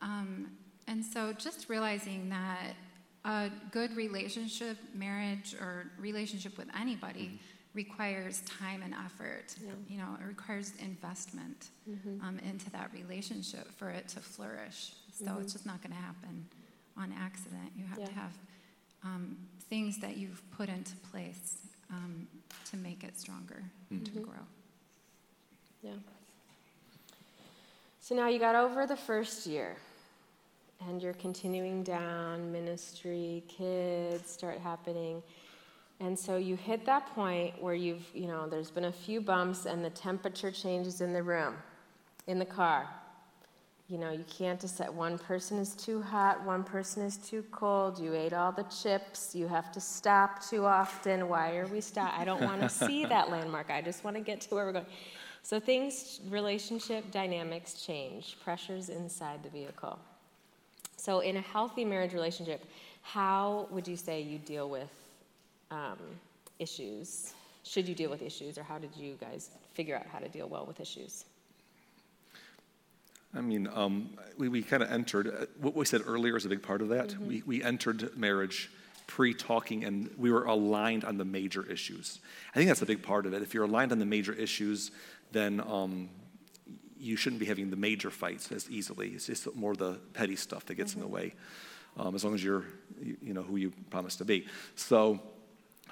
Um, 0.00 0.50
and 0.86 1.04
so 1.04 1.32
just 1.32 1.68
realizing 1.68 2.28
that 2.30 2.74
a 3.24 3.50
good 3.72 3.96
relationship, 3.96 4.76
marriage, 4.94 5.54
or 5.60 5.90
relationship 5.98 6.56
with 6.56 6.68
anybody 6.78 7.38
requires 7.82 8.40
time 8.60 8.82
and 8.82 8.92
effort. 9.06 9.54
You 9.88 9.98
know, 9.98 10.10
it 10.20 10.26
requires 10.26 10.72
investment 10.80 11.68
um, 12.24 12.40
into 12.50 12.68
that 12.70 12.90
relationship 12.92 13.66
for 13.78 13.88
it 13.88 14.08
to 14.08 14.20
flourish. 14.20 14.80
So 15.12 15.36
it's 15.40 15.52
just 15.52 15.64
not 15.64 15.80
going 15.82 15.94
to 15.94 16.02
happen 16.10 16.44
on 16.96 17.14
accident. 17.16 17.70
You 17.76 17.84
have 17.84 18.04
to 18.04 18.14
have 18.14 18.32
um, 19.04 19.36
things 19.70 19.98
that 19.98 20.16
you've 20.16 20.42
put 20.50 20.68
into 20.68 20.96
place 21.12 21.58
um, 21.90 22.26
to 22.70 22.76
make 22.76 23.04
it 23.04 23.16
stronger 23.16 23.62
and 23.90 24.04
to 24.06 24.20
grow. 24.20 24.44
Yeah. 25.82 25.92
So 28.00 28.16
now 28.16 28.26
you 28.26 28.40
got 28.40 28.56
over 28.56 28.86
the 28.86 28.96
first 28.96 29.46
year 29.46 29.76
and 30.88 31.00
you're 31.00 31.20
continuing 31.28 31.84
down, 31.84 32.50
ministry, 32.50 33.44
kids 33.46 34.30
start 34.30 34.58
happening. 34.58 35.22
And 36.00 36.16
so 36.16 36.36
you 36.36 36.56
hit 36.56 36.86
that 36.86 37.06
point 37.14 37.60
where 37.60 37.74
you've, 37.74 38.06
you 38.14 38.28
know, 38.28 38.48
there's 38.48 38.70
been 38.70 38.84
a 38.84 38.92
few 38.92 39.20
bumps 39.20 39.66
and 39.66 39.84
the 39.84 39.90
temperature 39.90 40.52
changes 40.52 41.00
in 41.00 41.12
the 41.12 41.22
room, 41.22 41.54
in 42.28 42.38
the 42.38 42.44
car. 42.44 42.88
You 43.88 43.98
know, 43.98 44.10
you 44.10 44.24
can't 44.28 44.60
just 44.60 44.76
decide. 44.76 44.94
One 44.94 45.18
person 45.18 45.58
is 45.58 45.74
too 45.74 46.02
hot, 46.02 46.44
one 46.44 46.62
person 46.62 47.02
is 47.02 47.16
too 47.16 47.42
cold. 47.50 47.98
You 47.98 48.14
ate 48.14 48.32
all 48.32 48.52
the 48.52 48.64
chips. 48.64 49.34
You 49.34 49.48
have 49.48 49.72
to 49.72 49.80
stop 49.80 50.46
too 50.46 50.66
often. 50.66 51.28
Why 51.28 51.56
are 51.56 51.66
we 51.66 51.80
stop? 51.80 52.12
I 52.16 52.24
don't 52.24 52.42
want 52.42 52.60
to 52.60 52.68
see 52.86 53.06
that 53.06 53.30
landmark. 53.30 53.70
I 53.70 53.80
just 53.80 54.04
want 54.04 54.16
to 54.16 54.22
get 54.22 54.42
to 54.42 54.54
where 54.54 54.66
we're 54.66 54.72
going. 54.72 54.86
So 55.42 55.58
things, 55.58 56.20
relationship 56.28 57.10
dynamics 57.10 57.82
change. 57.82 58.36
Pressures 58.44 58.90
inside 58.90 59.42
the 59.42 59.48
vehicle. 59.48 59.98
So 60.96 61.20
in 61.20 61.38
a 61.38 61.40
healthy 61.40 61.84
marriage 61.84 62.12
relationship, 62.12 62.66
how 63.02 63.68
would 63.70 63.88
you 63.88 63.96
say 63.96 64.20
you 64.20 64.38
deal 64.38 64.68
with 64.68 64.90
um, 65.70 65.98
issues? 66.58 67.32
Should 67.62 67.88
you 67.88 67.94
deal 67.94 68.10
with 68.10 68.22
issues, 68.22 68.58
or 68.58 68.62
how 68.62 68.78
did 68.78 68.90
you 68.96 69.16
guys 69.20 69.50
figure 69.74 69.96
out 69.96 70.06
how 70.06 70.18
to 70.18 70.28
deal 70.28 70.48
well 70.48 70.64
with 70.66 70.80
issues? 70.80 71.24
I 73.34 73.40
mean, 73.40 73.68
um, 73.74 74.10
we, 74.38 74.48
we 74.48 74.62
kind 74.62 74.82
of 74.82 74.90
entered, 74.90 75.28
uh, 75.28 75.46
what 75.60 75.74
we 75.74 75.84
said 75.84 76.02
earlier 76.06 76.36
is 76.36 76.46
a 76.46 76.48
big 76.48 76.62
part 76.62 76.80
of 76.80 76.88
that. 76.88 77.16
We, 77.18 77.42
we 77.44 77.62
entered 77.62 78.16
marriage 78.16 78.70
pre 79.06 79.34
talking 79.34 79.84
and 79.84 80.10
we 80.16 80.30
were 80.30 80.44
aligned 80.44 81.04
on 81.04 81.18
the 81.18 81.24
major 81.24 81.64
issues. 81.70 82.20
I 82.52 82.54
think 82.54 82.68
that's 82.68 82.82
a 82.82 82.86
big 82.86 83.02
part 83.02 83.26
of 83.26 83.34
it. 83.34 83.42
If 83.42 83.52
you're 83.52 83.64
aligned 83.64 83.92
on 83.92 83.98
the 83.98 84.06
major 84.06 84.32
issues, 84.32 84.90
then 85.32 85.60
um, 85.66 86.08
you 86.98 87.16
shouldn't 87.16 87.40
be 87.40 87.46
having 87.46 87.70
the 87.70 87.76
major 87.76 88.10
fights 88.10 88.50
as 88.50 88.70
easily. 88.70 89.10
It's 89.10 89.26
just 89.26 89.54
more 89.54 89.74
the 89.74 89.98
petty 90.14 90.36
stuff 90.36 90.64
that 90.66 90.74
gets 90.74 90.94
in 90.94 91.00
the 91.00 91.06
way, 91.06 91.34
um, 91.98 92.14
as 92.14 92.24
long 92.24 92.34
as 92.34 92.42
you're, 92.42 92.64
you, 93.02 93.16
you 93.22 93.34
know, 93.34 93.42
who 93.42 93.56
you 93.56 93.72
promise 93.90 94.16
to 94.16 94.24
be. 94.24 94.46
So, 94.74 95.20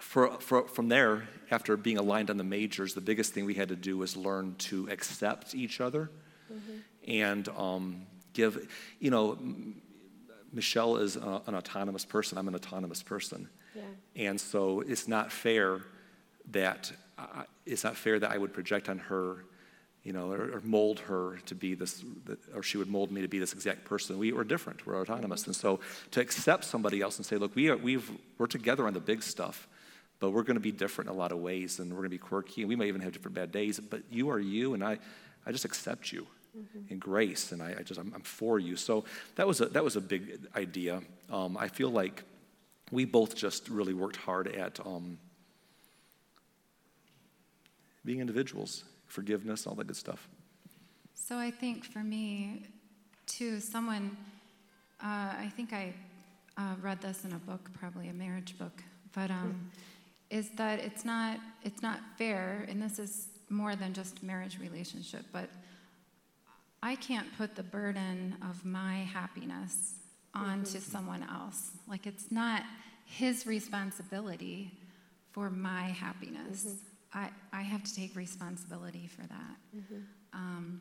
for, 0.00 0.30
for, 0.40 0.68
from 0.68 0.88
there, 0.88 1.28
after 1.50 1.76
being 1.76 1.98
aligned 1.98 2.30
on 2.30 2.36
the 2.36 2.44
majors, 2.44 2.94
the 2.94 3.00
biggest 3.00 3.32
thing 3.32 3.44
we 3.44 3.54
had 3.54 3.68
to 3.68 3.76
do 3.76 3.96
was 3.98 4.16
learn 4.16 4.54
to 4.58 4.88
accept 4.90 5.54
each 5.54 5.80
other 5.80 6.10
and 7.06 7.48
um, 7.56 8.06
give, 8.32 8.68
you 8.98 9.10
know, 9.10 9.38
Michelle 10.52 10.96
is 10.96 11.16
a, 11.16 11.42
an 11.46 11.54
autonomous 11.54 12.04
person. 12.04 12.38
I'm 12.38 12.48
an 12.48 12.54
autonomous 12.54 13.02
person. 13.02 13.48
Yeah. 13.74 13.82
And 14.16 14.40
so 14.40 14.80
it's 14.80 15.06
not 15.06 15.30
fair 15.30 15.82
that 16.50 16.92
I, 17.18 17.44
it's 17.64 17.84
not 17.84 17.96
fair 17.96 18.18
that 18.18 18.30
I 18.30 18.38
would 18.38 18.52
project 18.52 18.88
on 18.88 18.98
her, 18.98 19.44
you 20.02 20.12
know, 20.12 20.30
or, 20.30 20.56
or 20.56 20.60
mold 20.64 21.00
her 21.00 21.38
to 21.46 21.54
be 21.54 21.74
this, 21.74 22.04
or 22.54 22.62
she 22.62 22.78
would 22.78 22.88
mold 22.88 23.10
me 23.10 23.22
to 23.22 23.28
be 23.28 23.38
this 23.38 23.52
exact 23.52 23.84
person. 23.84 24.18
We 24.18 24.32
are 24.32 24.44
different. 24.44 24.86
We're 24.86 25.00
autonomous, 25.00 25.46
and 25.46 25.56
so 25.56 25.80
to 26.12 26.20
accept 26.20 26.64
somebody 26.64 27.00
else 27.00 27.16
and 27.16 27.26
say, 27.26 27.36
look, 27.36 27.54
we 27.54 27.68
are, 27.70 27.76
we've, 27.76 28.10
we're 28.38 28.46
together 28.46 28.86
on 28.86 28.94
the 28.94 29.00
big 29.00 29.22
stuff, 29.22 29.66
but 30.18 30.30
we're 30.30 30.42
going 30.42 30.56
to 30.56 30.60
be 30.60 30.72
different 30.72 31.10
in 31.10 31.16
a 31.16 31.18
lot 31.18 31.32
of 31.32 31.38
ways, 31.38 31.78
and 31.78 31.90
we're 31.90 31.98
going 31.98 32.10
to 32.10 32.10
be 32.10 32.18
quirky, 32.18 32.62
and 32.62 32.68
we 32.68 32.76
may 32.76 32.88
even 32.88 33.00
have 33.00 33.12
different 33.12 33.34
bad 33.34 33.52
days. 33.52 33.78
But 33.78 34.02
you 34.10 34.30
are 34.30 34.38
you, 34.38 34.74
and 34.74 34.82
I, 34.82 34.98
I 35.46 35.52
just 35.52 35.64
accept 35.64 36.12
you 36.12 36.26
in 36.88 36.98
grace, 36.98 37.52
and 37.52 37.62
I, 37.62 37.76
I 37.78 37.82
just 37.82 38.00
I'm, 38.00 38.12
I'm 38.14 38.22
for 38.22 38.58
you. 38.58 38.76
So 38.76 39.04
that 39.34 39.46
was 39.46 39.60
a 39.60 39.66
that 39.66 39.84
was 39.84 39.96
a 39.96 40.00
big 40.00 40.38
idea. 40.54 41.02
Um, 41.30 41.56
I 41.56 41.68
feel 41.68 41.90
like 41.90 42.22
we 42.90 43.04
both 43.04 43.34
just 43.34 43.68
really 43.68 43.94
worked 43.94 44.16
hard 44.16 44.48
at 44.48 44.78
um, 44.86 45.18
being 48.04 48.20
individuals, 48.20 48.84
forgiveness, 49.06 49.66
all 49.66 49.74
that 49.74 49.86
good 49.86 49.96
stuff. 49.96 50.28
So 51.14 51.36
I 51.36 51.50
think 51.50 51.84
for 51.84 52.04
me, 52.04 52.62
too, 53.26 53.58
someone, 53.58 54.16
uh, 55.02 55.34
I 55.38 55.50
think 55.56 55.72
I 55.72 55.92
uh, 56.56 56.74
read 56.80 57.00
this 57.00 57.24
in 57.24 57.32
a 57.32 57.38
book, 57.38 57.68
probably 57.74 58.08
a 58.08 58.12
marriage 58.12 58.56
book, 58.58 58.82
but 59.12 59.30
um, 59.30 59.70
is 60.30 60.50
that 60.56 60.80
it's 60.80 61.04
not 61.04 61.38
it's 61.62 61.82
not 61.82 62.00
fair, 62.18 62.66
and 62.68 62.82
this 62.82 62.98
is 62.98 63.28
more 63.48 63.76
than 63.76 63.92
just 63.92 64.22
marriage 64.22 64.58
relationship, 64.60 65.24
but 65.32 65.48
I 66.82 66.96
can't 66.96 67.26
put 67.36 67.54
the 67.54 67.62
burden 67.62 68.36
of 68.48 68.64
my 68.64 68.98
happiness 68.98 69.94
onto 70.34 70.78
mm-hmm. 70.78 70.92
someone 70.92 71.26
else. 71.30 71.70
Like 71.88 72.06
it's 72.06 72.30
not 72.30 72.62
his 73.04 73.46
responsibility 73.46 74.72
for 75.32 75.50
my 75.50 75.82
happiness. 75.82 76.64
Mm-hmm. 76.64 77.18
I, 77.18 77.30
I 77.52 77.62
have 77.62 77.82
to 77.84 77.94
take 77.94 78.14
responsibility 78.16 79.06
for 79.06 79.22
that. 79.22 79.56
Mm-hmm. 79.76 79.96
Um, 80.32 80.80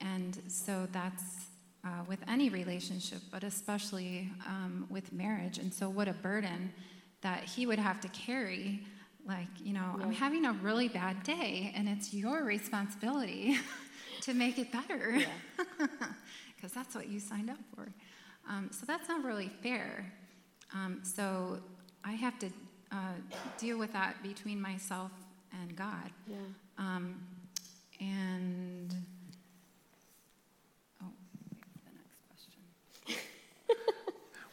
and 0.00 0.38
so 0.48 0.86
that's 0.92 1.46
uh, 1.84 1.88
with 2.06 2.18
any 2.28 2.48
relationship, 2.48 3.20
but 3.30 3.44
especially 3.44 4.30
um, 4.46 4.86
with 4.90 5.12
marriage. 5.12 5.58
And 5.58 5.72
so, 5.72 5.88
what 5.88 6.08
a 6.08 6.12
burden 6.12 6.72
that 7.24 7.42
he 7.42 7.66
would 7.66 7.78
have 7.78 8.00
to 8.02 8.08
carry. 8.08 8.84
Like, 9.26 9.48
you 9.58 9.72
know, 9.72 9.96
yeah. 9.98 10.04
I'm 10.04 10.12
having 10.12 10.44
a 10.44 10.52
really 10.52 10.88
bad 10.88 11.22
day, 11.22 11.72
and 11.74 11.88
it's 11.88 12.12
your 12.12 12.44
responsibility 12.44 13.56
to 14.20 14.34
make 14.34 14.58
it 14.58 14.70
better. 14.70 15.18
Because 15.56 15.88
yeah. 16.62 16.68
that's 16.74 16.94
what 16.94 17.08
you 17.08 17.18
signed 17.18 17.50
up 17.50 17.58
for. 17.74 17.88
Um, 18.48 18.68
so, 18.70 18.84
that's 18.86 19.08
not 19.08 19.24
really 19.24 19.48
fair. 19.62 20.12
Um, 20.74 21.00
so, 21.02 21.58
I 22.04 22.12
have 22.12 22.38
to 22.40 22.50
uh, 22.92 23.14
deal 23.58 23.78
with 23.78 23.94
that 23.94 24.22
between 24.22 24.60
myself 24.60 25.10
and 25.62 25.74
God. 25.74 26.10
Yeah. 26.28 26.36
Um, 26.76 27.16
and 28.00 28.94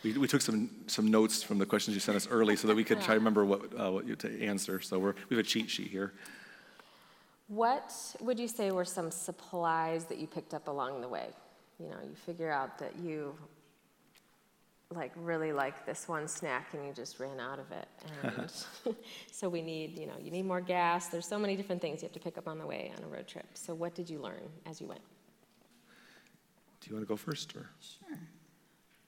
we, 0.04 0.18
we 0.18 0.28
took 0.28 0.42
some, 0.42 0.70
some 0.88 1.10
notes 1.10 1.44
from 1.44 1.58
the 1.58 1.66
questions 1.66 1.96
you 1.96 2.02
sent 2.02 2.16
us 2.16 2.28
early 2.30 2.56
so 2.56 2.68
that 2.68 2.76
we 2.76 2.84
could 2.84 3.02
try 3.02 3.14
to 3.14 3.20
remember 3.20 3.46
what, 3.46 3.62
uh, 3.80 3.92
what 3.92 4.08
you 4.08 4.16
to 4.18 4.46
answer. 4.46 4.80
So 4.80 5.00
we're, 5.00 5.16
we 5.30 5.36
have 5.38 5.46
a 5.46 5.48
cheat 5.48 5.70
sheet 5.70 5.88
here. 5.88 6.14
What 7.48 7.94
would 8.22 8.40
you 8.40 8.48
say 8.48 8.72
were 8.72 8.86
some 8.86 9.12
supplies 9.12 10.06
that 10.06 10.18
you 10.18 10.28
picked 10.28 10.54
up 10.54 10.68
along 10.68 11.02
the 11.02 11.10
way? 11.10 11.28
You 11.80 11.90
know, 11.90 11.98
you 12.04 12.16
figure 12.16 12.52
out 12.52 12.78
that 12.80 12.96
you 13.04 13.36
like 14.94 15.12
really 15.16 15.52
like 15.52 15.86
this 15.86 16.08
one 16.08 16.28
snack 16.28 16.74
and 16.74 16.86
you 16.86 16.94
just 16.94 17.20
ran 17.20 17.40
out 17.40 17.60
of 17.60 17.72
it. 17.72 17.88
And 18.24 18.96
so 19.32 19.50
we 19.50 19.62
need, 19.62 19.98
you 19.98 20.08
know, 20.08 20.16
you 20.22 20.32
need 20.32 20.46
more 20.46 20.62
gas. 20.62 21.08
There's 21.08 21.28
so 21.28 21.40
many 21.40 21.56
different 21.56 21.82
things 21.82 22.02
you 22.02 22.08
have 22.08 22.14
to 22.14 22.20
pick 22.20 22.38
up 22.38 22.48
on 22.48 22.58
the 22.58 22.66
way 22.66 22.92
on 22.98 23.04
a 23.04 23.08
road 23.08 23.28
trip. 23.28 23.46
So 23.54 23.74
what 23.74 23.96
did 23.96 24.10
you 24.10 24.20
learn 24.20 24.42
as 24.66 24.82
you 24.82 24.88
went? 24.88 25.02
Do 26.82 26.90
you 26.90 26.96
want 26.96 27.08
to 27.08 27.10
go 27.10 27.16
first 27.16 27.56
or? 27.56 27.70
Sure. 27.80 28.18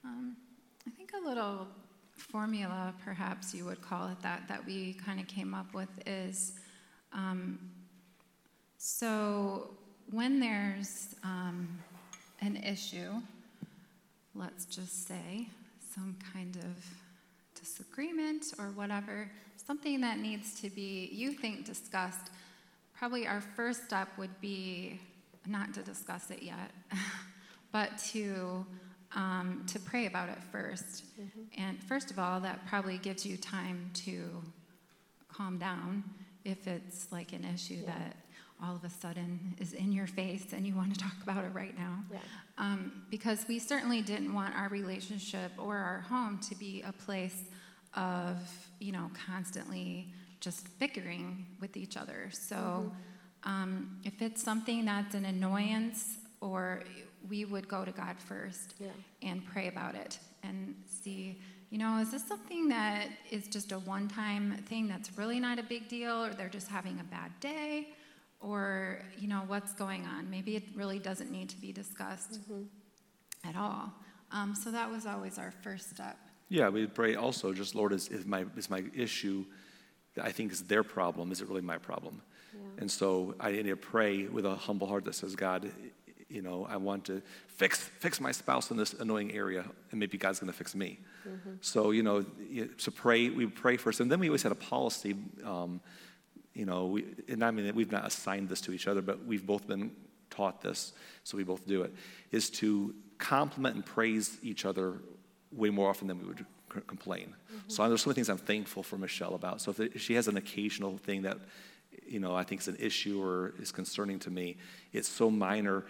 Um, 0.04 0.36
I 0.86 0.90
think 0.90 1.12
a 1.14 1.28
little 1.28 1.66
formula, 2.16 2.94
perhaps 3.04 3.54
you 3.54 3.64
would 3.64 3.80
call 3.80 4.08
it 4.08 4.20
that, 4.22 4.46
that 4.48 4.64
we 4.66 4.94
kind 4.94 5.18
of 5.18 5.26
came 5.26 5.54
up 5.54 5.72
with 5.74 5.88
is 6.06 6.52
um, 7.12 7.58
so 8.76 9.70
when 10.10 10.40
there's 10.40 11.14
um, 11.22 11.68
an 12.40 12.56
issue, 12.56 13.12
let's 14.34 14.66
just 14.66 15.08
say 15.08 15.48
some 15.94 16.16
kind 16.32 16.56
of 16.56 17.58
disagreement 17.58 18.52
or 18.58 18.66
whatever, 18.72 19.30
something 19.56 20.00
that 20.02 20.18
needs 20.18 20.60
to 20.60 20.68
be, 20.68 21.08
you 21.12 21.32
think, 21.32 21.64
discussed, 21.64 22.30
probably 22.98 23.26
our 23.26 23.40
first 23.40 23.84
step 23.86 24.08
would 24.18 24.40
be 24.40 25.00
not 25.46 25.72
to 25.74 25.82
discuss 25.82 26.30
it 26.30 26.42
yet, 26.42 26.72
but 27.72 27.96
to 28.12 28.66
um, 29.14 29.64
to 29.68 29.78
pray 29.78 30.06
about 30.06 30.28
it 30.28 30.38
1st 30.52 31.02
mm-hmm. 31.20 31.40
And 31.56 31.82
first 31.82 32.10
of 32.10 32.18
all, 32.18 32.40
that 32.40 32.66
probably 32.66 32.98
gives 32.98 33.24
you 33.24 33.36
time 33.36 33.90
to 33.94 34.42
calm 35.32 35.58
down 35.58 36.04
if 36.44 36.66
it's 36.66 37.10
like 37.10 37.32
an 37.32 37.44
issue 37.44 37.74
yeah. 37.74 37.86
that 37.86 38.16
all 38.62 38.76
of 38.76 38.84
a 38.84 38.90
sudden 38.90 39.54
is 39.58 39.72
in 39.72 39.92
your 39.92 40.06
face 40.06 40.52
and 40.52 40.66
you 40.66 40.74
want 40.74 40.92
to 40.94 41.00
talk 41.00 41.14
about 41.22 41.44
it 41.44 41.52
right 41.52 41.76
now. 41.76 41.98
Yeah. 42.10 42.18
Um, 42.58 43.02
because 43.10 43.44
we 43.48 43.58
certainly 43.58 44.00
didn't 44.00 44.32
want 44.32 44.54
our 44.54 44.68
relationship 44.68 45.52
or 45.58 45.76
our 45.76 46.00
home 46.08 46.38
to 46.48 46.54
be 46.54 46.82
a 46.86 46.92
place 46.92 47.44
of, 47.96 48.36
you 48.78 48.92
know, 48.92 49.10
constantly 49.26 50.12
just 50.40 50.78
bickering 50.78 51.46
with 51.60 51.76
each 51.76 51.96
other. 51.96 52.28
So 52.32 52.56
mm-hmm. 52.56 53.50
um, 53.50 53.98
if 54.04 54.22
it's 54.22 54.42
something 54.42 54.84
that's 54.84 55.14
an 55.14 55.24
annoyance 55.24 56.18
or 56.40 56.82
we 57.28 57.44
would 57.44 57.68
go 57.68 57.84
to 57.84 57.92
God 57.92 58.16
first 58.18 58.74
yeah. 58.78 58.88
and 59.22 59.44
pray 59.44 59.68
about 59.68 59.94
it 59.94 60.18
and 60.42 60.74
see, 60.86 61.40
you 61.70 61.78
know, 61.78 61.98
is 61.98 62.10
this 62.10 62.26
something 62.26 62.68
that 62.68 63.08
is 63.30 63.48
just 63.48 63.72
a 63.72 63.78
one 63.80 64.08
time 64.08 64.56
thing 64.68 64.86
that's 64.86 65.16
really 65.16 65.40
not 65.40 65.58
a 65.58 65.62
big 65.62 65.88
deal, 65.88 66.24
or 66.24 66.30
they're 66.34 66.48
just 66.48 66.68
having 66.68 67.00
a 67.00 67.04
bad 67.04 67.32
day, 67.40 67.88
or, 68.40 69.00
you 69.18 69.26
know, 69.26 69.42
what's 69.46 69.72
going 69.72 70.04
on? 70.06 70.28
Maybe 70.30 70.54
it 70.56 70.64
really 70.74 70.98
doesn't 70.98 71.30
need 71.30 71.48
to 71.48 71.56
be 71.56 71.72
discussed 71.72 72.40
mm-hmm. 72.42 73.48
at 73.48 73.56
all. 73.56 73.92
Um, 74.30 74.54
so 74.54 74.70
that 74.70 74.90
was 74.90 75.06
always 75.06 75.38
our 75.38 75.50
first 75.62 75.90
step. 75.90 76.16
Yeah, 76.48 76.68
we 76.68 76.86
pray 76.86 77.14
also 77.14 77.52
just, 77.52 77.74
Lord, 77.74 77.92
is, 77.92 78.08
is, 78.08 78.26
my, 78.26 78.44
is 78.56 78.68
my 78.68 78.84
issue, 78.94 79.44
I 80.20 80.30
think 80.30 80.52
is 80.52 80.62
their 80.62 80.82
problem, 80.82 81.32
is 81.32 81.40
it 81.40 81.48
really 81.48 81.62
my 81.62 81.78
problem? 81.78 82.20
Yeah. 82.52 82.60
And 82.78 82.90
so 82.90 83.34
I 83.40 83.52
need 83.52 83.66
to 83.66 83.76
pray 83.76 84.26
with 84.26 84.44
a 84.44 84.54
humble 84.54 84.86
heart 84.86 85.04
that 85.06 85.14
says, 85.14 85.34
God, 85.34 85.70
you 86.28 86.42
know, 86.42 86.66
I 86.68 86.76
want 86.76 87.04
to 87.06 87.22
fix 87.46 87.78
fix 87.78 88.20
my 88.20 88.32
spouse 88.32 88.70
in 88.70 88.76
this 88.76 88.94
annoying 88.94 89.32
area, 89.32 89.64
and 89.90 90.00
maybe 90.00 90.18
God's 90.18 90.40
going 90.40 90.52
to 90.52 90.56
fix 90.56 90.74
me. 90.74 90.98
Mm-hmm. 91.28 91.50
So 91.60 91.90
you 91.90 92.02
know, 92.02 92.24
so 92.76 92.90
pray. 92.90 93.30
We 93.30 93.46
pray 93.46 93.76
first, 93.76 94.00
and 94.00 94.10
then 94.10 94.20
we 94.20 94.28
always 94.28 94.42
had 94.42 94.52
a 94.52 94.56
policy. 94.56 95.16
Um, 95.44 95.80
you 96.54 96.66
know, 96.66 96.86
we, 96.86 97.04
and 97.28 97.44
I 97.44 97.50
mean 97.50 97.74
we've 97.74 97.92
not 97.92 98.06
assigned 98.06 98.48
this 98.48 98.60
to 98.62 98.72
each 98.72 98.86
other, 98.86 99.02
but 99.02 99.24
we've 99.24 99.46
both 99.46 99.66
been 99.66 99.90
taught 100.30 100.60
this, 100.62 100.92
so 101.22 101.36
we 101.36 101.44
both 101.44 101.66
do 101.66 101.82
it. 101.82 101.92
Is 102.30 102.50
to 102.50 102.94
compliment 103.18 103.76
and 103.76 103.86
praise 103.86 104.38
each 104.42 104.64
other 104.64 105.00
way 105.52 105.70
more 105.70 105.88
often 105.88 106.08
than 106.08 106.18
we 106.18 106.26
would 106.26 106.44
c- 106.72 106.80
complain. 106.86 107.28
Mm-hmm. 107.28 107.68
So 107.68 107.88
there's 107.88 108.02
so 108.02 108.10
many 108.10 108.16
things 108.16 108.28
I'm 108.28 108.38
thankful 108.38 108.82
for 108.82 108.98
Michelle 108.98 109.34
about. 109.34 109.60
So 109.60 109.70
if, 109.70 109.80
it, 109.80 109.92
if 109.94 110.02
she 110.02 110.14
has 110.14 110.26
an 110.28 110.36
occasional 110.36 110.98
thing 110.98 111.22
that 111.22 111.38
you 112.06 112.18
know 112.18 112.34
I 112.34 112.42
think 112.42 112.60
is 112.60 112.68
an 112.68 112.76
issue 112.78 113.22
or 113.22 113.54
is 113.60 113.70
concerning 113.72 114.18
to 114.20 114.30
me, 114.30 114.56
it's 114.92 115.08
so 115.08 115.30
minor 115.30 115.84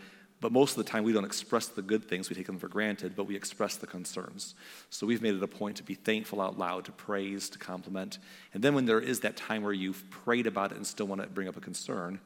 but 0.45 0.53
most 0.53 0.77
of 0.77 0.85
the 0.85 0.91
time, 0.91 1.05
we 1.05 1.13
don't 1.15 1.25
express 1.25 1.69
the 1.69 1.81
good 1.81 2.05
things, 2.05 2.29
we 2.29 2.37
take 2.37 2.45
them 2.45 2.59
for 2.59 2.69
granted, 2.69 3.17
but 3.17 3.25
we 3.25 3.35
express 3.35 3.77
the 3.77 3.87
concerns. 3.87 4.55
So 4.91 5.07
we've 5.07 5.23
made 5.23 5.33
it 5.33 5.43
a 5.43 5.49
point 5.49 5.79
to 5.79 5.83
be 5.83 5.95
thankful 5.95 6.39
out 6.39 6.59
loud, 6.59 6.85
to 6.85 6.93
praise, 6.93 7.49
to 7.49 7.59
compliment. 7.59 8.19
And 8.53 8.63
then 8.63 8.75
when 8.75 8.85
there 8.85 9.01
is 9.01 9.21
that 9.21 9.39
time 9.39 9.63
where 9.63 9.73
you've 9.73 10.05
prayed 10.11 10.47
about 10.47 10.73
it 10.73 10.77
and 10.77 10.87
still 10.87 11.07
want 11.07 11.23
to 11.23 11.29
bring 11.29 11.49
up 11.49 11.57
a 11.57 11.63
concern, 11.63 12.21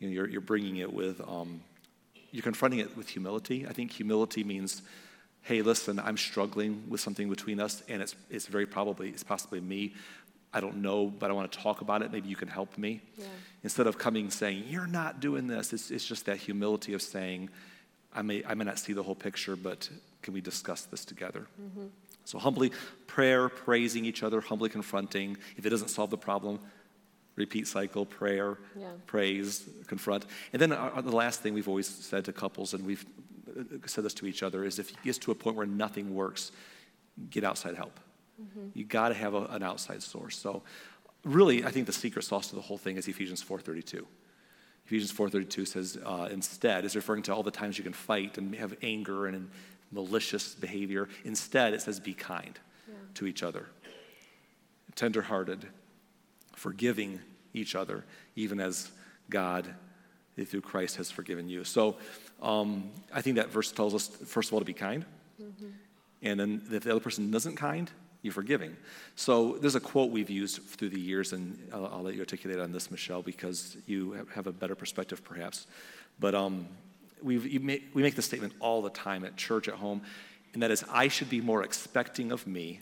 you 0.00 0.08
know, 0.08 0.12
you're, 0.12 0.28
you're 0.28 0.40
bringing 0.40 0.78
it 0.78 0.92
with, 0.92 1.20
um, 1.20 1.60
you're 2.32 2.42
confronting 2.42 2.80
it 2.80 2.96
with 2.96 3.08
humility. 3.08 3.64
I 3.68 3.72
think 3.72 3.92
humility 3.92 4.42
means, 4.42 4.82
hey, 5.42 5.62
listen, 5.62 6.00
I'm 6.00 6.16
struggling 6.16 6.82
with 6.88 7.00
something 7.00 7.30
between 7.30 7.60
us, 7.60 7.84
and 7.88 8.02
it's, 8.02 8.16
it's 8.30 8.46
very 8.46 8.66
probably, 8.66 9.10
it's 9.10 9.22
possibly 9.22 9.60
me. 9.60 9.94
I 10.52 10.60
don't 10.60 10.78
know, 10.78 11.06
but 11.06 11.30
I 11.30 11.32
want 11.32 11.50
to 11.52 11.58
talk 11.58 11.80
about 11.80 12.02
it. 12.02 12.10
Maybe 12.10 12.28
you 12.28 12.36
can 12.36 12.48
help 12.48 12.76
me. 12.76 13.02
Yeah. 13.16 13.26
Instead 13.62 13.86
of 13.86 13.98
coming 13.98 14.30
saying, 14.30 14.64
You're 14.68 14.86
not 14.86 15.20
doing 15.20 15.46
this, 15.46 15.72
it's, 15.72 15.90
it's 15.90 16.04
just 16.04 16.26
that 16.26 16.38
humility 16.38 16.92
of 16.92 17.02
saying, 17.02 17.50
I 18.12 18.22
may, 18.22 18.42
I 18.44 18.54
may 18.54 18.64
not 18.64 18.78
see 18.78 18.92
the 18.92 19.02
whole 19.02 19.14
picture, 19.14 19.54
but 19.54 19.88
can 20.22 20.34
we 20.34 20.40
discuss 20.40 20.82
this 20.82 21.04
together? 21.04 21.46
Mm-hmm. 21.60 21.86
So, 22.24 22.38
humbly, 22.38 22.72
prayer, 23.06 23.48
praising 23.48 24.04
each 24.04 24.22
other, 24.22 24.40
humbly 24.40 24.68
confronting. 24.68 25.36
If 25.56 25.66
it 25.66 25.70
doesn't 25.70 25.88
solve 25.88 26.10
the 26.10 26.18
problem, 26.18 26.58
repeat 27.36 27.66
cycle, 27.66 28.04
prayer, 28.04 28.58
yeah. 28.78 28.88
praise, 29.06 29.68
confront. 29.86 30.26
And 30.52 30.60
then 30.60 30.72
uh, 30.72 31.00
the 31.00 31.14
last 31.14 31.40
thing 31.40 31.54
we've 31.54 31.68
always 31.68 31.86
said 31.86 32.24
to 32.26 32.32
couples, 32.32 32.74
and 32.74 32.84
we've 32.84 33.04
uh, 33.58 33.62
said 33.86 34.04
this 34.04 34.14
to 34.14 34.26
each 34.26 34.42
other, 34.42 34.64
is 34.64 34.78
if 34.78 34.90
it 34.90 34.96
gets 35.02 35.18
to 35.18 35.30
a 35.30 35.34
point 35.34 35.56
where 35.56 35.66
nothing 35.66 36.14
works, 36.14 36.52
get 37.30 37.44
outside 37.44 37.76
help. 37.76 37.98
Mm-hmm. 38.40 38.68
You 38.74 38.84
got 38.84 39.08
to 39.08 39.14
have 39.14 39.34
a, 39.34 39.44
an 39.46 39.62
outside 39.62 40.02
source. 40.02 40.38
So, 40.38 40.62
really, 41.24 41.64
I 41.64 41.70
think 41.70 41.86
the 41.86 41.92
secret 41.92 42.24
sauce 42.24 42.48
to 42.48 42.54
the 42.54 42.62
whole 42.62 42.78
thing 42.78 42.96
is 42.96 43.08
Ephesians 43.08 43.42
4:32. 43.42 44.04
Ephesians 44.86 45.12
4:32 45.12 45.68
says, 45.68 45.98
uh, 46.04 46.28
instead, 46.32 46.84
is 46.84 46.96
referring 46.96 47.22
to 47.24 47.34
all 47.34 47.42
the 47.42 47.50
times 47.50 47.78
you 47.78 47.84
can 47.84 47.92
fight 47.92 48.38
and 48.38 48.54
have 48.56 48.76
anger 48.82 49.26
and, 49.26 49.36
and 49.36 49.50
malicious 49.92 50.54
behavior. 50.54 51.08
Instead, 51.24 51.74
it 51.74 51.82
says, 51.82 52.00
be 52.00 52.14
kind 52.14 52.58
yeah. 52.88 52.94
to 53.14 53.26
each 53.26 53.42
other, 53.42 53.66
tenderhearted, 54.96 55.66
forgiving 56.54 57.20
each 57.54 57.74
other, 57.74 58.04
even 58.36 58.60
as 58.60 58.90
God 59.28 59.74
through 60.44 60.62
Christ 60.62 60.96
has 60.96 61.10
forgiven 61.10 61.48
you. 61.48 61.64
So 61.64 61.96
um, 62.42 62.90
I 63.12 63.20
think 63.20 63.36
that 63.36 63.50
verse 63.50 63.72
tells 63.72 63.94
us, 63.94 64.08
first 64.08 64.48
of 64.48 64.54
all, 64.54 64.58
to 64.60 64.64
be 64.64 64.72
kind. 64.72 65.04
Mm-hmm. 65.40 65.66
And 66.22 66.40
then 66.40 66.62
if 66.72 66.84
the 66.84 66.90
other 66.90 67.00
person 67.00 67.32
isn't 67.34 67.56
kind, 67.56 67.90
you're 68.22 68.32
forgiving. 68.32 68.76
So 69.16 69.56
there's 69.60 69.76
a 69.76 69.80
quote 69.80 70.10
we've 70.10 70.30
used 70.30 70.62
through 70.62 70.90
the 70.90 71.00
years, 71.00 71.32
and 71.32 71.58
I'll, 71.72 71.86
I'll 71.86 72.02
let 72.02 72.14
you 72.14 72.20
articulate 72.20 72.58
on 72.58 72.72
this, 72.72 72.90
Michelle, 72.90 73.22
because 73.22 73.76
you 73.86 74.26
have, 74.34 74.46
a 74.46 74.52
better 74.52 74.74
perspective 74.74 75.24
perhaps. 75.24 75.66
But 76.18 76.34
um, 76.34 76.68
we've, 77.22 77.62
make, 77.62 77.90
we 77.94 78.02
make 78.02 78.14
the 78.14 78.22
statement 78.22 78.52
all 78.60 78.82
the 78.82 78.90
time 78.90 79.24
at 79.24 79.36
church, 79.36 79.68
at 79.68 79.74
home, 79.74 80.02
and 80.52 80.62
that 80.62 80.70
is, 80.70 80.84
I 80.90 81.08
should 81.08 81.30
be 81.30 81.40
more 81.40 81.62
expecting 81.62 82.32
of 82.32 82.46
me 82.46 82.80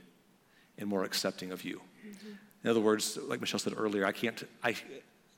and 0.79 0.89
more 0.89 1.05
accepting 1.05 1.53
of 1.53 1.65
you. 1.65 1.81
Mm-hmm. 2.07 2.29
In 2.65 2.71
other 2.71 2.81
words, 2.81 3.17
like 3.29 3.41
Michelle 3.41 3.61
said 3.61 3.75
earlier, 3.77 4.05
I 4.05 4.13
can't, 4.13 4.43
I, 4.65 4.75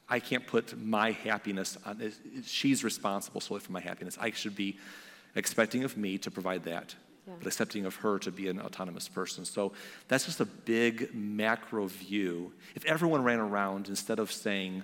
I 0.08 0.20
can't 0.20 0.46
put 0.46 0.78
my 0.80 1.12
happiness 1.12 1.76
on, 1.84 2.12
she's 2.44 2.82
responsible 2.84 3.40
solely 3.40 3.60
for 3.60 3.72
my 3.72 3.80
happiness. 3.80 4.16
I 4.20 4.30
should 4.30 4.56
be 4.56 4.78
expecting 5.34 5.84
of 5.84 5.96
me 5.96 6.18
to 6.18 6.30
provide 6.30 6.64
that, 6.64 6.94
yeah. 7.30 7.36
but 7.38 7.46
accepting 7.46 7.86
of 7.86 7.94
her 7.96 8.18
to 8.18 8.30
be 8.30 8.48
an 8.48 8.60
autonomous 8.60 9.08
person. 9.08 9.44
So 9.44 9.72
that's 10.08 10.26
just 10.26 10.40
a 10.40 10.44
big 10.44 11.14
macro 11.14 11.86
view. 11.86 12.52
If 12.74 12.84
everyone 12.84 13.24
ran 13.24 13.38
around 13.38 13.88
instead 13.88 14.18
of 14.18 14.30
saying, 14.30 14.82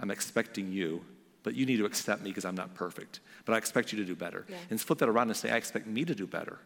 I'm 0.00 0.10
expecting 0.10 0.72
you, 0.72 1.04
but 1.42 1.54
you 1.54 1.66
need 1.66 1.76
to 1.76 1.84
accept 1.84 2.22
me 2.22 2.30
because 2.30 2.44
I'm 2.44 2.56
not 2.56 2.74
perfect, 2.74 3.20
but 3.44 3.54
I 3.54 3.58
expect 3.58 3.92
you 3.92 3.98
to 3.98 4.04
do 4.04 4.14
better. 4.14 4.44
Yeah. 4.48 4.56
And 4.70 4.80
flip 4.80 4.98
that 4.98 5.08
around 5.08 5.28
and 5.28 5.36
say, 5.36 5.50
I 5.50 5.56
expect 5.56 5.86
me 5.86 6.04
to 6.04 6.14
do 6.14 6.26
better 6.26 6.58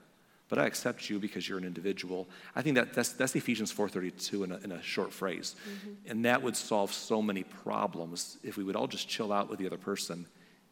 but 0.53 0.59
I 0.59 0.67
accept 0.67 1.09
you 1.09 1.19
because 1.19 1.49
you're 1.49 1.57
an 1.57 1.65
individual. 1.65 2.29
I 2.55 2.61
think 2.61 2.77
that 2.77 2.93
that's, 2.93 3.15
that's 3.15 3.35
Ephesians 3.35 3.73
4.32 3.73 4.45
in 4.45 4.53
a, 4.53 4.57
in 4.59 4.73
a 4.73 4.83
short 4.83 5.11
phrase. 5.11 5.57
Mm-hmm. 5.67 6.11
And 6.11 6.27
that 6.27 6.43
would 6.43 6.59
solve 6.59 6.93
so 6.93 7.23
many 7.23 7.43
problems 7.43 8.37
if 8.43 8.59
we 8.59 8.63
would 8.63 8.77
all 8.77 8.87
just 8.87 9.09
chill 9.09 9.33
out 9.33 9.49
with 9.49 9.59
the 9.59 9.65
other 9.65 9.79
person 9.79 10.27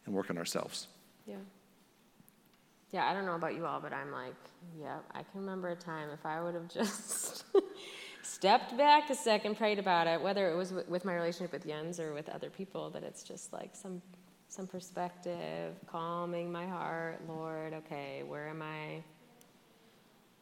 and 0.05 0.15
work 0.15 0.29
on 0.29 0.37
ourselves. 0.37 0.87
Yeah. 1.27 1.37
Yeah, 2.93 3.09
I 3.09 3.13
don't 3.13 3.25
know 3.25 3.37
about 3.37 3.55
you 3.55 3.67
all, 3.67 3.81
but 3.81 3.93
I'm 3.93 4.11
like, 4.11 4.35
yeah, 4.81 4.99
I 5.13 5.23
can 5.23 5.41
remember 5.41 5.69
a 5.69 5.77
time 5.77 6.09
if 6.11 6.27
I 6.27 6.43
would 6.43 6.55
have 6.55 6.69
just 6.73 7.45
stepped 8.23 8.77
back 8.77 9.11
a 9.11 9.15
second, 9.15 9.57
prayed 9.57 9.79
about 9.79 10.07
it, 10.07 10.21
whether 10.21 10.51
it 10.51 10.57
was 10.57 10.73
with 10.73 11.05
my 11.05 11.15
relationship 11.15 11.53
with 11.53 11.67
Jens 11.67 12.01
or 12.01 12.13
with 12.13 12.29
other 12.29 12.51
people, 12.51 12.91
that 12.91 13.03
it's 13.03 13.23
just 13.23 13.53
like 13.53 13.75
some 13.75 14.03
some 14.49 14.67
perspective, 14.67 15.77
calming 15.87 16.51
my 16.51 16.67
heart, 16.67 17.21
Lord, 17.29 17.73
okay, 17.73 18.25
where 18.27 18.49
am 18.49 18.63
I 18.63 19.05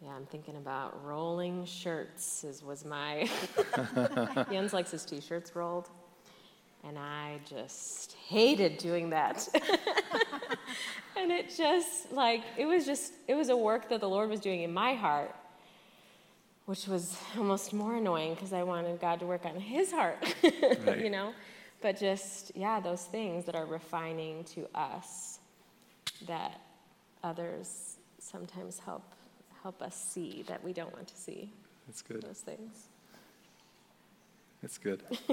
yeah, 0.00 0.10
I'm 0.10 0.26
thinking 0.26 0.56
about 0.56 1.04
rolling 1.04 1.64
shirts. 1.64 2.44
Is 2.44 2.62
was 2.62 2.84
my 2.84 3.28
Jens 4.50 4.72
likes 4.72 4.92
his 4.92 5.04
t-shirts 5.04 5.56
rolled, 5.56 5.90
and 6.84 6.96
I 6.96 7.40
just 7.48 8.14
hated 8.28 8.78
doing 8.78 9.10
that. 9.10 9.48
and 11.18 11.32
it 11.32 11.54
just 11.56 12.12
like 12.12 12.42
it 12.56 12.66
was 12.66 12.86
just 12.86 13.12
it 13.26 13.34
was 13.34 13.48
a 13.48 13.56
work 13.56 13.88
that 13.88 14.00
the 14.00 14.08
Lord 14.08 14.30
was 14.30 14.40
doing 14.40 14.62
in 14.62 14.72
my 14.72 14.94
heart, 14.94 15.34
which 16.66 16.86
was 16.86 17.16
almost 17.36 17.72
more 17.72 17.96
annoying 17.96 18.34
because 18.34 18.52
I 18.52 18.62
wanted 18.62 19.00
God 19.00 19.20
to 19.20 19.26
work 19.26 19.44
on 19.44 19.58
His 19.58 19.90
heart, 19.90 20.16
right. 20.42 20.98
you 20.98 21.10
know. 21.10 21.32
But 21.80 21.98
just 21.98 22.52
yeah, 22.54 22.80
those 22.80 23.04
things 23.04 23.44
that 23.46 23.54
are 23.54 23.66
refining 23.66 24.44
to 24.44 24.66
us, 24.74 25.38
that 26.26 26.60
others 27.22 27.96
sometimes 28.18 28.78
help 28.78 29.02
help 29.62 29.82
us 29.82 29.96
see 29.96 30.44
that 30.46 30.62
we 30.62 30.72
don't 30.72 30.92
want 30.92 31.08
to 31.08 31.16
see. 31.16 31.52
That's 31.86 32.02
good. 32.02 32.22
Those 32.22 32.40
things. 32.40 32.88
That's 34.62 34.78
good. 34.78 35.02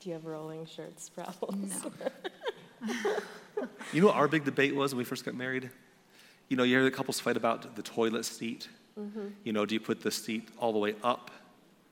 Do 0.00 0.08
you 0.08 0.14
have 0.14 0.24
rolling 0.24 0.66
shirts 0.66 1.08
problems? 1.08 1.84
No. 1.84 1.90
you 3.92 4.00
know 4.00 4.08
what 4.08 4.16
our 4.16 4.28
big 4.28 4.44
debate 4.44 4.74
was 4.74 4.94
when 4.94 4.98
we 4.98 5.04
first 5.04 5.24
got 5.24 5.34
married? 5.34 5.70
You 6.48 6.56
know, 6.56 6.62
you 6.62 6.76
hear 6.76 6.84
the 6.84 6.90
couples 6.90 7.20
fight 7.20 7.36
about 7.36 7.76
the 7.76 7.82
toilet 7.82 8.24
seat. 8.24 8.68
Mm-hmm. 8.98 9.28
You 9.44 9.52
know, 9.52 9.64
do 9.64 9.74
you 9.74 9.80
put 9.80 10.00
the 10.00 10.10
seat 10.10 10.48
all 10.58 10.72
the 10.72 10.78
way 10.78 10.94
up 11.02 11.30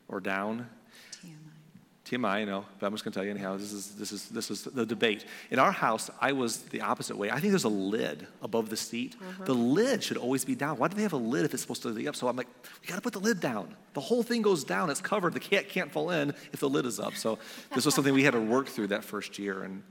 or 0.09 0.20
down? 0.20 0.68
TMI, 1.14 2.18
TMI, 2.18 2.29
I 2.29 2.44
know, 2.44 2.64
but 2.79 2.87
I'm 2.87 2.92
just 2.92 3.05
going 3.05 3.12
to 3.12 3.18
tell 3.18 3.24
you 3.24 3.31
anyhow. 3.31 3.57
This 3.57 3.72
is, 3.72 3.94
this, 3.94 4.11
is, 4.12 4.29
this 4.29 4.51
is 4.51 4.64
the 4.64 4.85
debate. 4.85 5.24
In 5.51 5.59
our 5.59 5.70
house, 5.70 6.11
I 6.20 6.33
was 6.33 6.59
the 6.62 6.81
opposite 6.81 7.16
way. 7.16 7.31
I 7.31 7.38
think 7.38 7.53
there's 7.53 7.64
a 7.64 7.68
lid 7.68 8.27
above 8.42 8.68
the 8.68 8.77
seat. 8.77 9.14
Uh-huh. 9.20 9.44
The 9.44 9.55
lid 9.55 10.03
should 10.03 10.16
always 10.16 10.44
be 10.44 10.55
down. 10.55 10.79
Why 10.79 10.88
do 10.88 10.96
they 10.96 11.03
have 11.03 11.12
a 11.12 11.16
lid 11.16 11.44
if 11.44 11.55
it's 11.55 11.62
supposed 11.62 11.83
to 11.83 11.94
be 11.94 12.09
up? 12.09 12.16
So 12.16 12.27
I'm 12.27 12.37
like, 12.37 12.48
we 12.83 12.88
got 12.88 12.96
to 12.96 13.01
put 13.01 13.12
the 13.12 13.20
lid 13.20 13.40
down. 13.40 13.74
The 13.94 14.01
whole 14.01 14.22
thing 14.22 14.42
goes 14.42 14.64
down. 14.64 14.90
It's 14.90 15.01
covered. 15.01 15.35
The 15.35 15.40
cat 15.40 15.68
can't 15.68 15.92
fall 15.92 16.11
in 16.11 16.31
if 16.53 16.61
the 16.61 16.68
lid 16.68 16.85
is 16.85 16.98
up. 16.98 17.14
So 17.14 17.38
this 17.74 17.85
was 17.85 17.94
something 17.94 18.12
we 18.12 18.24
had 18.24 18.35
to 18.35 18.40
work 18.40 18.66
through 18.66 18.88
that 18.88 19.05
first 19.05 19.38
year. 19.38 19.62
And 19.62 19.83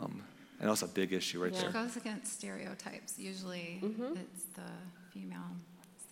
um, 0.00 0.22
I 0.60 0.64
know 0.64 0.72
it's 0.72 0.82
a 0.82 0.88
big 0.88 1.12
issue 1.12 1.42
right 1.42 1.52
yeah. 1.52 1.60
there. 1.60 1.70
It 1.70 1.72
goes 1.74 1.96
against 1.96 2.32
stereotypes. 2.32 3.18
Usually 3.18 3.80
mm-hmm. 3.82 4.16
it's 4.16 4.44
the 4.54 4.70
female 5.12 5.40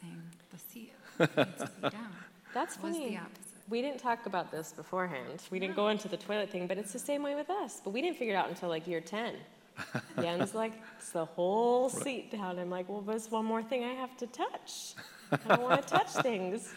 saying 0.00 0.22
the 0.50 0.58
seat 0.58 0.92
needs 1.18 1.60
to 1.60 1.70
be 1.82 1.90
down. 1.90 2.12
That's 2.52 2.76
funny 2.76 3.18
we 3.68 3.80
didn't 3.80 3.98
talk 3.98 4.26
about 4.26 4.50
this 4.50 4.72
beforehand. 4.72 5.42
We 5.50 5.58
didn't 5.58 5.76
go 5.76 5.88
into 5.88 6.08
the 6.08 6.16
toilet 6.16 6.50
thing, 6.50 6.66
but 6.66 6.78
it's 6.78 6.92
the 6.92 6.98
same 6.98 7.22
way 7.22 7.34
with 7.34 7.50
us. 7.50 7.80
But 7.82 7.90
we 7.92 8.02
didn't 8.02 8.18
figure 8.18 8.34
it 8.34 8.36
out 8.36 8.48
until 8.48 8.68
like 8.68 8.86
year 8.86 9.00
10. 9.00 9.34
Jens 10.20 10.54
like, 10.54 10.72
it's 10.98 11.10
the 11.10 11.24
whole 11.24 11.88
seat 11.88 12.30
down. 12.30 12.58
I'm 12.58 12.70
like, 12.70 12.88
well, 12.88 13.00
there's 13.00 13.30
one 13.30 13.44
more 13.44 13.62
thing 13.62 13.84
I 13.84 13.94
have 13.94 14.16
to 14.18 14.26
touch. 14.26 14.94
I 15.32 15.56
don't 15.56 15.62
want 15.62 15.86
to 15.86 15.94
touch 15.94 16.08
things. 16.22 16.72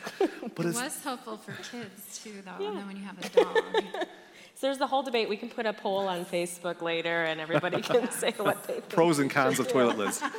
but 0.56 0.66
it 0.66 0.74
was 0.74 1.04
helpful 1.04 1.38
for 1.38 1.52
kids 1.72 2.20
too, 2.24 2.42
though, 2.46 2.64
yeah. 2.64 2.70
and 2.70 2.78
then 2.78 2.88
when 2.88 2.98
you 2.98 3.04
have 3.04 3.24
a 3.24 3.30
dog. 3.30 4.08
So 4.58 4.66
there's 4.66 4.80
the 4.80 4.88
whole 4.88 5.04
debate. 5.04 5.30
We 5.30 5.38
can 5.38 5.50
put 5.50 5.68
a 5.68 5.74
poll 5.74 6.08
on 6.08 6.26
Facebook 6.26 6.82
later, 6.82 7.26
and 7.26 7.40
everybody 7.40 7.80
can 7.80 8.10
say 8.12 8.34
what 8.38 8.64
they 8.66 8.74
think. 8.74 8.90
Pros 8.90 9.20
and 9.20 9.30
cons 9.30 9.60
of 9.60 9.68
toilet 9.68 9.98
lids. 9.98 10.22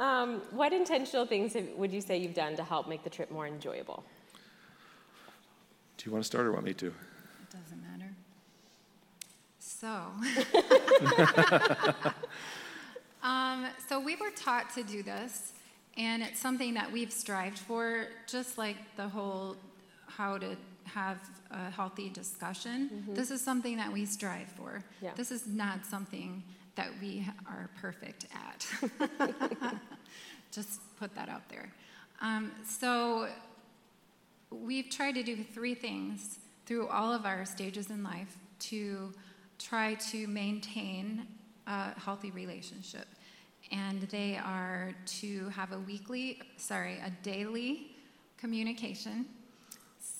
Um, 0.00 0.40
what 0.52 0.72
intentional 0.72 1.26
things 1.26 1.52
have, 1.52 1.68
would 1.76 1.92
you 1.92 2.00
say 2.00 2.16
you've 2.16 2.32
done 2.32 2.56
to 2.56 2.64
help 2.64 2.88
make 2.88 3.04
the 3.04 3.10
trip 3.10 3.30
more 3.30 3.46
enjoyable? 3.46 4.02
Do 5.98 6.06
you 6.06 6.12
want 6.12 6.24
to 6.24 6.26
start 6.26 6.46
or 6.46 6.52
want 6.52 6.64
me 6.64 6.72
to? 6.72 6.86
It 6.86 6.94
doesn't 7.50 7.82
matter. 7.82 8.10
So, 9.58 9.86
um, 13.22 13.66
so 13.90 14.00
we 14.00 14.16
were 14.16 14.30
taught 14.34 14.72
to 14.74 14.82
do 14.82 15.02
this, 15.02 15.52
and 15.98 16.22
it's 16.22 16.40
something 16.40 16.72
that 16.72 16.90
we've 16.90 17.12
strived 17.12 17.58
for, 17.58 18.06
just 18.26 18.56
like 18.56 18.78
the 18.96 19.06
whole 19.06 19.54
how 20.06 20.38
to 20.38 20.56
have 20.84 21.18
a 21.50 21.70
healthy 21.70 22.08
discussion. 22.08 22.90
Mm-hmm. 22.92 23.14
This 23.14 23.30
is 23.30 23.40
something 23.40 23.76
that 23.76 23.92
we 23.92 24.06
strive 24.06 24.48
for. 24.48 24.84
Yeah. 25.00 25.10
This 25.16 25.30
is 25.30 25.46
not 25.46 25.86
something 25.86 26.42
that 26.76 26.88
we 27.00 27.26
are 27.46 27.70
perfect 27.80 28.26
at. 28.34 28.66
just 30.50 30.80
put 30.98 31.14
that 31.14 31.28
out 31.28 31.48
there. 31.48 31.72
Um, 32.20 32.52
so 32.66 33.28
we've 34.50 34.90
tried 34.90 35.14
to 35.14 35.22
do 35.22 35.42
three 35.42 35.74
things 35.74 36.38
through 36.66 36.88
all 36.88 37.12
of 37.12 37.24
our 37.24 37.44
stages 37.44 37.90
in 37.90 38.02
life 38.02 38.36
to 38.58 39.12
try 39.58 39.94
to 39.94 40.26
maintain 40.26 41.26
a 41.66 41.98
healthy 41.98 42.30
relationship. 42.30 43.06
And 43.72 44.02
they 44.02 44.36
are 44.36 44.92
to 45.20 45.48
have 45.50 45.72
a 45.72 45.78
weekly, 45.78 46.40
sorry, 46.56 46.98
a 47.04 47.10
daily 47.22 47.92
communication. 48.36 49.26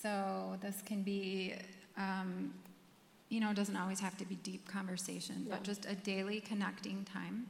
So 0.01 0.57
this 0.61 0.81
can 0.81 1.03
be, 1.03 1.53
um, 1.97 2.53
you 3.29 3.39
know, 3.39 3.51
it 3.51 3.55
doesn't 3.55 3.75
always 3.75 3.99
have 3.99 4.17
to 4.17 4.25
be 4.25 4.35
deep 4.35 4.67
conversation, 4.67 5.45
yeah. 5.45 5.55
but 5.55 5.63
just 5.63 5.85
a 5.85 5.95
daily 5.95 6.39
connecting 6.41 7.05
time. 7.05 7.47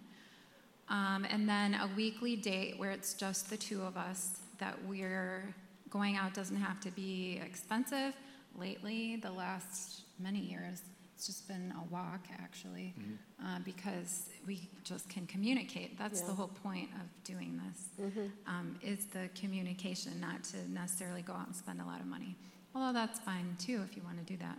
Um, 0.90 1.26
and 1.30 1.48
then 1.48 1.74
a 1.76 1.90
weekly 1.96 2.36
date 2.36 2.78
where 2.78 2.92
it's 2.92 3.14
just 3.14 3.50
the 3.50 3.58
two 3.58 3.82
of 3.82 3.96
us 3.96 4.40
that 4.60 4.78
we're 4.86 5.56
Going 5.92 6.16
out 6.16 6.34
doesn't 6.34 6.56
have 6.56 6.80
to 6.82 6.92
be 6.92 7.42
expensive. 7.44 8.14
Lately, 8.58 9.18
the 9.18 9.30
last 9.32 10.04
many 10.20 10.40
years, 10.40 10.82
it's 11.22 11.28
just 11.28 11.48
been 11.48 11.72
a 11.78 11.94
walk 11.94 12.26
actually, 12.42 12.96
mm-hmm. 13.00 13.46
uh, 13.46 13.60
because 13.64 14.30
we 14.48 14.68
just 14.84 15.08
can 15.08 15.28
communicate. 15.28 15.96
That's 16.00 16.22
yeah. 16.22 16.28
the 16.30 16.34
whole 16.34 16.48
point 16.48 16.90
of 16.96 17.24
doing 17.24 17.62
this. 17.64 18.08
Mm-hmm. 18.08 18.26
Um, 18.48 18.80
is 18.82 19.06
the 19.06 19.30
communication, 19.40 20.20
not 20.20 20.44
to 20.46 20.58
necessarily 20.72 21.22
go 21.22 21.34
out 21.34 21.46
and 21.46 21.56
spend 21.56 21.80
a 21.80 21.86
lot 21.86 22.00
of 22.00 22.08
money. 22.08 22.36
Although 22.74 22.94
that's 22.94 23.20
fine 23.20 23.56
too 23.60 23.84
if 23.88 23.96
you 23.96 24.02
want 24.02 24.18
to 24.18 24.34
do 24.34 24.36
that. 24.38 24.58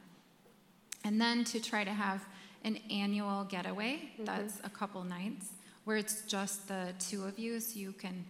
And 1.03 1.21
then 1.21 1.43
to 1.47 1.59
try 1.59 1.83
to 1.83 1.91
have 1.91 2.25
an 2.63 2.79
annual 2.93 3.43
getaway. 3.43 3.95
Mm-hmm. 3.95 4.27
That's 4.27 4.61
a 4.63 4.71
couple 4.71 5.03
nights 5.03 5.49
where 5.83 5.97
it's 5.97 6.23
just 6.27 6.69
the 6.69 6.95
two 7.01 7.25
of 7.25 7.41
you, 7.41 7.59
so 7.59 7.77
you 7.77 7.91
can 7.91 8.25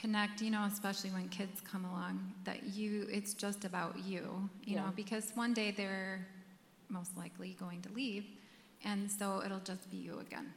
connect 0.00 0.40
you 0.40 0.50
know 0.50 0.64
especially 0.64 1.10
when 1.10 1.28
kids 1.28 1.60
come 1.60 1.84
along 1.84 2.32
that 2.44 2.62
you 2.74 3.06
it's 3.10 3.34
just 3.34 3.66
about 3.66 3.98
you 3.98 4.48
you 4.64 4.76
yeah. 4.76 4.80
know 4.80 4.92
because 4.96 5.30
one 5.34 5.52
day 5.52 5.74
they're 5.76 6.26
most 6.90 7.16
likely 7.16 7.56
going 7.58 7.80
to 7.82 7.92
leave 7.92 8.24
and 8.84 9.10
so 9.10 9.42
it'll 9.44 9.60
just 9.60 9.90
be 9.90 9.96
you 9.96 10.18
again 10.20 10.52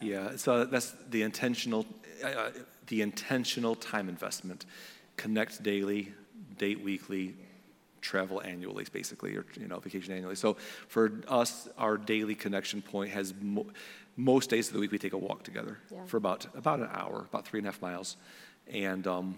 so. 0.00 0.06
yeah 0.06 0.36
so 0.36 0.64
that's 0.64 0.94
the 1.10 1.22
intentional 1.22 1.86
uh, 2.22 2.50
the 2.86 3.02
intentional 3.02 3.74
time 3.74 4.08
investment 4.08 4.66
connect 5.16 5.62
daily 5.62 6.12
date 6.58 6.82
weekly 6.82 7.34
travel 8.00 8.42
annually 8.42 8.84
basically 8.92 9.34
or 9.34 9.46
you 9.58 9.66
know 9.66 9.78
vacation 9.78 10.12
annually 10.12 10.34
so 10.34 10.56
for 10.88 11.12
us 11.28 11.68
our 11.78 11.96
daily 11.96 12.34
connection 12.34 12.82
point 12.82 13.10
has 13.10 13.32
mo- 13.40 13.66
most 14.16 14.50
days 14.50 14.68
of 14.68 14.74
the 14.74 14.80
week 14.80 14.92
we 14.92 14.98
take 14.98 15.14
a 15.14 15.18
walk 15.18 15.42
together 15.42 15.78
yeah. 15.90 16.04
for 16.04 16.18
about 16.18 16.46
about 16.54 16.80
an 16.80 16.88
hour 16.92 17.24
about 17.30 17.46
three 17.46 17.58
and 17.58 17.66
a 17.66 17.70
half 17.70 17.80
miles 17.80 18.16
and 18.70 19.06
um, 19.06 19.34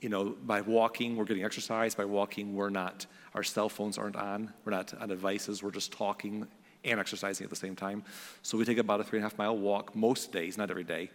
you 0.00 0.08
know, 0.08 0.36
by 0.44 0.60
walking, 0.60 1.16
we're 1.16 1.24
getting 1.24 1.44
exercise. 1.44 1.94
By 1.94 2.06
walking, 2.06 2.54
we're 2.54 2.70
not, 2.70 3.06
our 3.34 3.42
cell 3.42 3.68
phones 3.68 3.98
aren't 3.98 4.16
on. 4.16 4.52
We're 4.64 4.72
not 4.72 4.94
on 5.00 5.08
devices. 5.08 5.62
We're 5.62 5.70
just 5.70 5.92
talking 5.92 6.46
and 6.84 6.98
exercising 6.98 7.44
at 7.44 7.50
the 7.50 7.56
same 7.56 7.76
time. 7.76 8.02
So 8.42 8.56
we 8.56 8.64
take 8.64 8.78
about 8.78 9.00
a 9.00 9.04
three 9.04 9.18
and 9.18 9.24
a 9.24 9.28
half 9.28 9.36
mile 9.38 9.56
walk 9.56 9.94
most 9.94 10.32
days, 10.32 10.56
not 10.56 10.70
every 10.70 10.84
day. 10.84 11.10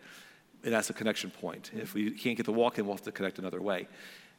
And 0.64 0.74
that's 0.74 0.90
a 0.90 0.94
connection 0.94 1.32
point. 1.32 1.70
Mm-hmm. 1.72 1.80
If 1.80 1.94
we 1.94 2.12
can't 2.12 2.38
get 2.38 2.46
the 2.46 2.54
walk 2.54 2.78
in, 2.78 2.86
we'll 2.86 2.96
have 2.96 3.06
to 3.06 3.12
connect 3.12 3.40
another 3.40 3.62
way. 3.62 3.88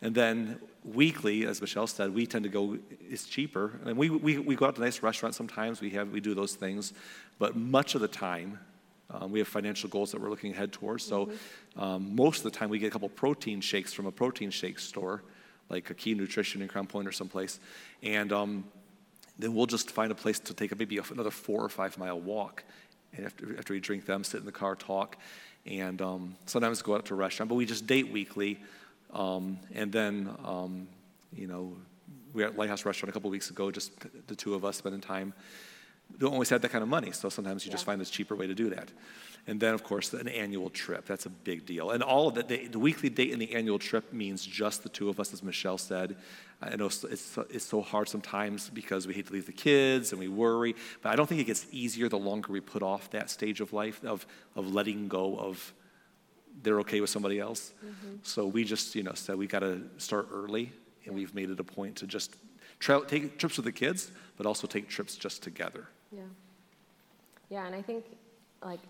And 0.02 0.14
then 0.14 0.60
weekly, 0.84 1.46
as 1.46 1.60
Michelle 1.60 1.86
said, 1.86 2.14
we 2.14 2.26
tend 2.26 2.44
to 2.44 2.50
go, 2.50 2.78
it's 3.00 3.26
cheaper. 3.26 3.80
And 3.84 3.96
we, 3.96 4.10
we, 4.10 4.38
we 4.38 4.54
go 4.54 4.66
out 4.66 4.74
to 4.74 4.80
nice 4.80 5.02
restaurants 5.02 5.38
sometimes, 5.38 5.80
we, 5.80 5.90
have, 5.90 6.10
we 6.10 6.20
do 6.20 6.34
those 6.34 6.54
things. 6.54 6.92
But 7.38 7.56
much 7.56 7.94
of 7.94 8.02
the 8.02 8.08
time, 8.08 8.58
um, 9.10 9.30
we 9.30 9.38
have 9.38 9.48
financial 9.48 9.88
goals 9.88 10.12
that 10.12 10.20
we're 10.20 10.30
looking 10.30 10.52
ahead 10.52 10.72
towards. 10.72 11.04
So 11.04 11.30
um, 11.76 12.14
most 12.14 12.38
of 12.38 12.44
the 12.44 12.58
time, 12.58 12.70
we 12.70 12.78
get 12.78 12.88
a 12.88 12.90
couple 12.90 13.08
protein 13.08 13.60
shakes 13.60 13.92
from 13.92 14.06
a 14.06 14.12
protein 14.12 14.50
shake 14.50 14.78
store, 14.78 15.22
like 15.68 15.90
a 15.90 15.94
Key 15.94 16.14
Nutrition 16.14 16.62
in 16.62 16.68
Crown 16.68 16.86
Point 16.86 17.06
or 17.06 17.12
someplace. 17.12 17.60
And 18.02 18.32
um, 18.32 18.64
then 19.38 19.54
we'll 19.54 19.66
just 19.66 19.90
find 19.90 20.10
a 20.10 20.14
place 20.14 20.40
to 20.40 20.54
take 20.54 20.72
a, 20.72 20.76
maybe 20.76 20.98
another 20.98 21.30
four 21.30 21.64
or 21.64 21.68
five 21.68 21.96
mile 21.98 22.20
walk. 22.20 22.64
And 23.16 23.26
after, 23.26 23.56
after 23.58 23.72
we 23.72 23.80
drink 23.80 24.06
them, 24.06 24.24
sit 24.24 24.40
in 24.40 24.46
the 24.46 24.52
car, 24.52 24.74
talk. 24.74 25.16
And 25.64 26.00
um, 26.02 26.36
sometimes 26.46 26.82
go 26.82 26.94
out 26.94 27.06
to 27.06 27.14
a 27.14 27.16
restaurant. 27.16 27.48
But 27.48 27.54
we 27.54 27.66
just 27.66 27.86
date 27.86 28.10
weekly. 28.12 28.58
Um, 29.12 29.58
and 29.74 29.92
then, 29.92 30.30
um, 30.44 30.88
you 31.32 31.46
know, 31.46 31.76
we 32.32 32.42
were 32.42 32.48
at 32.48 32.58
Lighthouse 32.58 32.84
Restaurant 32.84 33.10
a 33.10 33.12
couple 33.12 33.30
weeks 33.30 33.50
ago, 33.50 33.70
just 33.70 33.92
the 34.26 34.36
two 34.36 34.54
of 34.54 34.64
us 34.64 34.76
spending 34.76 35.00
time. 35.00 35.32
Don't 36.18 36.32
always 36.32 36.48
have 36.50 36.62
that 36.62 36.70
kind 36.70 36.82
of 36.82 36.88
money, 36.88 37.12
so 37.12 37.28
sometimes 37.28 37.66
you 37.66 37.72
just 37.72 37.84
find 37.84 38.00
this 38.00 38.10
cheaper 38.10 38.34
way 38.34 38.46
to 38.46 38.54
do 38.54 38.70
that. 38.70 38.90
And 39.48 39.60
then, 39.60 39.74
of 39.74 39.84
course, 39.84 40.12
an 40.12 40.28
annual 40.28 40.70
trip. 40.70 41.06
That's 41.06 41.26
a 41.26 41.30
big 41.30 41.66
deal. 41.66 41.90
And 41.90 42.02
all 42.02 42.28
of 42.28 42.34
that, 42.34 42.48
the, 42.48 42.66
the 42.66 42.78
weekly 42.78 43.08
date 43.08 43.32
and 43.32 43.40
the 43.40 43.54
annual 43.54 43.78
trip 43.78 44.12
means 44.12 44.44
just 44.44 44.82
the 44.82 44.88
two 44.88 45.08
of 45.08 45.20
us, 45.20 45.32
as 45.32 45.42
Michelle 45.42 45.78
said. 45.78 46.16
I 46.60 46.74
know 46.76 46.86
it's, 46.86 47.04
it's, 47.04 47.64
so- 47.64 47.80
hard 47.82 48.08
sometimes 48.08 48.70
because 48.70 49.06
we 49.06 49.14
hate 49.14 49.26
to 49.26 49.32
leave 49.32 49.46
the 49.46 49.52
kids 49.52 50.12
and 50.12 50.18
we 50.18 50.26
worry, 50.26 50.74
but 51.02 51.12
I 51.12 51.16
don't 51.16 51.28
think 51.28 51.40
it 51.40 51.44
gets 51.44 51.66
easier 51.70 52.08
the 52.08 52.18
longer 52.18 52.52
we 52.52 52.60
put 52.60 52.82
off 52.82 53.10
that 53.10 53.30
stage 53.30 53.60
of 53.60 53.72
life 53.72 54.02
of, 54.04 54.26
of 54.56 54.72
letting 54.72 55.08
go 55.08 55.36
of 55.38 55.72
they're 56.62 56.80
okay 56.80 57.00
with 57.00 57.10
somebody 57.10 57.38
else. 57.38 57.74
Mm-hmm. 57.84 58.16
So 58.22 58.46
we 58.46 58.64
just, 58.64 58.94
you 58.94 59.02
know, 59.02 59.12
said 59.12 59.36
we 59.36 59.46
got 59.46 59.60
to 59.60 59.82
start 59.98 60.28
early, 60.32 60.72
and 61.04 61.14
we've 61.14 61.34
made 61.34 61.50
it 61.50 61.60
a 61.60 61.64
point 61.64 61.96
to 61.96 62.06
just 62.06 62.34
tra- 62.78 63.04
take 63.06 63.38
trips 63.38 63.56
with 63.56 63.66
the 63.66 63.72
kids, 63.72 64.10
but 64.36 64.46
also 64.46 64.66
take 64.66 64.88
trips 64.88 65.16
just 65.16 65.42
together. 65.42 65.88
Yeah. 66.12 66.22
Yeah, 67.48 67.66
and 67.66 67.74
I 67.74 67.82
think 67.82 68.04
like 68.62 68.80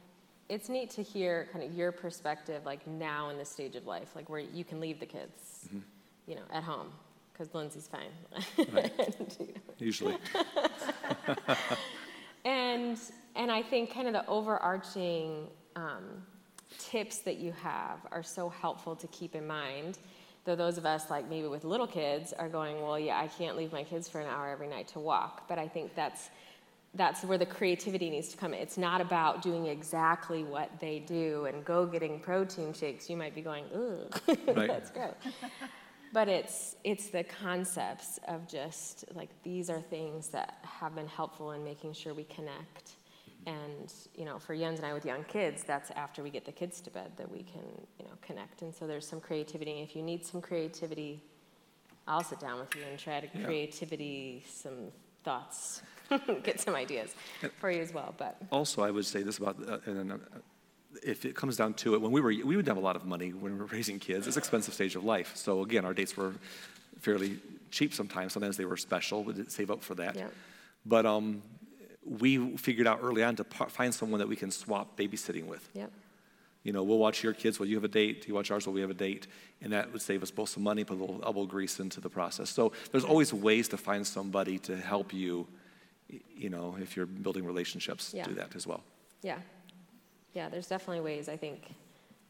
it's 0.48 0.68
neat 0.68 0.90
to 0.90 1.02
hear 1.02 1.48
kind 1.52 1.64
of 1.64 1.74
your 1.74 1.92
perspective 1.92 2.64
like 2.64 2.86
now 2.86 3.30
in 3.30 3.38
this 3.38 3.50
stage 3.50 3.76
of 3.76 3.86
life, 3.86 4.14
like 4.14 4.28
where 4.28 4.40
you 4.40 4.64
can 4.64 4.80
leave 4.80 5.00
the 5.00 5.06
kids, 5.06 5.68
you 6.26 6.34
know, 6.34 6.42
at 6.52 6.62
home 6.62 6.88
because 7.32 7.54
Lindsay's 7.54 7.88
fine. 7.88 8.10
And, 8.58 9.36
you 9.38 9.46
know, 9.46 9.60
Usually, 9.78 10.16
and 12.44 12.98
and 13.34 13.50
I 13.50 13.62
think 13.62 13.92
kind 13.92 14.06
of 14.06 14.14
the 14.14 14.26
overarching 14.26 15.48
um, 15.74 16.22
tips 16.78 17.18
that 17.18 17.36
you 17.36 17.52
have 17.52 17.98
are 18.10 18.22
so 18.22 18.48
helpful 18.48 18.96
to 18.96 19.06
keep 19.08 19.34
in 19.34 19.46
mind. 19.46 19.98
Though 20.44 20.56
those 20.56 20.78
of 20.78 20.86
us 20.86 21.10
like 21.10 21.28
maybe 21.28 21.48
with 21.48 21.64
little 21.64 21.88
kids 21.88 22.32
are 22.32 22.48
going, 22.48 22.80
well, 22.80 22.98
yeah, 22.98 23.18
I 23.18 23.26
can't 23.26 23.56
leave 23.56 23.72
my 23.72 23.82
kids 23.82 24.08
for 24.08 24.20
an 24.20 24.28
hour 24.28 24.48
every 24.48 24.68
night 24.68 24.86
to 24.88 25.00
walk. 25.00 25.48
But 25.48 25.58
I 25.58 25.66
think 25.66 25.94
that's 25.96 26.30
that's 26.96 27.22
where 27.24 27.38
the 27.38 27.46
creativity 27.46 28.10
needs 28.10 28.28
to 28.30 28.36
come. 28.36 28.54
in. 28.54 28.60
It's 28.60 28.78
not 28.78 29.00
about 29.00 29.42
doing 29.42 29.66
exactly 29.66 30.42
what 30.44 30.70
they 30.80 30.98
do 31.00 31.44
and 31.46 31.64
go 31.64 31.86
getting 31.86 32.18
protein 32.20 32.72
shakes. 32.72 33.08
You 33.10 33.16
might 33.16 33.34
be 33.34 33.42
going, 33.42 33.64
ugh, 33.74 34.20
Right. 34.46 34.66
that's 34.68 34.90
gross. 34.90 35.14
But 36.12 36.28
it's 36.28 36.76
it's 36.84 37.08
the 37.10 37.24
concepts 37.24 38.18
of 38.28 38.48
just 38.48 39.04
like 39.14 39.28
these 39.42 39.68
are 39.68 39.80
things 39.80 40.28
that 40.28 40.58
have 40.62 40.94
been 40.94 41.08
helpful 41.08 41.52
in 41.52 41.62
making 41.64 41.92
sure 41.92 42.14
we 42.14 42.24
connect. 42.24 42.92
And 43.46 43.92
you 44.14 44.24
know, 44.24 44.38
for 44.38 44.56
Jens 44.56 44.78
and 44.78 44.86
I 44.86 44.94
with 44.94 45.04
young 45.04 45.24
kids, 45.24 45.62
that's 45.64 45.90
after 45.90 46.22
we 46.22 46.30
get 46.30 46.44
the 46.46 46.52
kids 46.52 46.80
to 46.82 46.90
bed 46.90 47.12
that 47.16 47.30
we 47.30 47.42
can 47.42 47.62
you 47.98 48.04
know 48.06 48.14
connect. 48.22 48.62
And 48.62 48.74
so 48.74 48.86
there's 48.86 49.06
some 49.06 49.20
creativity. 49.20 49.72
If 49.82 49.94
you 49.94 50.02
need 50.02 50.24
some 50.24 50.40
creativity, 50.40 51.22
I'll 52.08 52.24
sit 52.24 52.40
down 52.40 52.60
with 52.60 52.74
you 52.74 52.82
and 52.88 52.98
try 52.98 53.20
to 53.20 53.28
Yeah. 53.38 53.44
creativity 53.44 54.44
some 54.48 54.92
thoughts, 55.24 55.82
get 56.42 56.60
some 56.60 56.74
ideas 56.74 57.14
for 57.58 57.70
you 57.70 57.80
as 57.80 57.92
well. 57.92 58.14
But 58.16 58.36
also, 58.50 58.82
I 58.82 58.90
would 58.90 59.06
say 59.06 59.22
this 59.22 59.38
about, 59.38 59.56
uh, 59.68 59.78
and 59.86 60.12
uh, 60.12 60.16
if 61.02 61.24
it 61.24 61.34
comes 61.34 61.56
down 61.56 61.74
to 61.74 61.94
it, 61.94 62.00
when 62.00 62.12
we 62.12 62.20
were, 62.20 62.28
we 62.44 62.56
would 62.56 62.66
have 62.68 62.76
a 62.76 62.80
lot 62.80 62.96
of 62.96 63.04
money 63.04 63.32
when 63.32 63.52
we 63.54 63.58
were 63.58 63.66
raising 63.78 63.98
kids. 63.98 64.26
It's 64.26 64.36
an 64.36 64.40
expensive 64.40 64.74
stage 64.74 64.96
of 64.96 65.04
life. 65.04 65.32
So 65.36 65.62
again, 65.62 65.84
our 65.84 65.94
dates 65.94 66.16
were 66.16 66.34
fairly 67.00 67.38
cheap 67.70 67.92
sometimes. 67.94 68.32
Sometimes 68.32 68.56
they 68.56 68.64
were 68.64 68.76
special. 68.76 69.24
We 69.24 69.34
didn't 69.34 69.52
save 69.52 69.70
up 69.70 69.82
for 69.82 69.94
that. 69.96 70.16
Yeah. 70.16 70.28
But 70.84 71.04
um, 71.04 71.42
we 72.04 72.56
figured 72.56 72.86
out 72.86 73.00
early 73.02 73.22
on 73.22 73.36
to 73.36 73.44
find 73.44 73.92
someone 73.92 74.20
that 74.20 74.28
we 74.28 74.36
can 74.36 74.50
swap 74.50 74.96
babysitting 74.96 75.46
with. 75.46 75.68
yep, 75.74 75.90
You 76.62 76.72
know, 76.72 76.84
we'll 76.84 76.98
watch 76.98 77.22
your 77.24 77.32
kids 77.32 77.58
while 77.58 77.68
you 77.68 77.74
have 77.74 77.84
a 77.84 77.88
date, 77.88 78.28
you 78.28 78.34
watch 78.34 78.50
ours 78.50 78.66
while 78.66 78.74
we 78.74 78.80
have 78.80 78.90
a 78.90 78.94
date, 78.94 79.26
and 79.60 79.72
that 79.72 79.92
would 79.92 80.02
save 80.02 80.22
us 80.22 80.30
both 80.30 80.48
some 80.50 80.62
money, 80.62 80.84
put 80.84 80.96
a 80.96 81.00
little 81.00 81.20
elbow 81.24 81.44
grease 81.44 81.80
into 81.80 82.00
the 82.00 82.08
process. 82.08 82.48
So 82.48 82.72
there's 82.92 83.04
always 83.04 83.32
ways 83.34 83.68
to 83.68 83.76
find 83.76 84.06
somebody 84.06 84.58
to 84.60 84.76
help 84.76 85.12
you, 85.12 85.48
you 86.08 86.50
know, 86.50 86.76
if 86.80 86.96
you're 86.96 87.06
building 87.06 87.44
relationships, 87.44 88.12
Yeah. 88.14 88.24
do 88.24 88.34
that 88.34 88.54
as 88.54 88.66
well. 88.66 88.82
yeah, 89.22 89.38
yeah. 90.34 90.48
There's 90.48 90.68
definitely 90.68 91.00
ways. 91.00 91.28
I 91.28 91.36
think. 91.36 91.74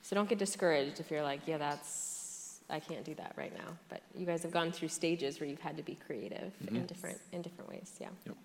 So 0.03 0.15
don't 0.15 0.29
get 0.29 0.39
discouraged 0.39 1.01
if 1.01 1.11
you're 1.11 1.23
like, 1.25 1.41
yeah, 1.47 1.59
that's 1.59 2.61
I 2.71 2.81
can't 2.81 3.05
do 3.05 3.15
that 3.17 3.35
right 3.37 3.53
now. 3.57 3.77
But 3.89 4.03
you 4.15 4.27
guys 4.27 4.43
have 4.43 4.53
gone 4.53 4.73
through 4.73 4.89
stages 4.89 5.41
where 5.41 5.49
you've 5.49 5.61
had 5.61 5.77
to 5.77 5.83
be 5.83 5.97
creative 6.07 6.53
in 6.61 6.67
mm-hmm. 6.67 6.87
different 6.87 7.19
in 7.33 7.43
different 7.43 7.71
ways. 7.71 7.97
Yeah. 8.01 8.09
Yep. 8.27 8.37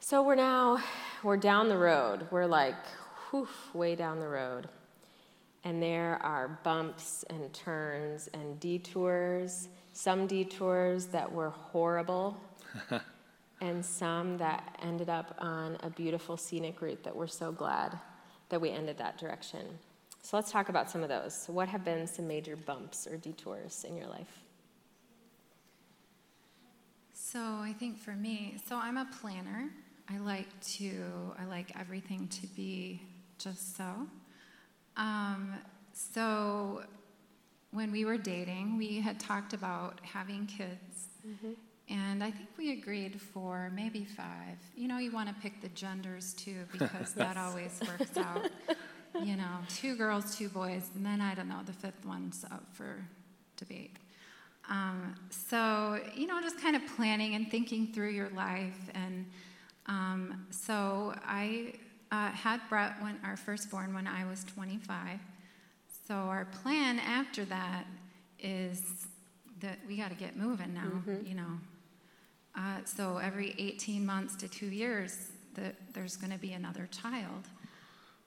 So 0.00 0.22
we're 0.22 0.34
now 0.34 0.82
we're 1.22 1.36
down 1.36 1.68
the 1.68 1.78
road. 1.78 2.26
We're 2.30 2.46
like 2.46 2.74
whew, 3.30 3.48
way 3.72 3.94
down 3.94 4.20
the 4.20 4.28
road. 4.28 4.68
And 5.64 5.82
there 5.82 6.18
are 6.22 6.58
bumps 6.64 7.24
and 7.30 7.52
turns 7.52 8.28
and 8.34 8.58
detours, 8.58 9.68
some 9.92 10.26
detours 10.26 11.06
that 11.06 11.30
were 11.30 11.50
horrible, 11.50 12.36
and 13.62 13.84
some 13.86 14.36
that 14.38 14.76
ended 14.82 15.08
up 15.08 15.36
on 15.38 15.76
a 15.84 15.90
beautiful 15.90 16.36
scenic 16.36 16.82
route 16.82 17.04
that 17.04 17.14
we're 17.14 17.28
so 17.28 17.52
glad 17.52 17.96
that 18.48 18.60
we 18.60 18.70
ended 18.70 18.98
that 18.98 19.16
direction. 19.18 19.64
So 20.22 20.36
let's 20.36 20.50
talk 20.50 20.68
about 20.68 20.90
some 20.90 21.04
of 21.04 21.08
those. 21.08 21.32
So 21.32 21.52
what 21.52 21.68
have 21.68 21.84
been 21.84 22.08
some 22.08 22.26
major 22.26 22.56
bumps 22.56 23.06
or 23.06 23.16
detours 23.16 23.84
in 23.88 23.96
your 23.96 24.08
life? 24.08 24.42
So 27.14 27.38
I 27.38 27.72
think 27.78 27.98
for 27.98 28.10
me, 28.10 28.56
so 28.68 28.76
I'm 28.76 28.96
a 28.96 29.08
planner. 29.20 29.70
I 30.10 30.18
like 30.18 30.48
to, 30.78 30.92
I 31.38 31.44
like 31.44 31.70
everything 31.78 32.26
to 32.28 32.48
be 32.48 33.00
just 33.38 33.76
so. 33.76 34.08
Um, 34.96 35.54
so 35.92 36.82
when 37.70 37.92
we 37.92 38.04
were 38.04 38.18
dating, 38.18 38.76
we 38.76 39.00
had 39.00 39.20
talked 39.20 39.52
about 39.52 40.00
having 40.02 40.46
kids. 40.46 41.08
And 41.90 42.22
I 42.22 42.30
think 42.30 42.48
we 42.56 42.72
agreed 42.72 43.20
for 43.20 43.70
maybe 43.74 44.04
five. 44.04 44.58
You 44.76 44.88
know, 44.88 44.98
you 44.98 45.12
want 45.12 45.28
to 45.28 45.34
pick 45.42 45.60
the 45.60 45.68
genders 45.70 46.32
too, 46.34 46.64
because 46.70 47.12
that 47.14 47.36
always 47.46 47.80
works 47.86 48.16
out. 48.16 48.50
You 49.22 49.36
know, 49.36 49.58
two 49.68 49.94
girls, 49.96 50.36
two 50.36 50.48
boys, 50.48 50.88
and 50.94 51.04
then 51.04 51.20
I 51.20 51.34
don't 51.34 51.48
know, 51.48 51.60
the 51.66 51.72
fifth 51.72 52.04
one's 52.06 52.44
up 52.50 52.64
for 52.72 53.04
debate. 53.56 53.96
Um, 54.70 55.14
so, 55.30 56.00
you 56.14 56.26
know, 56.26 56.40
just 56.40 56.58
kind 56.60 56.76
of 56.76 56.82
planning 56.96 57.34
and 57.34 57.50
thinking 57.50 57.92
through 57.92 58.10
your 58.10 58.30
life. 58.30 58.78
And 58.94 59.26
um, 59.86 60.46
so 60.50 61.14
I 61.24 61.74
uh, 62.10 62.30
had 62.30 62.60
Brett 62.68 62.94
when 63.02 63.18
our 63.24 63.36
firstborn 63.36 63.92
when 63.92 64.06
I 64.06 64.24
was 64.24 64.44
25. 64.44 65.18
So 66.06 66.14
our 66.14 66.46
plan 66.46 66.98
after 67.00 67.44
that 67.46 67.84
is 68.38 69.06
that 69.60 69.78
we 69.86 69.96
got 69.96 70.10
to 70.10 70.16
get 70.16 70.36
moving 70.36 70.74
now, 70.74 71.02
you 71.24 71.34
know. 71.34 71.58
Uh, 72.54 72.78
so 72.84 73.18
every 73.18 73.54
18 73.58 74.04
months 74.04 74.36
to 74.36 74.48
two 74.48 74.66
years, 74.66 75.30
that 75.54 75.74
there's 75.92 76.16
going 76.16 76.32
to 76.32 76.38
be 76.38 76.52
another 76.52 76.88
child. 76.90 77.48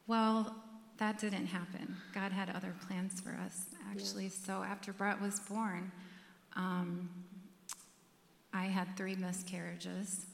Well, 0.08 0.56
that 0.98 1.20
didn't 1.20 1.48
happen. 1.48 1.96
God 2.14 2.32
had 2.32 2.50
other 2.50 2.74
plans 2.88 3.20
for 3.20 3.38
us, 3.46 3.66
actually. 3.92 4.30
So 4.30 4.64
after 4.64 4.94
Brett 4.94 5.20
was 5.20 5.40
born, 5.42 5.92
um, 6.56 7.10
I 8.54 8.66
had 8.66 8.96
three 8.96 9.16
miscarriages. 9.16 10.28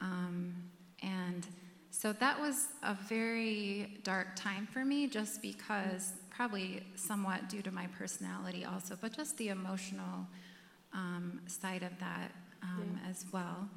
Um, 0.00 0.54
and 1.02 1.46
so 1.90 2.12
that 2.12 2.40
was 2.40 2.68
a 2.84 2.94
very 2.94 3.98
dark 4.04 4.36
time 4.36 4.68
for 4.70 4.84
me, 4.84 5.08
just 5.08 5.42
because, 5.42 6.12
probably 6.30 6.84
somewhat 6.94 7.48
due 7.48 7.62
to 7.62 7.72
my 7.72 7.88
personality 7.98 8.64
also, 8.64 8.96
but 9.00 9.12
just 9.12 9.36
the 9.38 9.48
emotional 9.48 10.26
um, 10.92 11.40
side 11.46 11.82
of 11.82 11.98
that 11.98 12.30
um, 12.62 13.00
as 13.08 13.24
well, 13.32 13.68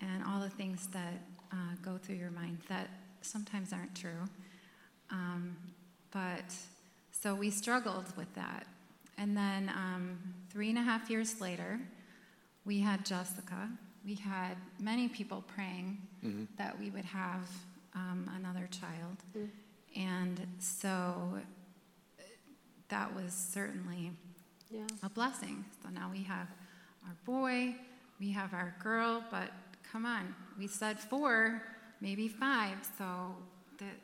and 0.00 0.22
all 0.26 0.40
the 0.40 0.50
things 0.50 0.88
that 0.88 1.20
uh, 1.52 1.74
go 1.82 1.96
through 1.96 2.16
your 2.16 2.30
mind 2.30 2.58
that 2.68 2.88
sometimes 3.22 3.72
aren't 3.72 3.94
true. 3.94 4.28
Um, 5.10 5.56
but 6.12 6.54
so 7.10 7.34
we 7.34 7.50
struggled 7.50 8.16
with 8.16 8.32
that 8.34 8.66
and 9.18 9.36
then 9.36 9.70
um, 9.74 10.16
three 10.48 10.68
and 10.68 10.78
a 10.78 10.82
half 10.82 11.10
years 11.10 11.40
later, 11.40 11.80
we 12.64 12.78
had 12.78 13.04
Jessica. 13.04 13.68
We 14.04 14.14
had 14.14 14.56
many 14.80 15.08
people 15.08 15.42
praying 15.48 15.98
mm-hmm. 16.24 16.44
that 16.56 16.78
we 16.78 16.90
would 16.90 17.04
have 17.04 17.50
um, 17.96 18.30
another 18.36 18.68
child. 18.70 19.16
Mm-hmm. 19.36 20.00
And 20.00 20.46
so 20.60 21.40
that 22.88 23.12
was 23.14 23.32
certainly 23.32 24.12
yeah. 24.70 24.86
a 25.02 25.08
blessing. 25.08 25.64
So 25.82 25.90
now 25.90 26.08
we 26.12 26.22
have 26.22 26.46
our 27.04 27.16
boy, 27.26 27.74
we 28.20 28.32
have 28.32 28.52
our 28.52 28.74
girl, 28.82 29.22
but 29.30 29.50
come 29.90 30.04
on, 30.04 30.34
we 30.58 30.66
said 30.66 30.98
four, 30.98 31.62
maybe 32.00 32.28
five, 32.28 32.76
so 32.98 33.34
that 33.78 33.94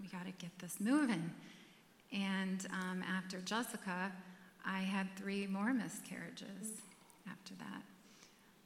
we 0.00 0.08
got 0.08 0.26
to 0.26 0.32
get 0.32 0.50
this 0.58 0.78
moving. 0.80 1.30
And 2.12 2.66
um, 2.70 3.02
after 3.02 3.40
Jessica, 3.40 4.12
I 4.64 4.80
had 4.80 5.08
three 5.16 5.46
more 5.46 5.72
miscarriages 5.72 6.82
after 7.30 7.54
that. 7.54 7.82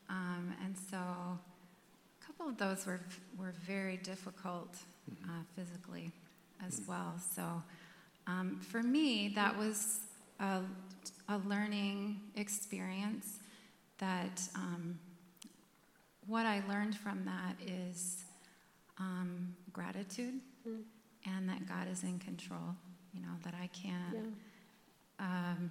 Um, 0.08 0.54
and 0.64 0.74
so 0.90 0.96
a 0.96 2.26
couple 2.26 2.48
of 2.48 2.58
those 2.58 2.86
were, 2.86 3.00
were 3.38 3.54
very 3.64 3.96
difficult 3.98 4.76
uh, 5.24 5.42
physically 5.54 6.10
as 6.66 6.80
well. 6.88 7.14
So 7.34 7.62
um, 8.26 8.58
for 8.60 8.82
me, 8.82 9.32
that 9.36 9.56
was 9.56 10.00
a, 10.40 10.60
a 11.28 11.38
learning 11.46 12.20
experience 12.34 13.38
that 13.98 14.42
um, 14.54 14.98
what 16.26 16.46
I 16.46 16.62
learned 16.68 16.96
from 16.96 17.24
that 17.24 17.56
is 17.66 18.24
um, 18.98 19.54
gratitude 19.72 20.40
mm. 20.68 20.82
and 21.26 21.48
that 21.48 21.68
God 21.68 21.88
is 21.90 22.02
in 22.02 22.18
control. 22.18 22.74
You 23.12 23.22
know, 23.22 23.32
that 23.44 23.54
I 23.54 23.68
can't, 23.68 24.14
yeah. 25.18 25.26
um, 25.26 25.70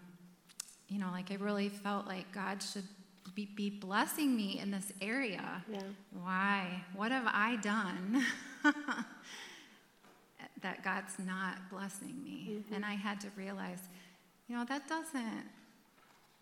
you 0.87 0.97
know, 0.97 1.09
like 1.11 1.31
I 1.31 1.35
really 1.35 1.69
felt 1.69 2.07
like 2.07 2.31
God 2.31 2.63
should 2.63 2.87
be, 3.35 3.45
be 3.45 3.69
blessing 3.69 4.35
me 4.35 4.59
in 4.59 4.71
this 4.71 4.91
area. 5.01 5.63
Yeah. 5.71 5.81
Why? 6.11 6.83
What 6.95 7.11
have 7.11 7.27
I 7.27 7.57
done 7.57 8.23
that 10.61 10.83
God's 10.83 11.13
not 11.19 11.69
blessing 11.69 12.23
me? 12.23 12.49
Mm-hmm. 12.51 12.73
And 12.73 12.85
I 12.85 12.93
had 12.93 13.21
to 13.21 13.27
realize, 13.35 13.81
you 14.47 14.55
know, 14.55 14.65
that 14.65 14.87
doesn't, 14.87 15.43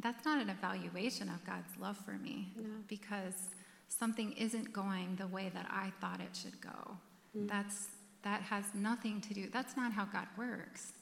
that's 0.03 0.25
not 0.25 0.39
an 0.41 0.49
evaluation 0.49 1.29
of 1.29 1.43
God's 1.45 1.71
love 1.79 1.97
for 1.97 2.11
me 2.11 2.51
no. 2.55 2.69
because 2.87 3.49
something 3.87 4.33
isn't 4.33 4.73
going 4.73 5.15
the 5.15 5.27
way 5.27 5.49
that 5.53 5.65
I 5.69 5.91
thought 6.01 6.19
it 6.19 6.35
should 6.35 6.59
go. 6.59 6.97
Mm. 7.37 7.49
That's, 7.49 7.87
that 8.23 8.41
has 8.41 8.65
nothing 8.75 9.21
to 9.21 9.33
do, 9.33 9.47
that's 9.51 9.77
not 9.77 9.93
how 9.93 10.05
God 10.05 10.27
works. 10.37 10.93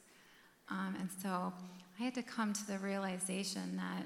Um, 0.69 0.95
and 0.99 1.09
so 1.21 1.51
I 1.99 2.03
had 2.03 2.13
to 2.15 2.23
come 2.23 2.53
to 2.53 2.67
the 2.67 2.77
realization 2.77 3.75
that 3.77 4.05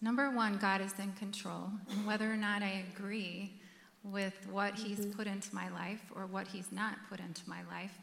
number 0.00 0.30
one, 0.30 0.58
God 0.58 0.80
is 0.80 0.92
in 0.98 1.12
control, 1.12 1.70
and 1.90 2.06
whether 2.06 2.30
or 2.30 2.36
not 2.36 2.62
I 2.62 2.84
agree 2.94 3.54
with 4.04 4.34
what 4.50 4.74
mm-hmm. 4.74 4.88
He's 4.88 5.06
put 5.06 5.26
into 5.26 5.52
my 5.54 5.68
life 5.70 6.02
or 6.14 6.26
what 6.26 6.46
He's 6.46 6.70
not 6.70 6.98
put 7.08 7.18
into 7.18 7.42
my 7.48 7.62
life 7.70 7.98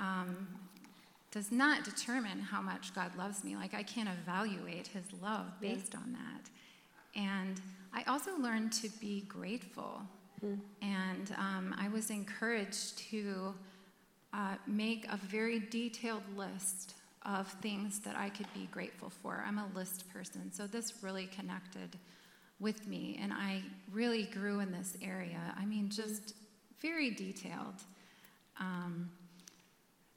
um, 0.00 0.48
does 1.30 1.52
not 1.52 1.84
determine 1.84 2.40
how 2.40 2.60
much 2.60 2.94
God 2.94 3.16
loves 3.16 3.44
me. 3.44 3.56
Like, 3.56 3.74
I 3.74 3.82
can't 3.82 4.08
evaluate 4.08 4.88
His 4.88 5.04
love 5.22 5.46
based 5.60 5.94
yeah. 5.94 6.00
on 6.00 6.12
that. 6.12 6.50
And 7.14 7.60
I 7.92 8.02
also 8.10 8.36
learned 8.36 8.72
to 8.74 8.88
be 9.00 9.22
grateful. 9.22 10.02
Mm. 10.44 10.58
And 10.82 11.34
um, 11.36 11.74
I 11.78 11.88
was 11.88 12.10
encouraged 12.10 12.98
to 13.10 13.54
uh, 14.32 14.54
make 14.66 15.06
a 15.10 15.16
very 15.16 15.60
detailed 15.60 16.22
list 16.36 16.94
of 17.26 17.48
things 17.60 18.00
that 18.00 18.16
I 18.16 18.30
could 18.30 18.46
be 18.54 18.68
grateful 18.72 19.10
for. 19.10 19.44
I'm 19.46 19.58
a 19.58 19.68
list 19.74 20.08
person, 20.12 20.50
so 20.52 20.66
this 20.66 21.02
really 21.02 21.26
connected 21.26 21.96
with 22.58 22.86
me, 22.86 23.18
and 23.20 23.32
I 23.32 23.62
really 23.92 24.24
grew 24.24 24.60
in 24.60 24.70
this 24.70 24.96
area. 25.02 25.40
I 25.58 25.64
mean, 25.64 25.88
just 25.88 26.34
very 26.80 27.10
detailed 27.10 27.82
um, 28.58 29.10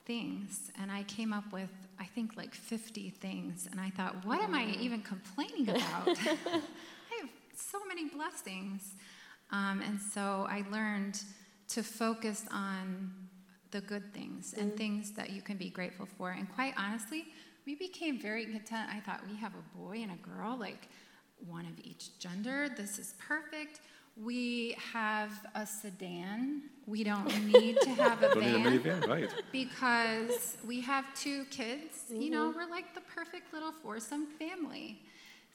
things. 0.06 0.72
And 0.80 0.92
I 0.92 1.04
came 1.04 1.34
up 1.34 1.52
with, 1.52 1.70
I 2.00 2.06
think, 2.06 2.36
like 2.36 2.54
50 2.54 3.10
things, 3.10 3.68
and 3.72 3.80
I 3.80 3.90
thought, 3.90 4.26
what 4.26 4.42
am 4.42 4.54
I 4.54 4.76
even 4.80 5.02
complaining 5.02 5.70
about? 5.70 6.08
I 6.08 7.22
have 7.22 7.30
so 7.56 7.80
many 7.88 8.10
blessings. 8.10 8.96
Um, 9.52 9.82
and 9.82 10.00
so 10.00 10.48
I 10.50 10.64
learned 10.72 11.22
to 11.70 11.84
focus 11.84 12.46
on 12.52 13.12
the 13.72 13.82
good 13.82 14.14
things 14.14 14.54
and 14.58 14.72
mm. 14.72 14.78
things 14.78 15.12
that 15.14 15.32
you 15.32 15.42
can 15.42 15.58
be 15.58 15.70
grateful 15.70 16.08
for. 16.18 16.32
And 16.32 16.52
quite 16.54 16.74
honestly, 16.78 17.26
we 17.66 17.76
became 17.76 18.20
very 18.20 18.46
content. 18.46 18.90
I 18.92 19.00
thought 19.00 19.22
we 19.30 19.36
have 19.38 19.54
a 19.54 19.78
boy 19.78 19.98
and 20.02 20.12
a 20.12 20.28
girl, 20.28 20.58
like 20.58 20.88
one 21.48 21.66
of 21.66 21.74
each 21.84 22.18
gender. 22.20 22.70
This 22.76 23.00
is 23.00 23.16
perfect. 23.18 23.82
We 24.16 24.76
have 24.94 25.32
a 25.56 25.66
sedan. 25.66 26.64
We 26.86 27.04
don't 27.04 27.26
need 27.48 27.78
to 27.82 27.90
have 27.90 28.22
a 28.22 28.40
van, 28.40 28.64
Need 28.64 28.76
a 28.76 28.80
minivan, 28.80 29.08
right. 29.08 29.30
because 29.52 30.58
we 30.66 30.82
have 30.82 31.06
two 31.16 31.46
kids. 31.46 32.04
Mm-hmm. 32.12 32.22
You 32.22 32.30
know, 32.30 32.50
mm-hmm. 32.50 32.60
we're 32.60 32.70
like 32.70 32.94
the 32.94 33.02
perfect 33.02 33.54
little 33.54 33.72
foursome 33.72 34.28
family. 34.38 35.02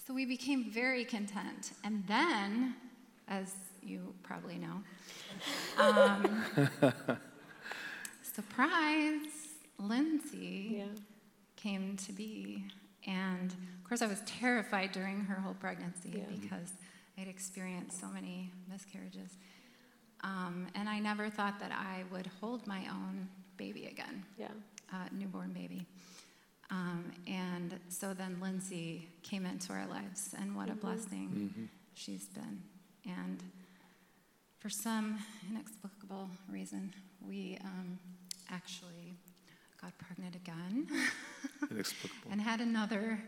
So 0.06 0.14
we 0.14 0.24
became 0.24 0.70
very 0.70 1.04
content. 1.04 1.72
And 1.84 2.02
then, 2.06 2.74
as 3.28 3.54
you 3.82 4.14
probably 4.22 4.58
know, 4.58 4.82
um, 5.78 6.44
surprise, 8.22 9.20
Lindsay 9.78 10.76
yeah. 10.78 10.84
came 11.56 11.96
to 11.98 12.12
be. 12.12 12.64
And 13.06 13.52
of 13.52 13.88
course, 13.88 14.02
I 14.02 14.06
was 14.06 14.22
terrified 14.26 14.92
during 14.92 15.20
her 15.20 15.36
whole 15.36 15.54
pregnancy 15.54 16.12
yeah. 16.14 16.24
because 16.40 16.72
I'd 17.20 17.28
experienced 17.28 18.00
so 18.00 18.06
many 18.08 18.50
miscarriages. 18.70 19.36
Um, 20.22 20.66
and 20.74 20.88
I 20.88 20.98
never 20.98 21.30
thought 21.30 21.58
that 21.60 21.72
I 21.72 22.04
would 22.12 22.28
hold 22.40 22.66
my 22.66 22.86
own 22.90 23.28
baby 23.56 23.86
again, 23.86 24.24
yeah. 24.36 24.48
uh, 24.92 25.06
newborn 25.12 25.52
baby. 25.52 25.86
Um, 26.70 27.12
and 27.26 27.78
so 27.88 28.14
then 28.14 28.38
Lindsay 28.40 29.08
came 29.22 29.46
into 29.46 29.72
our 29.72 29.86
lives, 29.86 30.34
and 30.38 30.54
what 30.54 30.68
mm-hmm. 30.68 30.78
a 30.78 30.80
blessing 30.80 31.28
mm-hmm. 31.34 31.64
she's 31.94 32.26
been. 32.28 32.62
And 33.06 33.42
for 34.58 34.68
some 34.68 35.18
inexplicable 35.50 36.28
reason, 36.50 36.92
we 37.26 37.58
um, 37.64 37.98
actually 38.50 39.14
got 39.80 39.96
pregnant 39.98 40.36
again. 40.36 40.88
Inexplicable. 41.70 42.30
and 42.30 42.40
had 42.40 42.60
another 42.60 43.20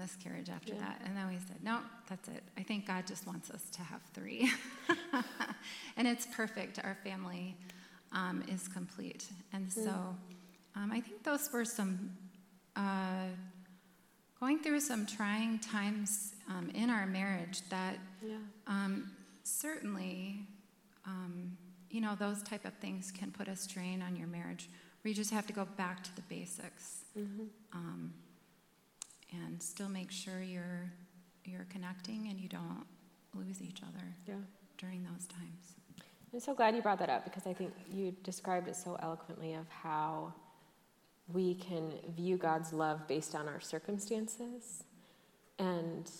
miscarriage 0.00 0.48
after 0.48 0.74
yeah. 0.74 0.80
that. 0.80 1.02
And 1.04 1.16
then 1.16 1.28
we 1.28 1.36
said, 1.36 1.62
no, 1.62 1.78
that's 2.08 2.28
it. 2.28 2.42
I 2.58 2.62
think 2.62 2.86
God 2.86 3.06
just 3.06 3.26
wants 3.26 3.50
us 3.50 3.62
to 3.72 3.82
have 3.82 4.00
three. 4.14 4.50
and 5.96 6.08
it's 6.08 6.26
perfect. 6.26 6.78
Our 6.82 6.96
family 7.04 7.56
um, 8.12 8.42
is 8.48 8.68
complete. 8.68 9.26
And 9.52 9.68
mm. 9.68 9.84
so 9.84 10.16
um, 10.76 10.90
I 10.92 11.00
think 11.00 11.22
those 11.22 11.50
were 11.52 11.64
some, 11.64 12.10
uh, 12.76 13.28
going 14.38 14.58
through 14.58 14.80
some 14.80 15.06
trying 15.06 15.58
times 15.58 16.34
um, 16.48 16.70
in 16.74 16.90
our 16.90 17.06
marriage 17.06 17.60
that 17.70 17.98
yeah. 18.22 18.36
Um, 18.66 19.10
certainly 19.44 20.46
um, 21.06 21.56
you 21.90 22.00
know, 22.00 22.14
those 22.14 22.42
type 22.42 22.64
of 22.64 22.72
things 22.74 23.10
can 23.10 23.30
put 23.30 23.48
a 23.48 23.56
strain 23.56 24.02
on 24.02 24.16
your 24.16 24.28
marriage 24.28 24.68
where 25.02 25.10
you 25.10 25.14
just 25.14 25.32
have 25.32 25.46
to 25.46 25.52
go 25.52 25.66
back 25.76 26.04
to 26.04 26.14
the 26.14 26.22
basics 26.22 27.04
mm-hmm. 27.18 27.44
And 29.32 29.62
still 29.62 29.88
make 29.88 30.10
sure 30.10 30.42
you're 30.42 30.92
you're 31.44 31.66
connecting 31.70 32.28
and 32.28 32.38
you 32.38 32.48
don't 32.48 32.84
lose 33.34 33.62
each 33.62 33.82
other 33.82 34.04
yeah. 34.26 34.34
during 34.78 35.02
those 35.04 35.26
times. 35.26 35.74
I'm 36.32 36.40
so 36.40 36.54
glad 36.54 36.76
you 36.76 36.82
brought 36.82 36.98
that 37.00 37.10
up 37.10 37.24
because 37.24 37.46
I 37.46 37.52
think 37.52 37.72
you 37.92 38.14
described 38.22 38.68
it 38.68 38.76
so 38.76 38.96
eloquently 39.02 39.54
of 39.54 39.68
how 39.68 40.32
we 41.32 41.54
can 41.54 41.92
view 42.14 42.36
God's 42.36 42.72
love 42.72 43.06
based 43.08 43.34
on 43.34 43.48
our 43.48 43.60
circumstances. 43.60 44.84
And 45.58 46.10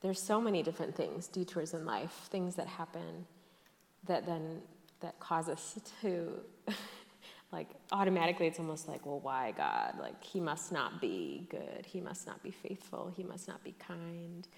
there's 0.00 0.20
so 0.20 0.40
many 0.40 0.62
different 0.62 0.96
things, 0.96 1.28
detours 1.28 1.74
in 1.74 1.84
life, 1.84 2.28
things 2.30 2.56
that 2.56 2.66
happen 2.66 3.26
that 4.04 4.26
then 4.26 4.60
that 5.00 5.18
cause 5.20 5.48
us 5.48 5.78
to 6.00 6.32
like 7.52 7.68
automatically 7.92 8.46
it's 8.46 8.58
almost 8.58 8.88
like 8.88 9.04
well 9.04 9.20
why 9.20 9.52
god? 9.52 9.94
Like 10.00 10.22
he 10.24 10.40
must 10.40 10.72
not 10.72 11.00
be 11.00 11.46
good. 11.50 11.86
He 11.86 12.00
must 12.00 12.26
not 12.26 12.42
be 12.42 12.50
faithful. 12.50 13.12
He 13.14 13.22
must 13.22 13.46
not 13.46 13.62
be 13.62 13.74
kind. 13.78 14.48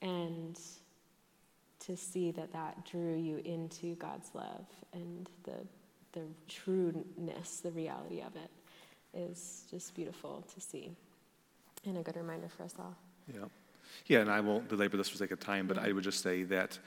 And 0.00 0.58
to 1.80 1.96
see 1.96 2.30
that 2.32 2.52
that 2.52 2.84
drew 2.86 3.16
you 3.16 3.40
into 3.44 3.94
god's 3.96 4.30
love 4.34 4.66
and 4.92 5.28
the 5.44 5.54
the 6.12 6.26
trueness 6.48 7.60
the 7.60 7.70
reality 7.70 8.20
of 8.20 8.34
it 8.36 8.50
is 9.14 9.64
just 9.70 9.94
beautiful 9.94 10.44
to 10.54 10.60
see. 10.60 10.90
And 11.84 11.98
a 11.98 12.02
good 12.02 12.16
reminder 12.16 12.48
for 12.48 12.62
us 12.62 12.74
all. 12.78 12.96
Yeah. 13.32 13.44
Yeah 14.06 14.20
and 14.20 14.30
i 14.30 14.40
won't 14.40 14.68
belabor 14.68 14.96
this 14.96 15.08
for 15.08 15.18
sake 15.18 15.32
of 15.32 15.40
time 15.40 15.66
but 15.66 15.76
mm-hmm. 15.76 15.86
i 15.86 15.92
would 15.92 16.04
just 16.04 16.22
say 16.22 16.44
that 16.44 16.78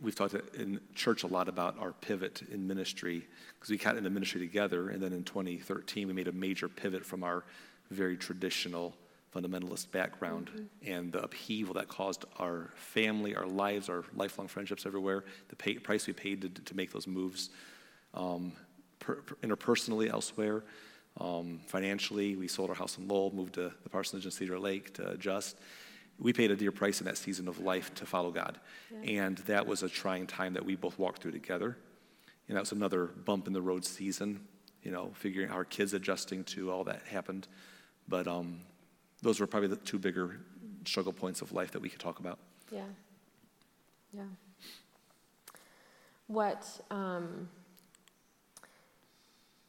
we've 0.00 0.14
talked 0.14 0.34
in 0.54 0.80
church 0.94 1.22
a 1.22 1.26
lot 1.26 1.48
about 1.48 1.78
our 1.78 1.92
pivot 1.92 2.42
in 2.50 2.66
ministry 2.66 3.26
because 3.54 3.70
we 3.70 3.76
got 3.76 3.96
into 3.96 4.10
ministry 4.10 4.40
together, 4.40 4.90
and 4.90 5.02
then 5.02 5.12
in 5.12 5.24
2013 5.24 6.06
we 6.06 6.12
made 6.12 6.28
a 6.28 6.32
major 6.32 6.68
pivot 6.68 7.04
from 7.04 7.24
our 7.24 7.44
very 7.90 8.16
traditional 8.16 8.94
fundamentalist 9.34 9.90
background 9.90 10.68
and 10.86 11.12
the 11.12 11.22
upheaval 11.22 11.74
that 11.74 11.88
caused 11.88 12.24
our 12.38 12.70
family, 12.76 13.34
our 13.34 13.46
lives, 13.46 13.88
our 13.88 14.04
lifelong 14.14 14.46
friendships 14.46 14.86
everywhere, 14.86 15.24
the 15.48 15.56
pay, 15.56 15.74
price 15.74 16.06
we 16.06 16.12
paid 16.12 16.40
to, 16.42 16.48
to 16.48 16.76
make 16.76 16.92
those 16.92 17.06
moves 17.06 17.50
um, 18.14 18.52
per, 19.00 19.16
per- 19.16 19.34
interpersonally 19.36 20.08
elsewhere. 20.08 20.62
Um, 21.20 21.60
financially, 21.66 22.36
we 22.36 22.48
sold 22.48 22.70
our 22.70 22.76
house 22.76 22.98
in 22.98 23.08
Lowell, 23.08 23.34
moved 23.34 23.54
to 23.54 23.72
the 23.82 23.88
parsonage 23.88 24.24
in 24.24 24.30
Cedar 24.30 24.58
Lake 24.58 24.94
to 24.94 25.10
adjust. 25.10 25.56
We 26.18 26.32
paid 26.32 26.50
a 26.50 26.56
dear 26.56 26.72
price 26.72 27.00
in 27.00 27.06
that 27.06 27.18
season 27.18 27.48
of 27.48 27.58
life 27.58 27.92
to 27.94 28.06
follow 28.06 28.30
God. 28.30 28.60
And 29.04 29.38
that 29.38 29.66
was 29.66 29.82
a 29.82 29.88
trying 29.88 30.26
time 30.26 30.54
that 30.54 30.64
we 30.64 30.76
both 30.76 30.98
walked 30.98 31.22
through 31.22 31.32
together. 31.32 31.76
And 32.48 32.56
that 32.56 32.60
was 32.60 32.72
another 32.72 33.06
bump 33.06 33.46
in 33.46 33.52
the 33.52 33.62
road 33.62 33.84
season, 33.84 34.46
you 34.82 34.90
know, 34.90 35.10
figuring 35.14 35.50
our 35.50 35.64
kids 35.64 35.92
adjusting 35.92 36.44
to 36.44 36.70
all 36.70 36.84
that 36.84 37.02
happened. 37.02 37.48
But 38.06 38.28
um, 38.28 38.60
those 39.22 39.40
were 39.40 39.46
probably 39.46 39.68
the 39.68 39.76
two 39.76 39.98
bigger 39.98 40.40
struggle 40.84 41.12
points 41.12 41.40
of 41.40 41.52
life 41.52 41.70
that 41.72 41.80
we 41.80 41.88
could 41.88 42.00
talk 42.00 42.20
about. 42.20 42.38
Yeah. 42.70 42.82
Yeah. 44.12 44.22
What 46.26 46.66
um, 46.90 47.48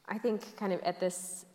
I 0.08 0.18
think, 0.18 0.56
kind 0.58 0.74
of 0.74 0.82
at 0.82 1.00
this 1.00 1.46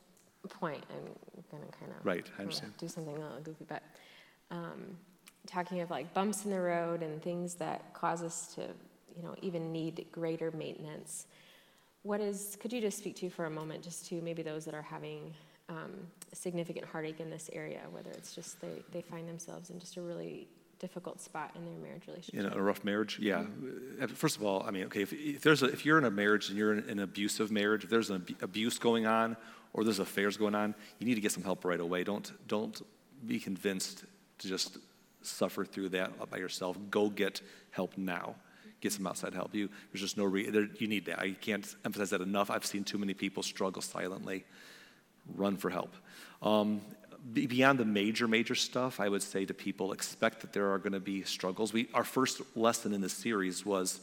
point, 0.49 0.83
I'm 0.91 1.05
going 1.51 1.71
to 1.71 1.79
kind 1.79 1.93
of 1.93 2.05
Right, 2.05 2.27
I 2.39 2.43
understand. 2.43 2.73
do 2.79 2.89
something 2.89 3.17
a 3.17 3.21
little 3.21 3.41
goofy, 3.41 3.65
but 3.69 3.83
um, 4.51 4.97
talking 5.47 5.81
of 5.81 5.91
like 5.91 6.13
bumps 6.15 6.45
in 6.45 6.51
the 6.51 6.61
road 6.61 7.03
and 7.03 7.23
things 7.23 7.55
that 7.55 7.93
cause 7.95 8.23
us 8.23 8.55
to, 8.55 8.63
you 9.17 9.23
know, 9.23 9.35
even 9.43 9.73
need 9.73 10.07
greater 10.13 10.51
maintenance. 10.53 11.27
What 12.03 12.21
is? 12.21 12.57
Could 12.61 12.73
you 12.73 12.81
just 12.81 12.99
speak 12.99 13.17
to 13.17 13.31
for 13.31 13.45
a 13.47 13.51
moment, 13.51 13.83
just 13.83 14.07
to 14.09 14.21
maybe 14.23 14.43
those 14.43 14.65
that 14.65 14.75
are 14.75 14.83
having 14.83 15.35
um, 15.69 15.93
significant 16.33 16.87
heartache 16.87 17.21
in 17.21 17.31
this 17.31 17.51
area, 17.53 17.81
whether 17.91 18.11
it's 18.11 18.35
just 18.35 18.61
they 18.61 18.83
they 18.93 19.03
find 19.03 19.29
themselves 19.29 19.71
in 19.71 19.79
just 19.79 19.97
a 19.97 20.01
really 20.01 20.49
difficult 20.79 21.21
spot 21.21 21.51
in 21.55 21.65
their 21.67 21.75
marriage 21.75 22.07
relationship. 22.07 22.53
In 22.53 22.59
a 22.59 22.63
rough 22.63 22.83
marriage, 22.85 23.19
yeah. 23.21 23.45
Uh, 24.01 24.07
First 24.07 24.37
of 24.39 24.43
all, 24.43 24.65
I 24.67 24.71
mean, 24.71 24.85
okay, 24.85 25.03
if, 25.03 25.13
if 25.13 25.43
there's 25.43 25.63
a, 25.63 25.67
if 25.67 25.85
you're 25.85 25.99
in 25.99 26.07
a 26.07 26.11
marriage 26.11 26.49
and 26.49 26.57
you're 26.57 26.73
in 26.73 26.89
an 26.89 27.01
abusive 27.01 27.51
marriage, 27.51 27.85
if 27.85 27.91
there's 27.91 28.09
an 28.09 28.17
abu- 28.17 28.35
abuse 28.41 28.79
going 28.79 29.07
on 29.07 29.37
or 29.75 29.85
there's 29.85 29.99
affairs 29.99 30.39
going 30.39 30.55
on, 30.55 30.75
you 30.99 31.07
need 31.07 31.17
to 31.17 31.21
get 31.21 31.33
some 31.33 31.43
help 31.43 31.67
right 31.67 31.81
away. 31.81 32.03
Don't 32.03 32.33
don't 32.49 32.81
be 33.27 33.39
convinced 33.39 34.05
to 34.41 34.49
just 34.49 34.79
suffer 35.23 35.65
through 35.65 35.91
that 35.91 36.31
by 36.31 36.39
yourself. 36.39 36.77
Go 36.91 37.09
get 37.09 37.41
help 37.71 37.97
now. 37.97 38.35
Get 38.81 38.93
some 38.93 39.07
outside 39.07 39.35
help. 39.35 39.55
You 39.55 39.69
there's 39.93 40.01
just 40.01 40.17
no 40.17 40.25
re- 40.25 40.51
there, 40.51 40.69
you 40.79 40.89
need 40.89 41.07
that. 41.07 41.19
I 41.19 41.33
can't 41.33 41.67
emphasize 41.85 42.11
that 42.11 42.23
enough. 42.23 42.51
I've 42.51 42.65
seen 42.65 42.85
too 42.85 42.99
many 42.99 43.15
people 43.15 43.43
struggle 43.43 43.83
silently. 43.83 44.45
Run 45.35 45.57
for 45.57 45.71
help. 45.71 45.95
Um, 46.43 46.81
beyond 47.35 47.79
the 47.79 47.85
major, 47.85 48.27
major 48.27 48.55
stuff, 48.55 48.99
I 48.99 49.09
would 49.09 49.23
say 49.23 49.45
to 49.45 49.53
people, 49.53 49.93
expect 49.93 50.41
that 50.41 50.55
there 50.55 50.73
are 50.73 50.79
going 50.79 50.95
to 50.95 51.01
be 51.01 51.23
struggles. 51.23 51.73
We, 51.73 51.89
our 51.93 52.05
first 52.05 52.41
lesson 52.57 52.95
in 52.95 53.03
this 53.03 53.13
series 53.13 53.65
was 53.67 54.01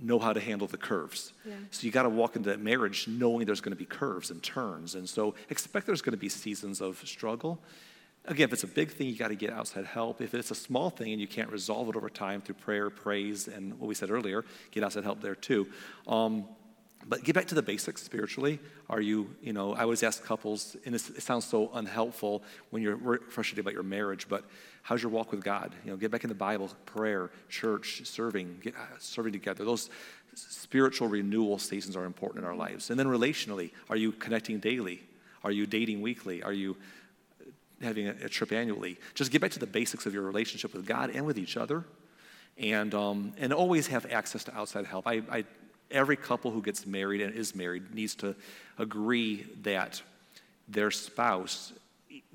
know 0.00 0.18
how 0.18 0.32
to 0.32 0.40
handle 0.40 0.66
the 0.66 0.76
curves. 0.76 1.32
Yeah. 1.46 1.54
So 1.70 1.86
you 1.86 1.92
got 1.92 2.02
to 2.02 2.08
walk 2.08 2.36
into 2.36 2.50
that 2.50 2.60
marriage 2.60 3.06
knowing 3.08 3.46
there's 3.46 3.60
going 3.60 3.72
to 3.72 3.78
be 3.78 3.86
curves 3.86 4.30
and 4.30 4.42
turns. 4.42 4.94
And 4.96 5.08
so 5.08 5.34
expect 5.48 5.86
there's 5.86 6.02
going 6.02 6.12
to 6.12 6.18
be 6.18 6.28
seasons 6.28 6.80
of 6.80 7.00
struggle. 7.06 7.60
Again, 8.26 8.44
if 8.44 8.54
it's 8.54 8.64
a 8.64 8.68
big 8.68 8.90
thing, 8.90 9.08
you 9.08 9.16
got 9.16 9.28
to 9.28 9.34
get 9.34 9.52
outside 9.52 9.84
help. 9.84 10.22
If 10.22 10.32
it's 10.32 10.50
a 10.50 10.54
small 10.54 10.88
thing 10.88 11.12
and 11.12 11.20
you 11.20 11.28
can't 11.28 11.50
resolve 11.50 11.90
it 11.90 11.96
over 11.96 12.08
time 12.08 12.40
through 12.40 12.54
prayer, 12.54 12.88
praise, 12.88 13.48
and 13.48 13.78
what 13.78 13.86
we 13.86 13.94
said 13.94 14.10
earlier, 14.10 14.44
get 14.70 14.82
outside 14.82 15.04
help 15.04 15.20
there 15.20 15.34
too. 15.34 15.68
Um, 16.06 16.46
but 17.06 17.22
get 17.22 17.34
back 17.34 17.46
to 17.48 17.54
the 17.54 17.62
basics 17.62 18.02
spiritually. 18.02 18.60
Are 18.88 19.00
you, 19.00 19.28
you 19.42 19.52
know, 19.52 19.74
I 19.74 19.82
always 19.82 20.02
ask 20.02 20.24
couples, 20.24 20.74
and 20.86 20.94
it 20.94 21.00
sounds 21.00 21.44
so 21.44 21.70
unhelpful 21.74 22.42
when 22.70 22.82
you're 22.82 23.18
frustrated 23.28 23.58
about 23.58 23.74
your 23.74 23.82
marriage, 23.82 24.26
but 24.26 24.44
how's 24.82 25.02
your 25.02 25.10
walk 25.10 25.30
with 25.30 25.44
God? 25.44 25.74
You 25.84 25.90
know, 25.90 25.96
get 25.98 26.10
back 26.10 26.24
in 26.24 26.28
the 26.28 26.34
Bible, 26.34 26.70
prayer, 26.86 27.30
church, 27.50 28.06
serving, 28.06 28.60
get, 28.62 28.74
uh, 28.74 28.78
serving 28.98 29.32
together. 29.32 29.64
Those 29.64 29.90
spiritual 30.34 31.08
renewal 31.08 31.58
seasons 31.58 31.94
are 31.94 32.04
important 32.04 32.42
in 32.42 32.48
our 32.48 32.56
lives. 32.56 32.88
And 32.88 32.98
then 32.98 33.06
relationally, 33.06 33.72
are 33.90 33.96
you 33.96 34.12
connecting 34.12 34.58
daily? 34.58 35.02
Are 35.42 35.52
you 35.52 35.66
dating 35.66 36.00
weekly? 36.00 36.42
Are 36.42 36.54
you 36.54 36.76
having 37.82 38.08
a, 38.08 38.14
a 38.24 38.28
trip 38.28 38.52
annually? 38.52 38.98
Just 39.14 39.30
get 39.30 39.40
back 39.40 39.50
to 39.52 39.58
the 39.58 39.66
basics 39.66 40.06
of 40.06 40.14
your 40.14 40.22
relationship 40.22 40.72
with 40.72 40.86
God 40.86 41.10
and 41.10 41.26
with 41.26 41.38
each 41.38 41.56
other 41.56 41.84
and 42.58 42.94
um, 42.94 43.32
and 43.38 43.52
always 43.52 43.88
have 43.88 44.06
access 44.12 44.44
to 44.44 44.56
outside 44.56 44.86
help. 44.86 45.06
I, 45.06 45.22
I 45.30 45.44
every 45.90 46.16
couple 46.16 46.50
who 46.50 46.62
gets 46.62 46.86
married 46.86 47.20
and 47.20 47.34
is 47.34 47.54
married 47.54 47.94
needs 47.94 48.14
to 48.16 48.34
agree 48.78 49.46
that 49.62 50.02
their 50.68 50.90
spouse 50.90 51.72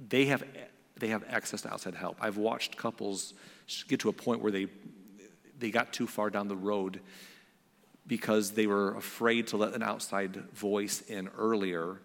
they 0.09 0.25
have 0.25 0.43
they 0.97 1.07
have 1.07 1.23
access 1.29 1.61
to 1.61 1.71
outside 1.71 1.95
help. 1.95 2.17
I've 2.19 2.37
watched 2.37 2.77
couples 2.77 3.33
get 3.87 4.01
to 4.01 4.09
a 4.09 4.13
point 4.13 4.41
where 4.41 4.51
they 4.51 4.67
they 5.57 5.71
got 5.71 5.93
too 5.93 6.07
far 6.07 6.29
down 6.29 6.47
the 6.47 6.55
road 6.55 6.99
because 8.07 8.51
they 8.51 8.65
were 8.65 8.95
afraid 8.95 9.47
to 9.47 9.57
let 9.57 9.73
an 9.73 9.83
outside 9.83 10.35
voice 10.53 11.01
in 11.01 11.29
earlier 11.37 11.99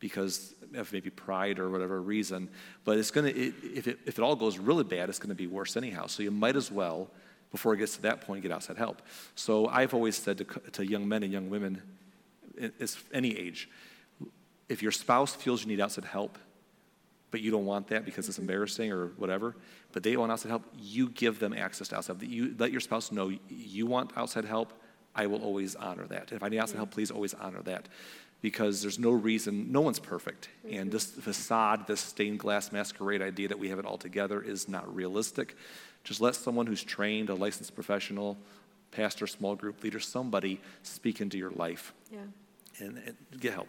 because 0.00 0.54
of 0.74 0.92
maybe 0.92 1.10
pride 1.10 1.58
or 1.58 1.70
whatever 1.70 2.00
reason. 2.00 2.48
But 2.84 2.98
it's 2.98 3.10
going 3.10 3.32
to, 3.32 3.38
it, 3.38 3.54
if, 3.62 3.88
it, 3.88 3.98
if 4.06 4.18
it 4.18 4.22
all 4.22 4.36
goes 4.36 4.58
really 4.58 4.84
bad, 4.84 5.08
it's 5.08 5.18
going 5.18 5.30
to 5.30 5.34
be 5.34 5.46
worse 5.46 5.76
anyhow. 5.76 6.06
So 6.06 6.22
you 6.22 6.30
might 6.30 6.56
as 6.56 6.70
well, 6.70 7.10
before 7.50 7.74
it 7.74 7.78
gets 7.78 7.96
to 7.96 8.02
that 8.02 8.22
point, 8.22 8.42
get 8.42 8.52
outside 8.52 8.76
help. 8.76 9.02
So 9.34 9.68
I've 9.68 9.94
always 9.94 10.16
said 10.16 10.38
to, 10.38 10.44
to 10.72 10.86
young 10.86 11.08
men 11.08 11.22
and 11.22 11.32
young 11.32 11.50
women, 11.50 11.82
it's 12.56 12.96
any 13.12 13.36
age, 13.36 13.68
if 14.68 14.82
your 14.82 14.92
spouse 14.92 15.34
feels 15.34 15.62
you 15.62 15.68
need 15.68 15.80
outside 15.80 16.04
help, 16.04 16.38
but 17.30 17.40
you 17.40 17.50
don't 17.50 17.66
want 17.66 17.88
that 17.88 18.04
because 18.04 18.28
it's 18.28 18.36
mm-hmm. 18.38 18.44
embarrassing 18.44 18.92
or 18.92 19.08
whatever, 19.16 19.56
but 19.92 20.02
they 20.02 20.16
want 20.16 20.32
outside 20.32 20.48
help, 20.48 20.64
you 20.78 21.10
give 21.10 21.38
them 21.38 21.52
access 21.52 21.88
to 21.88 21.96
outside. 21.96 22.20
Help. 22.20 22.30
You 22.30 22.54
let 22.58 22.72
your 22.72 22.80
spouse 22.80 23.12
know 23.12 23.30
you 23.48 23.86
want 23.86 24.12
outside 24.16 24.44
help. 24.44 24.72
I 25.14 25.26
will 25.26 25.42
always 25.42 25.74
honor 25.76 26.06
that. 26.06 26.32
If 26.32 26.42
I 26.42 26.48
need 26.48 26.58
outside 26.58 26.72
mm-hmm. 26.72 26.78
help, 26.78 26.90
please 26.92 27.10
always 27.10 27.34
honor 27.34 27.62
that. 27.62 27.88
Because 28.42 28.82
there's 28.82 28.98
no 28.98 29.10
reason, 29.10 29.72
no 29.72 29.80
one's 29.80 29.98
perfect. 29.98 30.50
And 30.70 30.92
this 30.92 31.06
facade, 31.06 31.86
this 31.86 32.00
stained 32.00 32.38
glass 32.38 32.70
masquerade 32.70 33.22
idea 33.22 33.48
that 33.48 33.58
we 33.58 33.68
have 33.70 33.78
it 33.78 33.84
all 33.86 33.98
together 33.98 34.40
is 34.42 34.68
not 34.68 34.94
realistic. 34.94 35.56
Just 36.04 36.20
let 36.20 36.34
someone 36.36 36.66
who's 36.66 36.84
trained, 36.84 37.30
a 37.30 37.34
licensed 37.34 37.74
professional, 37.74 38.36
pastor, 38.92 39.26
small 39.26 39.56
group 39.56 39.82
leader, 39.82 39.98
somebody 39.98 40.60
speak 40.82 41.20
into 41.20 41.38
your 41.38 41.50
life 41.50 41.92
Yeah. 42.12 42.18
and, 42.78 42.98
and 42.98 43.16
get 43.40 43.54
help. 43.54 43.68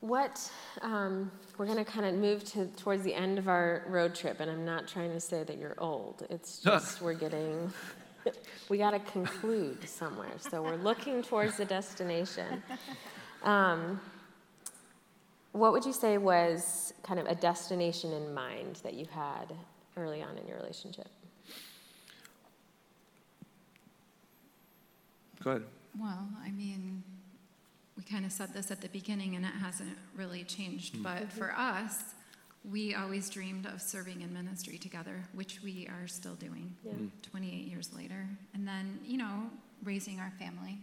What, 0.00 0.50
um, 0.82 1.30
we're 1.56 1.64
going 1.64 1.82
to 1.82 1.84
kind 1.90 2.04
of 2.04 2.14
move 2.14 2.44
to, 2.52 2.66
towards 2.76 3.02
the 3.04 3.14
end 3.14 3.38
of 3.38 3.48
our 3.48 3.84
road 3.88 4.14
trip, 4.14 4.38
and 4.40 4.50
I'm 4.50 4.64
not 4.66 4.86
trying 4.86 5.10
to 5.12 5.20
say 5.20 5.44
that 5.44 5.56
you're 5.56 5.76
old. 5.78 6.26
It's 6.28 6.58
just 6.62 7.00
we're 7.00 7.14
getting, 7.14 7.72
we 8.68 8.78
got 8.78 8.90
to 8.92 8.98
conclude 9.00 9.88
somewhere. 9.88 10.32
So 10.38 10.62
we're 10.62 10.76
looking 10.76 11.22
towards 11.22 11.56
the 11.56 11.64
destination. 11.64 12.62
Um, 13.42 14.00
what 15.52 15.72
would 15.72 15.84
you 15.84 15.92
say 15.92 16.18
was 16.18 16.92
kind 17.02 17.20
of 17.20 17.26
a 17.26 17.34
destination 17.34 18.12
in 18.12 18.34
mind 18.34 18.80
that 18.82 18.94
you 18.94 19.06
had 19.06 19.52
early 19.96 20.22
on 20.22 20.36
in 20.36 20.46
your 20.46 20.56
relationship? 20.56 21.08
Go 25.42 25.50
ahead. 25.50 25.62
Well, 26.00 26.26
I 26.42 26.50
mean, 26.50 27.04
we 27.96 28.02
kind 28.02 28.24
of 28.24 28.32
said 28.32 28.52
this 28.52 28.70
at 28.70 28.80
the 28.80 28.88
beginning 28.88 29.36
and 29.36 29.44
it 29.44 29.52
hasn't 29.60 29.96
really 30.16 30.42
changed, 30.42 31.02
but 31.02 31.30
for 31.30 31.52
us, 31.56 32.14
we 32.70 32.94
always 32.94 33.28
dreamed 33.28 33.66
of 33.66 33.80
serving 33.82 34.22
in 34.22 34.32
ministry 34.32 34.78
together, 34.78 35.22
which 35.34 35.60
we 35.62 35.86
are 35.88 36.06
still 36.06 36.34
doing 36.34 36.74
Yeah. 36.84 36.92
28 37.22 37.66
years 37.68 37.92
later. 37.92 38.26
And 38.54 38.66
then, 38.66 39.00
you 39.04 39.18
know, 39.18 39.50
raising 39.82 40.18
our 40.18 40.30
family. 40.38 40.82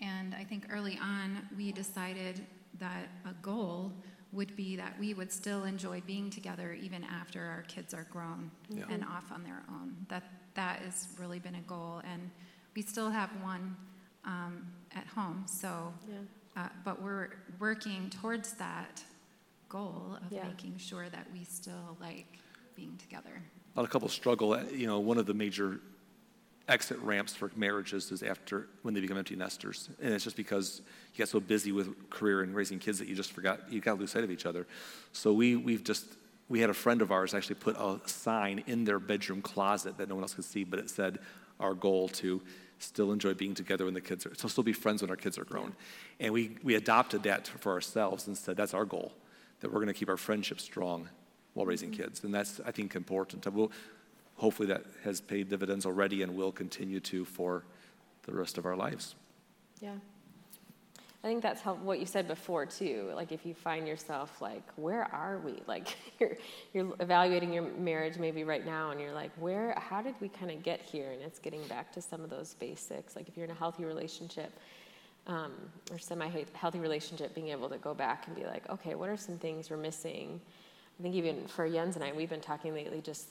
And 0.00 0.34
I 0.34 0.44
think 0.44 0.66
early 0.70 0.98
on, 0.98 1.48
we 1.56 1.72
decided 1.72 2.46
that 2.78 3.08
a 3.24 3.32
goal 3.42 3.92
would 4.32 4.54
be 4.54 4.76
that 4.76 4.96
we 5.00 5.12
would 5.12 5.32
still 5.32 5.64
enjoy 5.64 6.00
being 6.02 6.30
together 6.30 6.72
even 6.72 7.02
after 7.02 7.44
our 7.44 7.62
kids 7.62 7.92
are 7.92 8.04
grown 8.04 8.50
Yeah. 8.68 8.84
and 8.88 9.04
off 9.04 9.32
on 9.32 9.42
their 9.42 9.62
own. 9.68 10.06
That 10.08 10.22
that 10.54 10.80
has 10.82 11.08
really 11.18 11.38
been 11.38 11.54
a 11.54 11.60
goal, 11.62 12.00
and 12.04 12.30
we 12.74 12.82
still 12.82 13.10
have 13.10 13.30
one 13.42 13.76
um, 14.24 14.66
at 14.94 15.06
home. 15.06 15.44
So, 15.46 15.94
Yeah. 16.08 16.18
uh, 16.56 16.68
but 16.84 17.00
we're 17.00 17.30
working 17.58 18.10
towards 18.10 18.52
that 18.54 19.02
goal 19.70 20.18
of 20.24 20.30
Yeah. 20.30 20.46
making 20.46 20.76
sure 20.76 21.08
that 21.08 21.26
we 21.32 21.44
still 21.44 21.96
like 22.00 22.38
being 22.76 22.96
together. 22.98 23.42
A 23.74 23.78
lot 23.80 23.84
of 23.84 23.90
couples 23.90 24.12
struggle. 24.12 24.52
uh, 24.52 24.64
You 24.64 24.86
know, 24.86 24.98
one 25.00 25.16
of 25.16 25.24
the 25.26 25.34
major 25.34 25.80
exit 26.68 26.98
ramps 26.98 27.34
for 27.34 27.50
marriages 27.56 28.12
is 28.12 28.22
after 28.22 28.68
when 28.82 28.92
they 28.94 29.00
become 29.00 29.16
empty 29.16 29.34
nesters, 29.34 29.88
and 30.02 30.12
it's 30.12 30.24
just 30.24 30.36
because 30.36 30.82
you 31.12 31.18
get 31.18 31.28
so 31.28 31.40
busy 31.40 31.72
with 31.72 32.10
career 32.10 32.42
and 32.42 32.54
raising 32.54 32.78
kids 32.78 32.98
that 32.98 33.08
you 33.08 33.14
just 33.14 33.32
forgot 33.32 33.72
you 33.72 33.80
got 33.80 33.94
to 33.94 34.00
lose 34.00 34.10
sight 34.12 34.22
of 34.24 34.30
each 34.30 34.46
other. 34.46 34.66
So 35.12 35.32
we 35.32 35.56
we've 35.56 35.82
just 35.82 36.04
we 36.48 36.60
had 36.60 36.70
a 36.70 36.74
friend 36.74 37.00
of 37.02 37.10
ours 37.10 37.32
actually 37.34 37.56
put 37.56 37.76
a 37.76 38.00
sign 38.06 38.62
in 38.66 38.84
their 38.84 38.98
bedroom 38.98 39.40
closet 39.40 39.96
that 39.98 40.08
no 40.08 40.14
one 40.16 40.22
else 40.24 40.34
could 40.34 40.44
see, 40.44 40.64
but 40.64 40.78
it 40.78 40.90
said 40.90 41.18
our 41.60 41.74
goal 41.74 42.08
to 42.08 42.40
still 42.78 43.12
enjoy 43.12 43.34
being 43.34 43.54
together 43.54 43.84
when 43.84 43.94
the 43.94 44.00
kids 44.00 44.24
are, 44.26 44.34
so 44.34 44.48
still 44.48 44.64
be 44.64 44.72
friends 44.72 45.02
when 45.02 45.10
our 45.10 45.16
kids 45.16 45.38
are 45.38 45.44
grown. 45.44 45.74
And 46.18 46.32
we, 46.32 46.56
we 46.62 46.74
adopted 46.76 47.22
that 47.24 47.46
for 47.46 47.72
ourselves 47.72 48.26
and 48.26 48.36
said 48.36 48.56
that's 48.56 48.72
our 48.74 48.86
goal, 48.86 49.12
that 49.60 49.68
we're 49.72 49.80
going 49.80 49.88
to 49.88 49.94
keep 49.94 50.08
our 50.08 50.16
friendship 50.16 50.60
strong 50.60 51.08
while 51.54 51.66
raising 51.66 51.90
mm-hmm. 51.90 52.02
kids. 52.02 52.24
And 52.24 52.34
that's, 52.34 52.60
I 52.64 52.70
think, 52.70 52.94
important. 52.94 53.46
And 53.46 53.54
we'll, 53.54 53.72
hopefully 54.36 54.68
that 54.68 54.84
has 55.04 55.20
paid 55.20 55.48
dividends 55.48 55.86
already 55.86 56.22
and 56.22 56.34
will 56.34 56.52
continue 56.52 57.00
to 57.00 57.24
for 57.24 57.64
the 58.24 58.32
rest 58.32 58.58
of 58.58 58.66
our 58.66 58.76
lives. 58.76 59.14
Yeah. 59.80 59.94
I 61.22 61.26
think 61.26 61.42
that's 61.42 61.60
how, 61.60 61.74
what 61.74 62.00
you 62.00 62.06
said 62.06 62.26
before 62.26 62.64
too. 62.64 63.12
Like 63.14 63.30
if 63.30 63.44
you 63.44 63.52
find 63.52 63.86
yourself 63.86 64.40
like, 64.40 64.62
where 64.76 65.04
are 65.14 65.38
we? 65.38 65.60
Like 65.66 65.96
you're 66.18 66.36
you're 66.72 66.94
evaluating 66.98 67.52
your 67.52 67.62
marriage 67.62 68.18
maybe 68.18 68.42
right 68.42 68.64
now, 68.64 68.90
and 68.90 69.00
you're 69.00 69.12
like, 69.12 69.30
where? 69.38 69.74
How 69.78 70.02
did 70.02 70.14
we 70.20 70.28
kind 70.28 70.50
of 70.50 70.62
get 70.62 70.80
here? 70.80 71.12
And 71.12 71.22
it's 71.22 71.38
getting 71.38 71.62
back 71.68 71.92
to 71.92 72.02
some 72.02 72.24
of 72.24 72.30
those 72.30 72.54
basics. 72.54 73.14
Like 73.14 73.28
if 73.28 73.36
you're 73.36 73.44
in 73.44 73.50
a 73.52 73.54
healthy 73.54 73.84
relationship. 73.84 74.52
Um, 75.26 75.52
or 75.92 75.98
semi-healthy 75.98 76.80
relationship, 76.80 77.34
being 77.34 77.48
able 77.48 77.68
to 77.68 77.78
go 77.78 77.94
back 77.94 78.26
and 78.26 78.34
be 78.34 78.44
like, 78.46 78.68
okay, 78.68 78.94
what 78.94 79.08
are 79.10 79.16
some 79.16 79.36
things 79.36 79.70
we're 79.70 79.76
missing? 79.76 80.40
I 80.98 81.02
think 81.02 81.14
even 81.14 81.46
for 81.46 81.68
Jens 81.68 81.94
and 81.94 82.04
I, 82.04 82.12
we've 82.12 82.30
been 82.30 82.40
talking 82.40 82.74
lately 82.74 83.00
just 83.00 83.28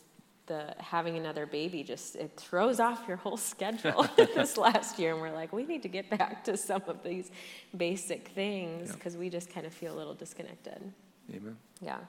the 0.49 0.75
having 0.79 1.15
another 1.15 1.45
baby 1.45 1.83
just 1.83 2.15
it 2.15 2.35
throws 2.35 2.81
off 2.81 3.03
your 3.07 3.17
whole 3.17 3.37
schedule 3.37 4.05
this 4.17 4.57
last 4.57 4.99
year 4.99 5.13
and 5.13 5.21
we're 5.21 5.31
like 5.31 5.53
we 5.53 5.63
need 5.63 5.83
to 5.83 5.87
get 5.87 6.09
back 6.09 6.43
to 6.43 6.57
some 6.57 6.81
of 6.87 7.01
these 7.03 7.31
basic 7.77 8.29
things 8.29 8.91
because 8.91 9.13
yeah. 9.13 9.19
we 9.19 9.29
just 9.29 9.53
kind 9.53 9.65
of 9.65 9.73
feel 9.73 9.93
a 9.93 9.97
little 9.97 10.15
disconnected 10.15 10.91
amen 11.33 11.55
yeah 11.81 11.99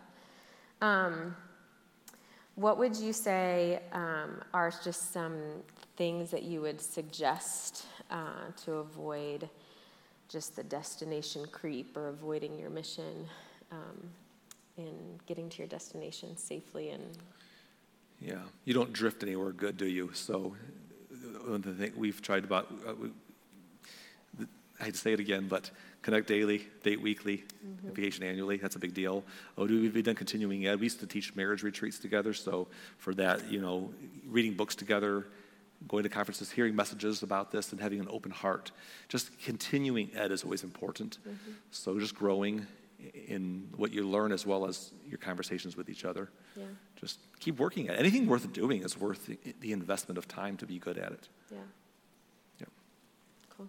um, 0.81 1.37
what 2.55 2.79
would 2.79 2.97
you 2.97 3.13
say 3.13 3.81
um, 3.93 4.43
are 4.55 4.73
just 4.83 5.13
some 5.13 5.39
things 5.97 6.31
that 6.31 6.43
you 6.43 6.63
would 6.63 6.81
suggest 6.81 7.85
uh, 8.11 8.51
to 8.65 8.73
avoid 8.77 9.49
just 10.31 10.55
the 10.55 10.63
destination 10.63 11.45
creep 11.51 11.97
or 11.97 12.09
avoiding 12.09 12.57
your 12.59 12.71
mission 12.71 13.27
um, 13.73 14.09
in 14.77 14.95
getting 15.27 15.49
to 15.49 15.59
your 15.59 15.69
destination 15.69 16.37
safely 16.37 16.91
and 16.91 17.03
yeah, 18.21 18.35
you 18.65 18.75
don't 18.75 18.93
drift 18.93 19.23
anywhere 19.23 19.51
good, 19.51 19.79
do 19.79 19.87
you? 19.87 20.11
So, 20.13 20.55
one 21.45 21.55
of 21.55 21.63
the 21.63 21.73
things 21.73 21.97
we've 21.97 22.21
tried 22.21 22.45
about, 22.45 22.71
uh, 22.87 22.93
we, 22.95 24.47
I 24.79 24.85
hate 24.85 24.95
to 24.95 25.01
say 25.01 25.15
it 25.15 25.21
again, 25.21 25.49
but 25.49 25.71
connect 26.03 26.27
daily, 26.27 26.67
date 26.83 27.01
weekly, 27.01 27.45
mm-hmm. 27.67 27.89
vacation 27.95 28.25
annually. 28.25 28.59
That's 28.59 28.77
a 28.77 28.79
big 28.79 28.93
deal. 28.93 29.25
Oh, 29.57 29.67
do 29.67 29.81
we've 29.81 30.05
done 30.05 30.15
continuing 30.15 30.67
ed? 30.67 30.81
We 30.81 30.87
used 30.87 31.01
to 31.01 31.07
teach 31.07 31.35
marriage 31.35 31.63
retreats 31.63 31.99
together. 31.99 32.35
So 32.35 32.69
for 32.99 33.15
that, 33.15 33.51
you 33.51 33.61
know, 33.61 33.91
reading 34.29 34.53
books 34.53 34.75
together, 34.75 35.27
going 35.89 36.03
to 36.03 36.09
conferences, 36.09 36.51
hearing 36.51 36.77
messages 36.77 37.23
about 37.23 37.51
this, 37.51 37.73
and 37.73 37.81
having 37.81 38.01
an 38.01 38.09
open 38.11 38.31
heart. 38.31 38.71
Just 39.09 39.39
continuing 39.41 40.11
ed 40.15 40.31
is 40.31 40.45
always 40.45 40.63
important. 40.63 41.19
Mm-hmm. 41.23 41.53
So 41.71 41.99
just 41.99 42.15
growing 42.15 42.67
in 43.29 43.69
what 43.77 43.93
you 43.93 44.07
learn 44.07 44.33
as 44.33 44.47
well 44.47 44.67
as 44.67 44.93
your 45.09 45.19
conversations 45.19 45.77
with 45.77 45.89
each 45.89 46.05
other. 46.05 46.29
Yeah. 46.57 46.65
Just 46.97 47.19
keep 47.39 47.59
working 47.59 47.89
at 47.89 47.95
it. 47.95 47.99
Anything 47.99 48.27
worth 48.27 48.53
doing 48.53 48.83
is 48.83 48.99
worth 48.99 49.27
the, 49.27 49.39
the 49.61 49.73
investment 49.73 50.19
of 50.19 50.29
time 50.29 50.57
to 50.59 50.67
be 50.67 50.79
good 50.79 50.99
at 50.99 51.13
it. 51.13 51.29
Yeah. 51.51 51.59
Yeah. 52.61 52.67
Cool. 53.57 53.69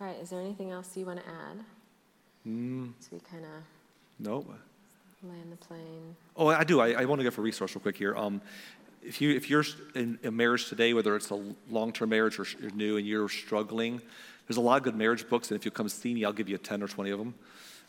All 0.00 0.06
right. 0.06 0.16
Is 0.20 0.30
there 0.30 0.40
anything 0.40 0.70
else 0.70 0.96
you 0.96 1.06
want 1.06 1.20
to 1.20 1.26
add? 1.26 1.64
Mm. 2.46 2.92
So 3.00 3.08
we 3.12 3.20
kind 3.20 3.44
of. 3.44 3.62
Nope. 4.18 4.48
Land 5.22 5.50
the 5.50 5.56
plane. 5.56 6.14
Oh, 6.36 6.48
I 6.48 6.62
do. 6.62 6.80
I, 6.80 6.92
I 6.92 7.04
want 7.06 7.18
to 7.20 7.24
give 7.24 7.38
a 7.38 7.42
resource 7.42 7.74
real 7.74 7.82
quick 7.82 7.96
here. 7.96 8.14
Um, 8.14 8.40
if 9.06 9.20
you 9.20 9.30
if 9.34 9.48
you're 9.48 9.64
in 9.94 10.18
a 10.24 10.30
marriage 10.30 10.68
today, 10.68 10.92
whether 10.92 11.14
it's 11.16 11.30
a 11.30 11.40
long-term 11.70 12.10
marriage 12.10 12.38
or 12.38 12.46
you're 12.60 12.70
new 12.72 12.96
and 12.96 13.06
you're 13.06 13.28
struggling, 13.28 14.00
there's 14.46 14.56
a 14.56 14.60
lot 14.60 14.76
of 14.76 14.82
good 14.82 14.96
marriage 14.96 15.28
books, 15.28 15.50
and 15.50 15.58
if 15.58 15.64
you 15.64 15.70
come 15.70 15.88
see 15.88 16.14
me, 16.14 16.24
I'll 16.24 16.32
give 16.32 16.48
you 16.48 16.58
10 16.58 16.82
or 16.82 16.88
20 16.88 17.10
of 17.10 17.18
them. 17.18 17.34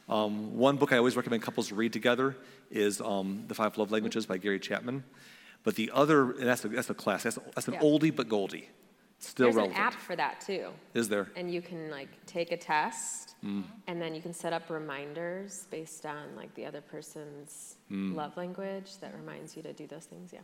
Um, 0.09 0.55
one 0.55 0.77
book 0.77 0.93
I 0.93 0.97
always 0.97 1.15
recommend 1.15 1.43
couples 1.43 1.71
read 1.71 1.91
together 1.91 2.35
is 2.71 3.01
um, 3.01 3.43
The 3.47 3.55
Five 3.55 3.77
Love 3.77 3.91
Languages 3.91 4.25
by 4.25 4.37
Gary 4.37 4.59
Chapman. 4.59 5.03
But 5.63 5.75
the 5.75 5.91
other, 5.93 6.31
and 6.31 6.47
that's 6.47 6.63
a, 6.63 6.69
that's 6.69 6.89
a 6.89 6.93
class, 6.93 7.23
that's, 7.23 7.37
that's 7.55 7.67
an 7.67 7.73
yeah. 7.73 7.81
oldie 7.81 8.15
but 8.15 8.29
goldie. 8.29 8.69
Still 9.19 9.47
There's 9.47 9.55
relevant. 9.55 9.79
an 9.79 9.85
app 9.85 9.93
for 9.93 10.15
that 10.15 10.41
too. 10.41 10.67
Is 10.93 11.09
there? 11.09 11.27
And 11.35 11.51
you 11.51 11.61
can 11.61 11.89
like 11.89 12.09
take 12.27 12.51
a 12.51 12.57
test, 12.57 13.35
mm. 13.43 13.63
and 13.87 13.99
then 13.99 14.13
you 14.13 14.21
can 14.21 14.33
set 14.33 14.53
up 14.53 14.69
reminders 14.69 15.65
based 15.71 16.05
on 16.05 16.35
like 16.35 16.53
the 16.53 16.65
other 16.65 16.81
person's 16.81 17.77
mm. 17.91 18.15
love 18.15 18.37
language 18.37 18.97
that 19.01 19.15
reminds 19.15 19.57
you 19.57 19.63
to 19.63 19.73
do 19.73 19.87
those 19.87 20.05
things. 20.05 20.31
Yeah. 20.31 20.41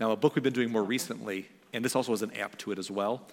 Now, 0.00 0.12
a 0.12 0.16
book 0.16 0.34
we've 0.34 0.42
been 0.42 0.54
doing 0.54 0.72
more 0.72 0.84
recently, 0.84 1.48
and 1.74 1.84
this 1.84 1.94
also 1.94 2.12
has 2.12 2.22
an 2.22 2.34
app 2.36 2.56
to 2.58 2.72
it 2.72 2.78
as 2.78 2.90
well. 2.90 3.26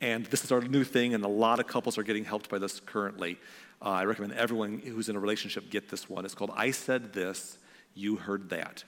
And 0.00 0.26
this 0.26 0.44
is 0.44 0.52
our 0.52 0.60
new 0.60 0.84
thing, 0.84 1.14
and 1.14 1.24
a 1.24 1.28
lot 1.28 1.58
of 1.58 1.66
couples 1.66 1.98
are 1.98 2.02
getting 2.02 2.24
helped 2.24 2.48
by 2.48 2.58
this 2.58 2.80
currently. 2.80 3.38
Uh, 3.82 3.88
I 3.88 4.04
recommend 4.04 4.34
everyone 4.34 4.78
who's 4.78 5.08
in 5.08 5.16
a 5.16 5.20
relationship 5.20 5.70
get 5.70 5.88
this 5.88 6.08
one. 6.08 6.24
It's 6.24 6.34
called 6.34 6.52
I 6.54 6.70
Said 6.70 7.12
This, 7.12 7.58
You 7.94 8.16
Heard 8.16 8.50
That. 8.50 8.84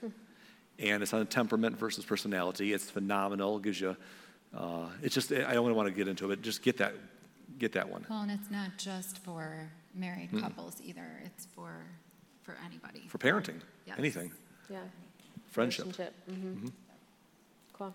and 0.79 1.03
it's 1.03 1.13
on 1.13 1.25
temperament 1.27 1.77
versus 1.77 2.05
personality. 2.05 2.73
It's 2.73 2.89
phenomenal. 2.89 3.57
It 3.57 3.63
gives 3.63 3.81
you, 3.81 3.97
uh, 4.55 4.87
it's 5.01 5.15
just, 5.15 5.31
I 5.31 5.53
don't 5.53 5.75
want 5.75 5.87
to 5.87 5.93
get 5.93 6.07
into 6.07 6.25
it. 6.25 6.27
But 6.29 6.41
Just 6.41 6.61
get 6.61 6.77
that, 6.77 6.93
get 7.57 7.73
that 7.73 7.89
one. 7.89 8.05
Well, 8.09 8.21
and 8.21 8.31
it's 8.31 8.49
not 8.49 8.77
just 8.77 9.19
for 9.19 9.69
married 9.93 10.31
mm. 10.31 10.41
couples 10.41 10.81
either. 10.83 11.21
It's 11.25 11.45
for, 11.45 11.85
for 12.41 12.57
anybody. 12.65 13.07
For 13.07 13.17
parenting, 13.17 13.61
yes. 13.85 13.95
anything. 13.97 14.31
Yeah. 14.69 14.79
Friendship. 15.51 15.87
Mm-hmm. 15.87 16.47
Mm-hmm. 16.47 16.67
Cool. 17.73 17.93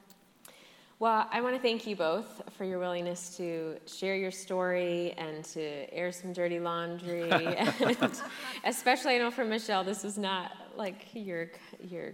Well, 1.00 1.28
I 1.30 1.40
want 1.40 1.56
to 1.56 1.60
thank 1.60 1.86
you 1.86 1.96
both 1.96 2.42
for 2.56 2.64
your 2.64 2.78
willingness 2.78 3.36
to 3.36 3.76
share 3.86 4.14
your 4.14 4.30
story 4.30 5.12
and 5.18 5.44
to 5.46 5.92
air 5.92 6.12
some 6.12 6.32
dirty 6.32 6.60
laundry. 6.60 7.30
and 7.30 8.22
especially, 8.64 9.16
I 9.16 9.18
know 9.18 9.30
for 9.30 9.44
Michelle, 9.44 9.82
this 9.82 10.04
is 10.04 10.16
not 10.16 10.52
like 10.76 11.08
your 11.12 11.50
your 11.82 12.12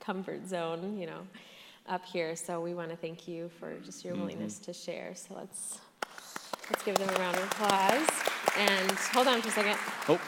comfort 0.00 0.48
zone, 0.48 0.98
you 0.98 1.06
know, 1.06 1.20
up 1.88 2.04
here. 2.04 2.36
So 2.36 2.60
we 2.60 2.74
want 2.74 2.90
to 2.90 2.96
thank 2.96 3.26
you 3.26 3.50
for 3.58 3.74
just 3.84 4.04
your 4.04 4.14
mm-hmm. 4.14 4.22
willingness 4.22 4.58
to 4.60 4.72
share. 4.72 5.14
So 5.14 5.34
let's 5.34 5.78
let's 6.70 6.84
give 6.84 6.96
them 6.96 7.08
a 7.08 7.18
round 7.18 7.36
of 7.36 7.44
applause. 7.44 8.08
And 8.56 8.90
hold 8.92 9.26
on 9.26 9.40
for 9.42 9.48
a 9.48 9.52
second. 9.52 9.76
Oh. 10.08 10.20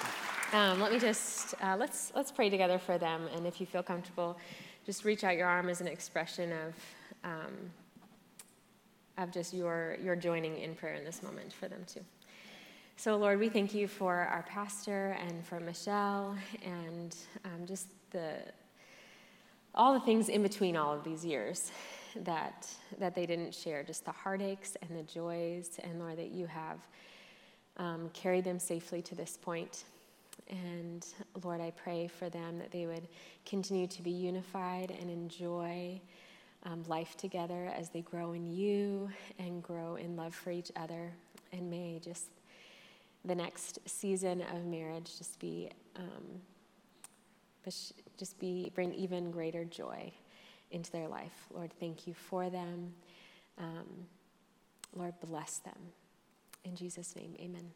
Um, 0.53 0.81
let 0.81 0.93
me 0.93 0.99
just 0.99 1.55
uh, 1.63 1.77
let's 1.79 2.13
let's 2.15 2.33
pray 2.33 2.51
together 2.51 2.79
for 2.79 2.99
them. 2.99 3.29
And 3.35 3.47
if 3.47 3.61
you 3.61 3.67
feel 3.67 3.83
comfortable, 3.83 4.39
just 4.85 5.05
reach 5.05 5.23
out 5.23 5.37
your 5.37 5.47
arm 5.47 5.69
as 5.69 5.81
an 5.81 5.87
expression 5.87 6.53
of. 6.53 6.75
Um, 7.23 7.71
of 9.21 9.31
just 9.31 9.53
your, 9.53 9.97
your 10.03 10.17
joining 10.17 10.59
in 10.59 10.75
prayer 10.75 10.95
in 10.95 11.05
this 11.05 11.23
moment 11.23 11.53
for 11.53 11.69
them 11.69 11.85
too. 11.87 12.01
So, 12.97 13.17
Lord, 13.17 13.39
we 13.39 13.49
thank 13.49 13.75
you 13.75 13.87
for 13.87 14.15
our 14.15 14.45
pastor 14.49 15.17
and 15.27 15.45
for 15.45 15.61
Michelle 15.61 16.37
and 16.65 17.17
um, 17.45 17.67
just 17.67 17.89
the 18.11 18.37
all 19.75 19.95
the 19.95 20.01
things 20.01 20.29
in 20.29 20.43
between 20.43 20.77
all 20.77 20.93
of 20.93 21.05
these 21.05 21.25
years 21.25 21.71
that 22.25 22.69
that 22.99 23.15
they 23.15 23.27
didn't 23.27 23.55
share, 23.55 23.83
just 23.83 24.05
the 24.05 24.13
heartaches 24.13 24.77
and 24.83 24.99
the 24.99 25.03
joys, 25.03 25.79
and 25.83 26.01
Lord, 26.01 26.19
that 26.19 26.31
you 26.31 26.47
have 26.47 26.79
um, 27.77 28.11
carried 28.13 28.45
them 28.45 28.59
safely 28.59 29.01
to 29.03 29.15
this 29.15 29.39
point. 29.41 29.85
And 30.49 31.07
Lord, 31.45 31.61
I 31.61 31.71
pray 31.71 32.09
for 32.09 32.29
them 32.29 32.59
that 32.59 32.73
they 32.73 32.87
would 32.87 33.07
continue 33.47 33.87
to 33.87 34.03
be 34.03 34.11
unified 34.11 34.91
and 35.01 35.09
enjoy 35.09 36.01
um, 36.65 36.83
life 36.89 37.17
together 37.17 37.73
as 37.77 37.89
they 37.89 38.03
grow 38.03 38.33
in 38.33 38.47
you 38.47 39.09
and 39.39 39.63
grow 39.63 39.95
in 39.95 40.17
love 40.17 40.35
for 40.35 40.51
each 40.51 40.73
other. 40.77 41.13
And 41.53 41.71
may 41.71 42.01
just 42.03 42.27
the 43.25 43.35
next 43.35 43.79
season 43.87 44.43
of 44.55 44.65
marriage 44.65 45.19
just 45.19 45.39
be 45.39 45.71
um, 45.97 46.41
just 48.21 48.39
be 48.39 48.71
bring 48.75 48.93
even 48.93 49.31
greater 49.31 49.65
joy 49.65 50.13
into 50.71 50.93
their 50.93 51.09
life. 51.09 51.47
Lord, 51.53 51.73
thank 51.81 52.07
you 52.07 52.13
for 52.13 52.51
them. 52.51 52.93
Um, 53.59 54.07
Lord, 54.95 55.15
bless 55.27 55.59
them. 55.59 55.79
In 56.63 56.77
Jesus' 56.77 57.17
name, 57.17 57.35
amen. 57.41 57.71